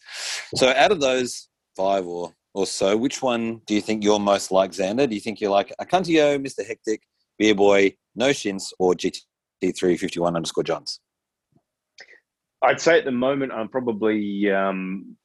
So 0.55 0.69
out 0.69 0.91
of 0.91 0.99
those 0.99 1.47
five 1.75 2.05
or, 2.05 2.33
or 2.53 2.65
so, 2.65 2.95
which 2.95 3.21
one 3.21 3.61
do 3.65 3.73
you 3.73 3.81
think 3.81 4.03
you're 4.03 4.19
most 4.19 4.51
like, 4.51 4.71
Xander? 4.71 5.09
Do 5.09 5.15
you 5.15 5.21
think 5.21 5.41
you're 5.41 5.51
like 5.51 5.73
a 5.79 5.85
Cuntio, 5.85 6.39
Mr. 6.39 6.65
Hectic, 6.65 7.01
Beer 7.37 7.55
Boy, 7.55 7.95
No 8.15 8.31
Shins, 8.31 8.73
or 8.79 8.93
GT351 8.93 10.35
underscore 10.35 10.63
Johns? 10.63 10.99
I'd 12.63 12.81
say 12.81 12.97
at 12.97 13.05
the 13.05 13.11
moment 13.11 13.51
I'm 13.51 13.69
probably 13.69 14.49
um, 14.51 15.15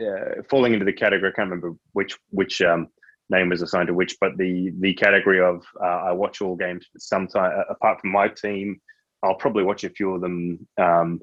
uh, 0.00 0.42
falling 0.48 0.72
into 0.72 0.84
the 0.84 0.92
category. 0.92 1.30
I 1.30 1.34
can't 1.34 1.50
remember 1.50 1.76
which 1.92 2.16
which 2.30 2.60
um, 2.62 2.88
name 3.30 3.48
was 3.48 3.62
assigned 3.62 3.86
to 3.88 3.94
which, 3.94 4.16
but 4.20 4.36
the 4.36 4.72
the 4.80 4.94
category 4.94 5.40
of 5.40 5.64
uh, 5.82 5.86
I 6.08 6.12
watch 6.12 6.40
all 6.40 6.56
games. 6.56 6.86
But 6.92 7.02
sometime 7.02 7.52
apart 7.70 8.00
from 8.00 8.10
my 8.12 8.28
team, 8.28 8.80
I'll 9.22 9.36
probably 9.36 9.64
watch 9.64 9.84
a 9.84 9.90
few 9.90 10.14
of 10.14 10.20
them 10.20 10.66
um, 10.78 11.20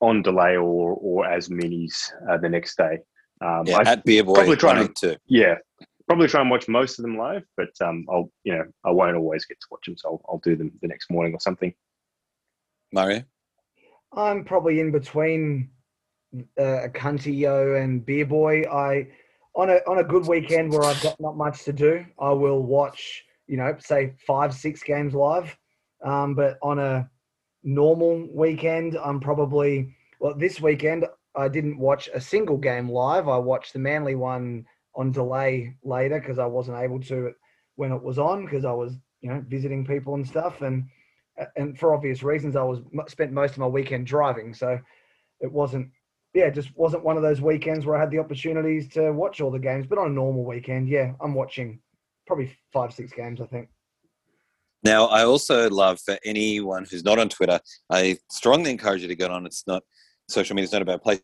on 0.00 0.22
delay 0.22 0.56
or 0.56 0.94
or 1.00 1.26
as 1.26 1.48
minis 1.48 2.10
uh, 2.28 2.38
the 2.38 2.48
next 2.48 2.76
day. 2.76 2.98
Um, 3.44 3.64
Yeah, 3.66 3.78
I 3.78 3.90
at 3.92 4.04
Beer 4.04 4.24
Boy 4.24 4.34
probably 4.34 4.56
try 4.56 4.70
and- 4.70 4.80
182. 4.80 5.18
yeah, 5.26 5.56
probably 6.08 6.28
try 6.28 6.40
and 6.40 6.50
watch 6.50 6.68
most 6.68 6.98
of 6.98 7.02
them 7.02 7.18
live, 7.18 7.44
but 7.56 7.70
um, 7.82 8.06
I'll 8.10 8.30
you 8.44 8.54
know 8.54 8.64
I 8.84 8.90
won't 8.90 9.16
always 9.16 9.44
get 9.44 9.60
to 9.60 9.66
watch 9.70 9.86
them, 9.86 9.96
so 9.96 10.08
I'll, 10.08 10.22
I'll 10.28 10.38
do 10.38 10.56
them 10.56 10.72
the 10.82 10.88
next 10.88 11.10
morning 11.10 11.34
or 11.34 11.40
something. 11.40 11.72
Mario? 12.92 13.24
I'm 14.12 14.44
probably 14.44 14.80
in 14.80 14.92
between 14.92 15.70
uh, 16.58 16.84
a 16.84 16.88
Cuntio 16.88 17.82
and 17.82 18.04
Beer 18.06 18.24
Boy. 18.24 18.62
I 18.62 19.08
on 19.56 19.70
a 19.70 19.76
on 19.88 19.98
a 19.98 20.04
good 20.04 20.26
weekend 20.26 20.72
where 20.72 20.84
I've 20.84 21.02
got 21.02 21.18
not 21.20 21.36
much 21.36 21.64
to 21.64 21.72
do, 21.72 22.04
I 22.18 22.30
will 22.30 22.62
watch 22.62 23.24
you 23.46 23.56
know 23.56 23.74
say 23.78 24.14
five 24.26 24.54
six 24.54 24.82
games 24.82 25.14
live. 25.14 25.56
Um, 26.04 26.34
but 26.34 26.58
on 26.62 26.78
a 26.78 27.08
normal 27.62 28.28
weekend, 28.32 28.96
I'm 29.02 29.18
probably 29.20 29.94
well 30.20 30.34
this 30.36 30.60
weekend 30.60 31.06
I 31.34 31.48
didn't 31.48 31.78
watch 31.78 32.08
a 32.14 32.20
single 32.20 32.58
game 32.58 32.88
live. 32.88 33.28
I 33.28 33.38
watched 33.38 33.72
the 33.72 33.78
Manly 33.78 34.14
one 34.14 34.66
on 34.94 35.12
delay 35.12 35.74
later 35.82 36.20
because 36.20 36.38
I 36.38 36.46
wasn't 36.46 36.78
able 36.78 37.00
to 37.00 37.32
when 37.76 37.92
it 37.92 38.02
was 38.02 38.18
on 38.18 38.44
because 38.44 38.64
I 38.64 38.72
was 38.72 38.94
you 39.20 39.30
know 39.30 39.42
visiting 39.48 39.84
people 39.84 40.14
and 40.14 40.26
stuff 40.26 40.62
and 40.62 40.86
and 41.56 41.78
for 41.78 41.94
obvious 41.94 42.22
reasons, 42.22 42.56
I 42.56 42.62
was 42.62 42.80
spent 43.08 43.32
most 43.32 43.52
of 43.52 43.58
my 43.58 43.66
weekend 43.66 44.06
driving, 44.06 44.54
so 44.54 44.78
it 45.40 45.52
wasn't, 45.52 45.90
yeah, 46.36 46.50
just 46.50 46.76
wasn't 46.76 47.02
one 47.02 47.16
of 47.16 47.22
those 47.22 47.40
weekends 47.40 47.86
where 47.86 47.96
I 47.96 48.00
had 48.00 48.10
the 48.10 48.18
opportunities 48.18 48.88
to 48.90 49.10
watch 49.10 49.40
all 49.40 49.50
the 49.50 49.58
games. 49.58 49.86
But 49.86 49.98
on 49.98 50.08
a 50.08 50.14
normal 50.14 50.44
weekend, 50.44 50.86
yeah, 50.86 51.12
I'm 51.18 51.32
watching 51.32 51.80
probably 52.26 52.54
five, 52.74 52.92
six 52.92 53.10
games, 53.10 53.40
I 53.40 53.46
think. 53.46 53.70
Now, 54.82 55.06
I 55.06 55.24
also 55.24 55.70
love 55.70 55.98
for 56.04 56.18
anyone 56.26 56.84
who's 56.88 57.04
not 57.04 57.18
on 57.18 57.30
Twitter, 57.30 57.58
I 57.90 58.18
strongly 58.30 58.70
encourage 58.70 59.00
you 59.00 59.08
to 59.08 59.14
get 59.14 59.30
on. 59.30 59.46
It's 59.46 59.66
not 59.66 59.82
social 60.28 60.54
media; 60.54 60.64
it's 60.64 60.74
not 60.74 60.82
about 60.82 61.02
place. 61.02 61.20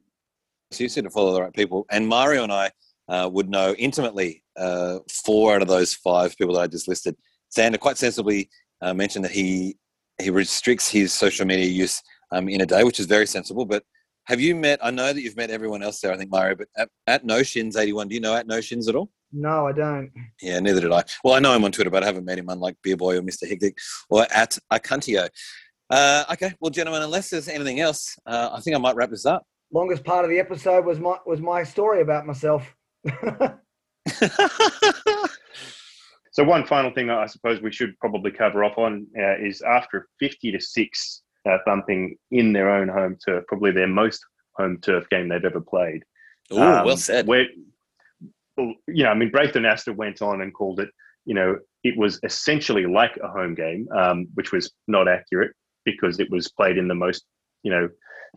You 0.79 0.87
need 0.89 1.05
to 1.05 1.11
follow 1.11 1.35
the 1.35 1.43
right 1.43 1.53
people. 1.53 1.85
And 1.91 2.09
Mario 2.09 2.45
and 2.45 2.53
I 2.53 2.71
uh, 3.09 3.29
would 3.31 3.51
know 3.51 3.75
intimately 3.75 4.43
uh, 4.57 5.01
four 5.11 5.55
out 5.55 5.61
of 5.61 5.69
those 5.69 5.93
five 5.95 6.35
people 6.39 6.55
that 6.55 6.63
I 6.63 6.67
just 6.69 6.89
listed. 6.89 7.15
Xander 7.55 7.79
quite 7.79 7.99
sensibly 7.99 8.49
uh, 8.81 8.95
mentioned 8.95 9.27
that 9.27 9.33
he 9.33 9.77
he 10.23 10.31
restricts 10.31 10.89
his 10.89 11.13
social 11.13 11.45
media 11.45 11.67
use 11.67 12.01
um, 12.33 12.49
in 12.49 12.63
a 12.63 12.67
day, 12.67 12.83
which 12.83 12.99
is 12.99 13.05
very 13.05 13.27
sensible. 13.27 13.67
But 13.67 13.85
have 14.25 14.41
you 14.41 14.55
met? 14.55 14.79
I 14.83 14.91
know 14.91 15.13
that 15.13 15.21
you've 15.21 15.37
met 15.37 15.51
everyone 15.51 15.83
else 15.83 16.01
there. 16.01 16.13
I 16.13 16.17
think 16.17 16.31
Mario, 16.31 16.57
but 16.57 16.69
at, 16.77 16.89
at 17.07 17.25
Noshins 17.27 17.77
eighty 17.77 17.93
one, 17.93 18.09
do 18.09 18.15
you 18.15 18.21
know 18.21 18.35
at 18.35 18.47
Noshins 18.47 18.89
at 18.89 18.95
all? 18.95 19.11
No, 19.33 19.67
I 19.67 19.73
don't. 19.73 20.11
Yeah, 20.41 20.61
neither 20.61 20.81
did 20.81 20.93
I. 20.93 21.05
Well, 21.25 21.35
I 21.35 21.41
know 21.41 21.55
him 21.55 21.65
on 21.65 21.73
Twitter, 21.73 21.91
but 21.91 22.03
I 22.03 22.07
haven't 22.07 22.25
met 22.27 22.39
him, 22.39 22.49
unlike 22.49 22.77
Beer 22.83 22.97
Boy 22.97 23.17
or 23.17 23.23
Mr. 23.23 23.49
Hectic 23.49 23.77
or 24.11 24.27
at 24.33 24.59
Acuntio. 24.71 25.29
Uh, 25.89 26.25
okay, 26.33 26.55
well, 26.61 26.71
gentlemen, 26.71 27.03
unless 27.03 27.31
there's 27.31 27.49
anything 27.49 27.81
else, 27.81 28.17
uh, 28.27 28.51
I 28.53 28.61
think 28.61 28.77
I 28.77 28.79
might 28.79 28.97
wrap 28.97 29.11
this 29.11 29.27
up. 29.27 29.45
Longest 29.73 30.05
part 30.05 30.25
of 30.25 30.31
the 30.31 30.39
episode 30.39 30.85
was 30.85 30.99
my 30.99 31.17
was 31.27 31.41
my 31.41 31.63
story 31.63 32.03
about 32.03 32.27
myself. 32.27 32.75
So 36.33 36.43
one 36.43 36.65
final 36.67 36.91
thing 36.91 37.11
I 37.11 37.27
suppose 37.27 37.61
we 37.61 37.71
should 37.71 37.97
probably 37.99 38.31
cover 38.31 38.65
off 38.65 38.79
on 38.79 39.07
uh, 39.19 39.37
is 39.39 39.61
after 39.61 40.09
50 40.19 40.53
to 40.53 40.61
six 40.61 41.22
uh, 41.49 41.59
thumping 41.65 42.17
in 42.31 42.53
their 42.53 42.71
own 42.71 42.89
home 42.89 43.17
turf, 43.25 43.45
probably 43.49 43.71
their 43.73 43.89
most 43.89 44.25
home 44.57 44.79
turf 44.81 45.09
game 45.11 45.29
they've 45.29 45.45
ever 45.45 45.61
played. 45.61 46.03
Oh, 46.51 46.85
well 46.85 46.97
said. 46.97 47.27
Where, 47.27 47.47
well, 48.57 48.75
you 48.87 49.05
know, 49.05 49.11
I 49.11 49.15
mean, 49.15 49.31
Braith 49.31 49.55
Anasta 49.55 49.95
went 49.95 50.23
on 50.23 50.43
and 50.43 50.53
called 50.53 50.81
it, 50.81 50.91
you 51.25 51.35
know, 51.35 51.59
it 51.85 51.97
was 51.97 52.21
essentially 52.23 52.87
like 52.87 53.17
a 53.23 53.29
home 53.29 53.55
game, 53.55 53.89
um, 53.97 54.27
which 54.35 54.53
was 54.53 54.71
not 54.89 55.09
accurate 55.09 55.53
because 55.85 56.21
it 56.21 56.31
was 56.31 56.49
played 56.51 56.79
in 56.79 56.87
the 56.89 56.95
most, 56.95 57.25
you 57.63 57.71
know, 57.73 57.89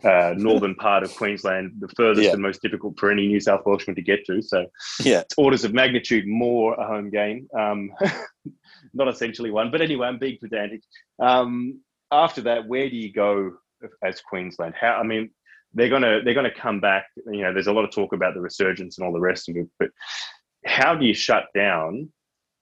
uh, 0.04 0.34
northern 0.38 0.74
part 0.74 1.02
of 1.02 1.14
Queensland, 1.14 1.72
the 1.78 1.88
furthest 1.96 2.24
Yeah. 2.26 2.32
and 2.32 2.42
most 2.42 2.62
difficult 2.62 2.98
for 2.98 3.10
any 3.10 3.26
New 3.28 3.40
South 3.40 3.62
Welshman 3.66 3.96
to 3.96 4.02
get 4.02 4.24
to. 4.26 4.42
So 4.42 4.66
Yeah. 5.04 5.20
it's 5.20 5.34
orders 5.36 5.64
of 5.64 5.74
magnitude 5.74 6.26
more 6.26 6.74
a 6.74 6.86
home 6.86 7.10
game, 7.10 7.46
um, 7.56 7.92
not 8.94 9.08
essentially 9.08 9.50
one. 9.50 9.70
But 9.70 9.80
anyway, 9.82 10.08
I'm 10.08 10.18
being 10.18 10.38
pedantic. 10.40 10.82
Um, 11.20 11.80
after 12.10 12.42
that, 12.42 12.66
where 12.66 12.88
do 12.88 12.96
you 12.96 13.12
go 13.12 13.52
as 14.02 14.20
Queensland? 14.20 14.74
How? 14.78 14.94
I 14.94 15.02
mean, 15.02 15.30
they're 15.74 15.88
gonna 15.88 16.20
they're 16.24 16.34
gonna 16.34 16.54
come 16.54 16.80
back. 16.80 17.06
You 17.26 17.42
know, 17.42 17.52
there's 17.52 17.66
a 17.66 17.72
lot 17.72 17.84
of 17.84 17.90
talk 17.90 18.12
about 18.12 18.34
the 18.34 18.40
resurgence 18.40 18.98
and 18.98 19.06
all 19.06 19.12
the 19.12 19.20
rest 19.20 19.48
of 19.48 19.56
it, 19.56 19.68
but 19.78 19.90
how 20.64 20.94
do 20.94 21.04
you 21.04 21.14
shut 21.14 21.44
down? 21.54 22.10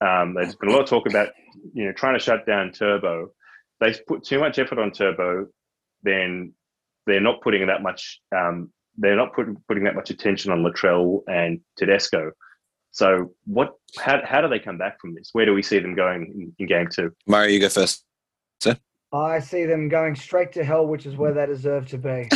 Um, 0.00 0.34
there's 0.34 0.56
been 0.56 0.70
a 0.70 0.72
lot 0.72 0.82
of 0.82 0.88
talk 0.88 1.08
about 1.08 1.28
you 1.72 1.86
know 1.86 1.92
trying 1.92 2.14
to 2.14 2.24
shut 2.24 2.46
down 2.46 2.72
Turbo. 2.72 3.30
They 3.80 3.94
put 4.06 4.24
too 4.24 4.38
much 4.38 4.58
effort 4.58 4.78
on 4.78 4.92
Turbo, 4.92 5.46
then 6.02 6.52
they're 7.06 7.20
not 7.20 7.40
putting 7.42 7.66
that 7.66 7.82
much. 7.82 8.20
Um, 8.34 8.70
they're 8.96 9.16
not 9.16 9.34
putting 9.34 9.56
putting 9.68 9.84
that 9.84 9.94
much 9.94 10.10
attention 10.10 10.52
on 10.52 10.62
Latrell 10.62 11.22
and 11.26 11.60
Tedesco. 11.76 12.32
So 12.92 13.34
what? 13.46 13.74
How, 13.98 14.20
how 14.24 14.40
do 14.40 14.48
they 14.48 14.58
come 14.58 14.78
back 14.78 15.00
from 15.00 15.14
this? 15.14 15.30
Where 15.32 15.46
do 15.46 15.54
we 15.54 15.62
see 15.62 15.78
them 15.78 15.94
going 15.94 16.26
in, 16.26 16.52
in 16.58 16.66
game 16.66 16.88
two? 16.92 17.12
Mario, 17.26 17.50
you 17.50 17.60
go 17.60 17.68
first. 17.68 18.04
I 19.14 19.38
see 19.38 19.64
them 19.64 19.88
going 19.88 20.16
straight 20.16 20.52
to 20.52 20.64
hell, 20.64 20.86
which 20.86 21.06
is 21.06 21.16
where 21.16 21.32
they 21.32 21.46
deserve 21.46 21.86
to 21.90 21.98
be. 21.98 22.28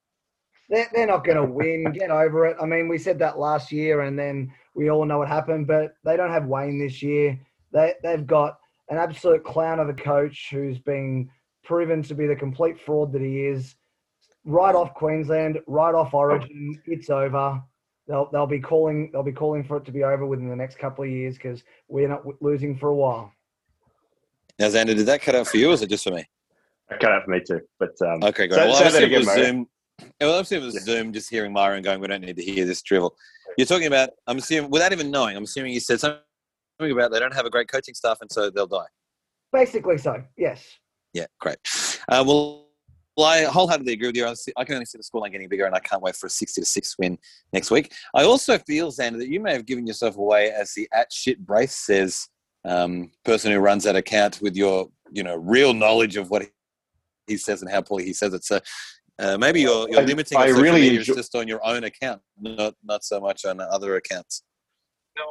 they're, 0.68 0.88
they're 0.92 1.06
not 1.06 1.24
going 1.24 1.38
to 1.38 1.44
win. 1.44 1.92
Get 1.92 2.10
over 2.10 2.44
it. 2.44 2.58
I 2.60 2.66
mean, 2.66 2.88
we 2.88 2.98
said 2.98 3.18
that 3.20 3.38
last 3.38 3.72
year, 3.72 4.02
and 4.02 4.18
then 4.18 4.52
we 4.74 4.90
all 4.90 5.06
know 5.06 5.18
what 5.18 5.28
happened. 5.28 5.66
But 5.66 5.94
they 6.04 6.18
don't 6.18 6.30
have 6.30 6.44
Wayne 6.44 6.78
this 6.78 7.02
year. 7.02 7.40
They 7.72 7.94
they've 8.02 8.26
got 8.26 8.58
an 8.90 8.98
absolute 8.98 9.44
clown 9.44 9.80
of 9.80 9.88
a 9.88 9.94
coach 9.94 10.48
who's 10.50 10.78
been 10.78 11.30
proven 11.64 12.02
to 12.02 12.14
be 12.14 12.26
the 12.26 12.36
complete 12.36 12.78
fraud 12.78 13.12
that 13.12 13.22
he 13.22 13.46
is. 13.46 13.74
Right 14.44 14.74
off 14.74 14.92
Queensland, 14.94 15.58
right 15.66 15.94
off 15.94 16.12
Origin, 16.12 16.80
it's 16.86 17.08
over. 17.08 17.62
They'll 18.08 18.28
they'll 18.30 18.46
be 18.46 18.60
calling 18.60 19.10
they'll 19.12 19.22
be 19.22 19.32
calling 19.32 19.64
for 19.64 19.78
it 19.78 19.86
to 19.86 19.92
be 19.92 20.04
over 20.04 20.26
within 20.26 20.50
the 20.50 20.56
next 20.56 20.78
couple 20.78 21.04
of 21.04 21.10
years 21.10 21.36
because 21.36 21.62
we're 21.88 22.08
not 22.08 22.24
losing 22.42 22.76
for 22.76 22.88
a 22.88 22.94
while. 22.94 23.32
Now, 24.60 24.66
Xander, 24.66 24.94
did 24.94 25.06
that 25.06 25.22
cut 25.22 25.34
out 25.34 25.48
for 25.48 25.56
you 25.56 25.70
or 25.70 25.72
is 25.72 25.80
it 25.80 25.88
just 25.88 26.04
for 26.04 26.10
me? 26.10 26.20
It 26.90 27.00
cut 27.00 27.12
out 27.12 27.24
for 27.24 27.30
me 27.30 27.40
too. 27.40 27.62
But 27.78 27.92
um, 28.02 28.22
Okay, 28.22 28.46
great. 28.46 28.58
Say- 28.58 28.66
well, 28.68 28.74
say 28.74 28.84
obviously 28.84 29.00
that 29.08 29.12
it 29.12 29.18
was 29.18 29.26
Mario. 29.26 29.44
Zoom. 29.44 29.66
Well, 30.20 30.34
obviously 30.34 30.56
it 30.58 30.62
was 30.62 30.74
Yeah. 30.74 30.80
Zoom 30.80 31.12
just 31.14 31.30
hearing 31.30 31.50
Mario 31.50 31.76
and 31.76 31.84
going, 31.84 31.98
we 31.98 32.06
don't 32.06 32.20
need 32.20 32.36
to 32.36 32.42
hear 32.42 32.66
this 32.66 32.82
drivel. 32.82 33.16
You're 33.56 33.66
talking 33.66 33.86
about, 33.86 34.10
I'm 34.26 34.36
assuming, 34.36 34.70
without 34.70 34.92
even 34.92 35.10
knowing, 35.10 35.34
I'm 35.34 35.44
assuming 35.44 35.72
you 35.72 35.80
said 35.80 35.98
something 35.98 36.20
about 36.78 37.10
they 37.10 37.18
don't 37.18 37.32
have 37.34 37.46
a 37.46 37.50
great 37.50 37.68
coaching 37.68 37.94
staff 37.94 38.18
and 38.20 38.30
so 38.30 38.50
they'll 38.50 38.66
die. 38.66 38.84
Basically, 39.50 39.96
so 39.96 40.22
yes. 40.36 40.62
Yeah, 41.14 41.26
great. 41.40 41.56
Uh, 42.08 42.22
well, 42.26 42.66
well, 43.16 43.26
I 43.26 43.44
wholeheartedly 43.44 43.94
agree 43.94 44.08
with 44.08 44.16
you. 44.16 44.26
I, 44.26 44.34
I 44.58 44.64
can 44.64 44.74
only 44.74 44.86
see 44.86 44.98
the 44.98 45.04
scoreline 45.04 45.32
getting 45.32 45.48
bigger, 45.48 45.64
and 45.64 45.74
I 45.74 45.80
can't 45.80 46.00
wait 46.00 46.16
for 46.16 46.26
a 46.26 46.30
60 46.30 46.60
to 46.60 46.66
6 46.66 46.98
win 46.98 47.18
next 47.52 47.70
week. 47.70 47.92
I 48.14 48.24
also 48.24 48.56
feel, 48.58 48.92
Xander, 48.92 49.18
that 49.18 49.28
you 49.28 49.40
may 49.40 49.52
have 49.52 49.66
given 49.66 49.86
yourself 49.86 50.16
away 50.16 50.50
as 50.50 50.72
the 50.74 50.88
at 50.92 51.12
shit 51.12 51.44
Braith 51.44 51.70
says 51.70 52.28
um, 52.64 53.10
person 53.24 53.52
who 53.52 53.58
runs 53.58 53.84
that 53.84 53.96
account 53.96 54.40
with 54.40 54.56
your, 54.56 54.88
you 55.12 55.22
know, 55.22 55.36
real 55.36 55.72
knowledge 55.74 56.16
of 56.16 56.30
what 56.30 56.46
he 57.26 57.36
says 57.36 57.62
and 57.62 57.70
how 57.70 57.80
poorly 57.80 58.04
he 58.04 58.12
says 58.12 58.34
it. 58.34 58.44
So 58.44 58.60
uh, 59.18 59.38
maybe 59.38 59.60
you're, 59.60 59.88
you're 59.90 60.00
I- 60.00 60.04
limiting 60.04 60.38
I 60.38 60.46
your 60.46 60.56
social 60.56 60.62
really 60.64 60.80
media 60.82 60.98
enjoy- 61.00 61.14
just 61.14 61.34
on 61.34 61.48
your 61.48 61.64
own 61.64 61.84
account, 61.84 62.22
not 62.40 62.74
not 62.84 63.04
so 63.04 63.20
much 63.20 63.44
on 63.44 63.60
other 63.60 63.96
accounts. 63.96 64.42
No, 65.18 65.24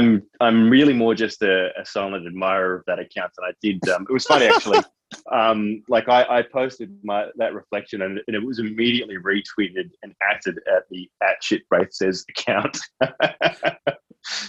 I'm 0.00 0.22
I'm 0.40 0.70
really 0.70 0.92
more 0.92 1.14
just 1.14 1.42
a, 1.42 1.68
a 1.80 1.84
silent 1.84 2.26
admirer 2.26 2.76
of 2.76 2.82
that 2.86 2.98
account, 2.98 3.32
and 3.38 3.46
I 3.46 3.52
did. 3.62 3.86
Um, 3.88 4.06
it 4.08 4.12
was 4.12 4.24
funny 4.24 4.46
actually. 4.46 4.80
um, 5.32 5.82
like 5.88 6.08
I, 6.08 6.38
I 6.38 6.42
posted 6.42 6.96
my 7.04 7.26
that 7.36 7.54
reflection, 7.54 8.02
and, 8.02 8.20
and 8.26 8.36
it 8.36 8.44
was 8.44 8.58
immediately 8.58 9.16
retweeted 9.18 9.90
and 10.02 10.14
acted 10.22 10.58
at 10.74 10.84
the 10.90 11.08
at 11.22 11.42
shit 11.42 11.68
Braith 11.68 11.92
says 11.92 12.24
account. 12.30 12.78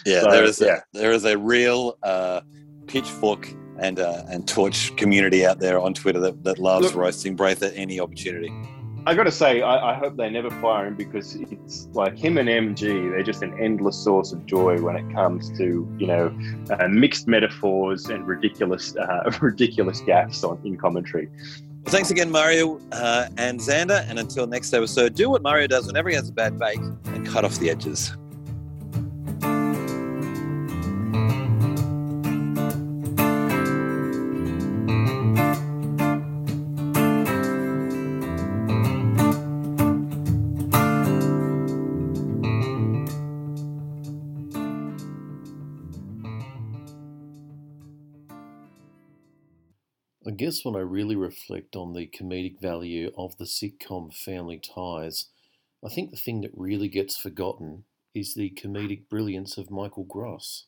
Yeah, 0.06 0.22
So, 0.22 0.32
there 0.32 0.44
is 0.44 0.62
yeah. 0.62 0.78
a, 0.94 0.98
there 0.98 1.12
is 1.12 1.26
a 1.26 1.38
real 1.38 1.98
uh, 2.04 2.42
pitchfork 2.88 3.50
and 3.80 4.00
uh, 4.00 4.24
and 4.30 4.48
torch 4.48 4.96
community 4.96 5.46
out 5.46 5.60
there 5.60 5.80
on 5.80 5.94
Twitter 5.94 6.20
that, 6.22 6.44
that 6.44 6.60
loves 6.60 6.88
Look- 6.88 6.96
roasting 6.96 7.36
Braith 7.36 7.62
at 7.64 7.74
any 7.76 8.00
opportunity. 8.00 8.52
I 9.08 9.14
got 9.14 9.26
to 9.26 9.32
say, 9.32 9.62
I, 9.62 9.92
I 9.92 9.94
hope 9.94 10.18
they 10.18 10.32
never 10.32 10.50
fire 10.50 10.88
him 10.88 10.96
because 10.96 11.36
it's 11.36 11.88
like 11.94 12.18
him 12.18 12.40
and 12.40 12.50
MG. 12.50 13.12
They're 13.12 13.22
just 13.22 13.44
an 13.44 13.56
endless 13.62 13.96
source 14.04 14.32
of 14.32 14.44
joy 14.48 14.82
when 14.82 14.96
it 14.96 15.14
comes 15.14 15.56
to 15.60 15.88
you 16.00 16.08
know 16.08 16.36
uh, 16.72 16.88
mixed 16.88 17.28
metaphors 17.28 18.08
and 18.08 18.26
ridiculous 18.28 18.96
uh, 18.96 19.32
ridiculous 19.42 20.02
gaffes 20.02 20.44
on 20.44 20.60
in 20.66 20.76
commentary. 20.78 21.28
Well, 21.28 21.92
thanks 21.94 22.10
again, 22.10 22.32
Mario 22.32 22.80
uh, 22.92 23.28
and 23.38 23.60
Xander. 23.60 24.04
And 24.10 24.18
until 24.18 24.48
next 24.48 24.74
episode, 24.74 25.14
do 25.14 25.30
what 25.30 25.44
Mario 25.44 25.68
does 25.68 25.86
whenever 25.86 26.10
he 26.10 26.16
has 26.16 26.30
a 26.30 26.34
bad 26.34 26.58
bake 26.58 26.80
and 26.80 27.28
cut 27.28 27.46
off 27.46 27.60
the 27.60 27.70
edges. 27.70 28.18
Guess 50.36 50.64
when 50.64 50.76
I 50.76 50.80
really 50.80 51.16
reflect 51.16 51.76
on 51.76 51.94
the 51.94 52.08
comedic 52.08 52.60
value 52.62 53.12
of 53.18 53.38
the 53.38 53.46
sitcom 53.46 54.14
Family 54.14 54.60
Ties, 54.60 55.28
I 55.84 55.90
think 55.90 56.12
the 56.12 56.18
thing 56.18 56.42
that 56.42 56.52
really 56.54 56.88
gets 56.88 57.18
forgotten 57.18 57.86
is 58.14 58.34
the 58.34 58.52
comedic 58.52 59.10
brilliance 59.10 59.58
of 59.58 59.72
Michael 59.72 60.04
Gross. 60.04 60.66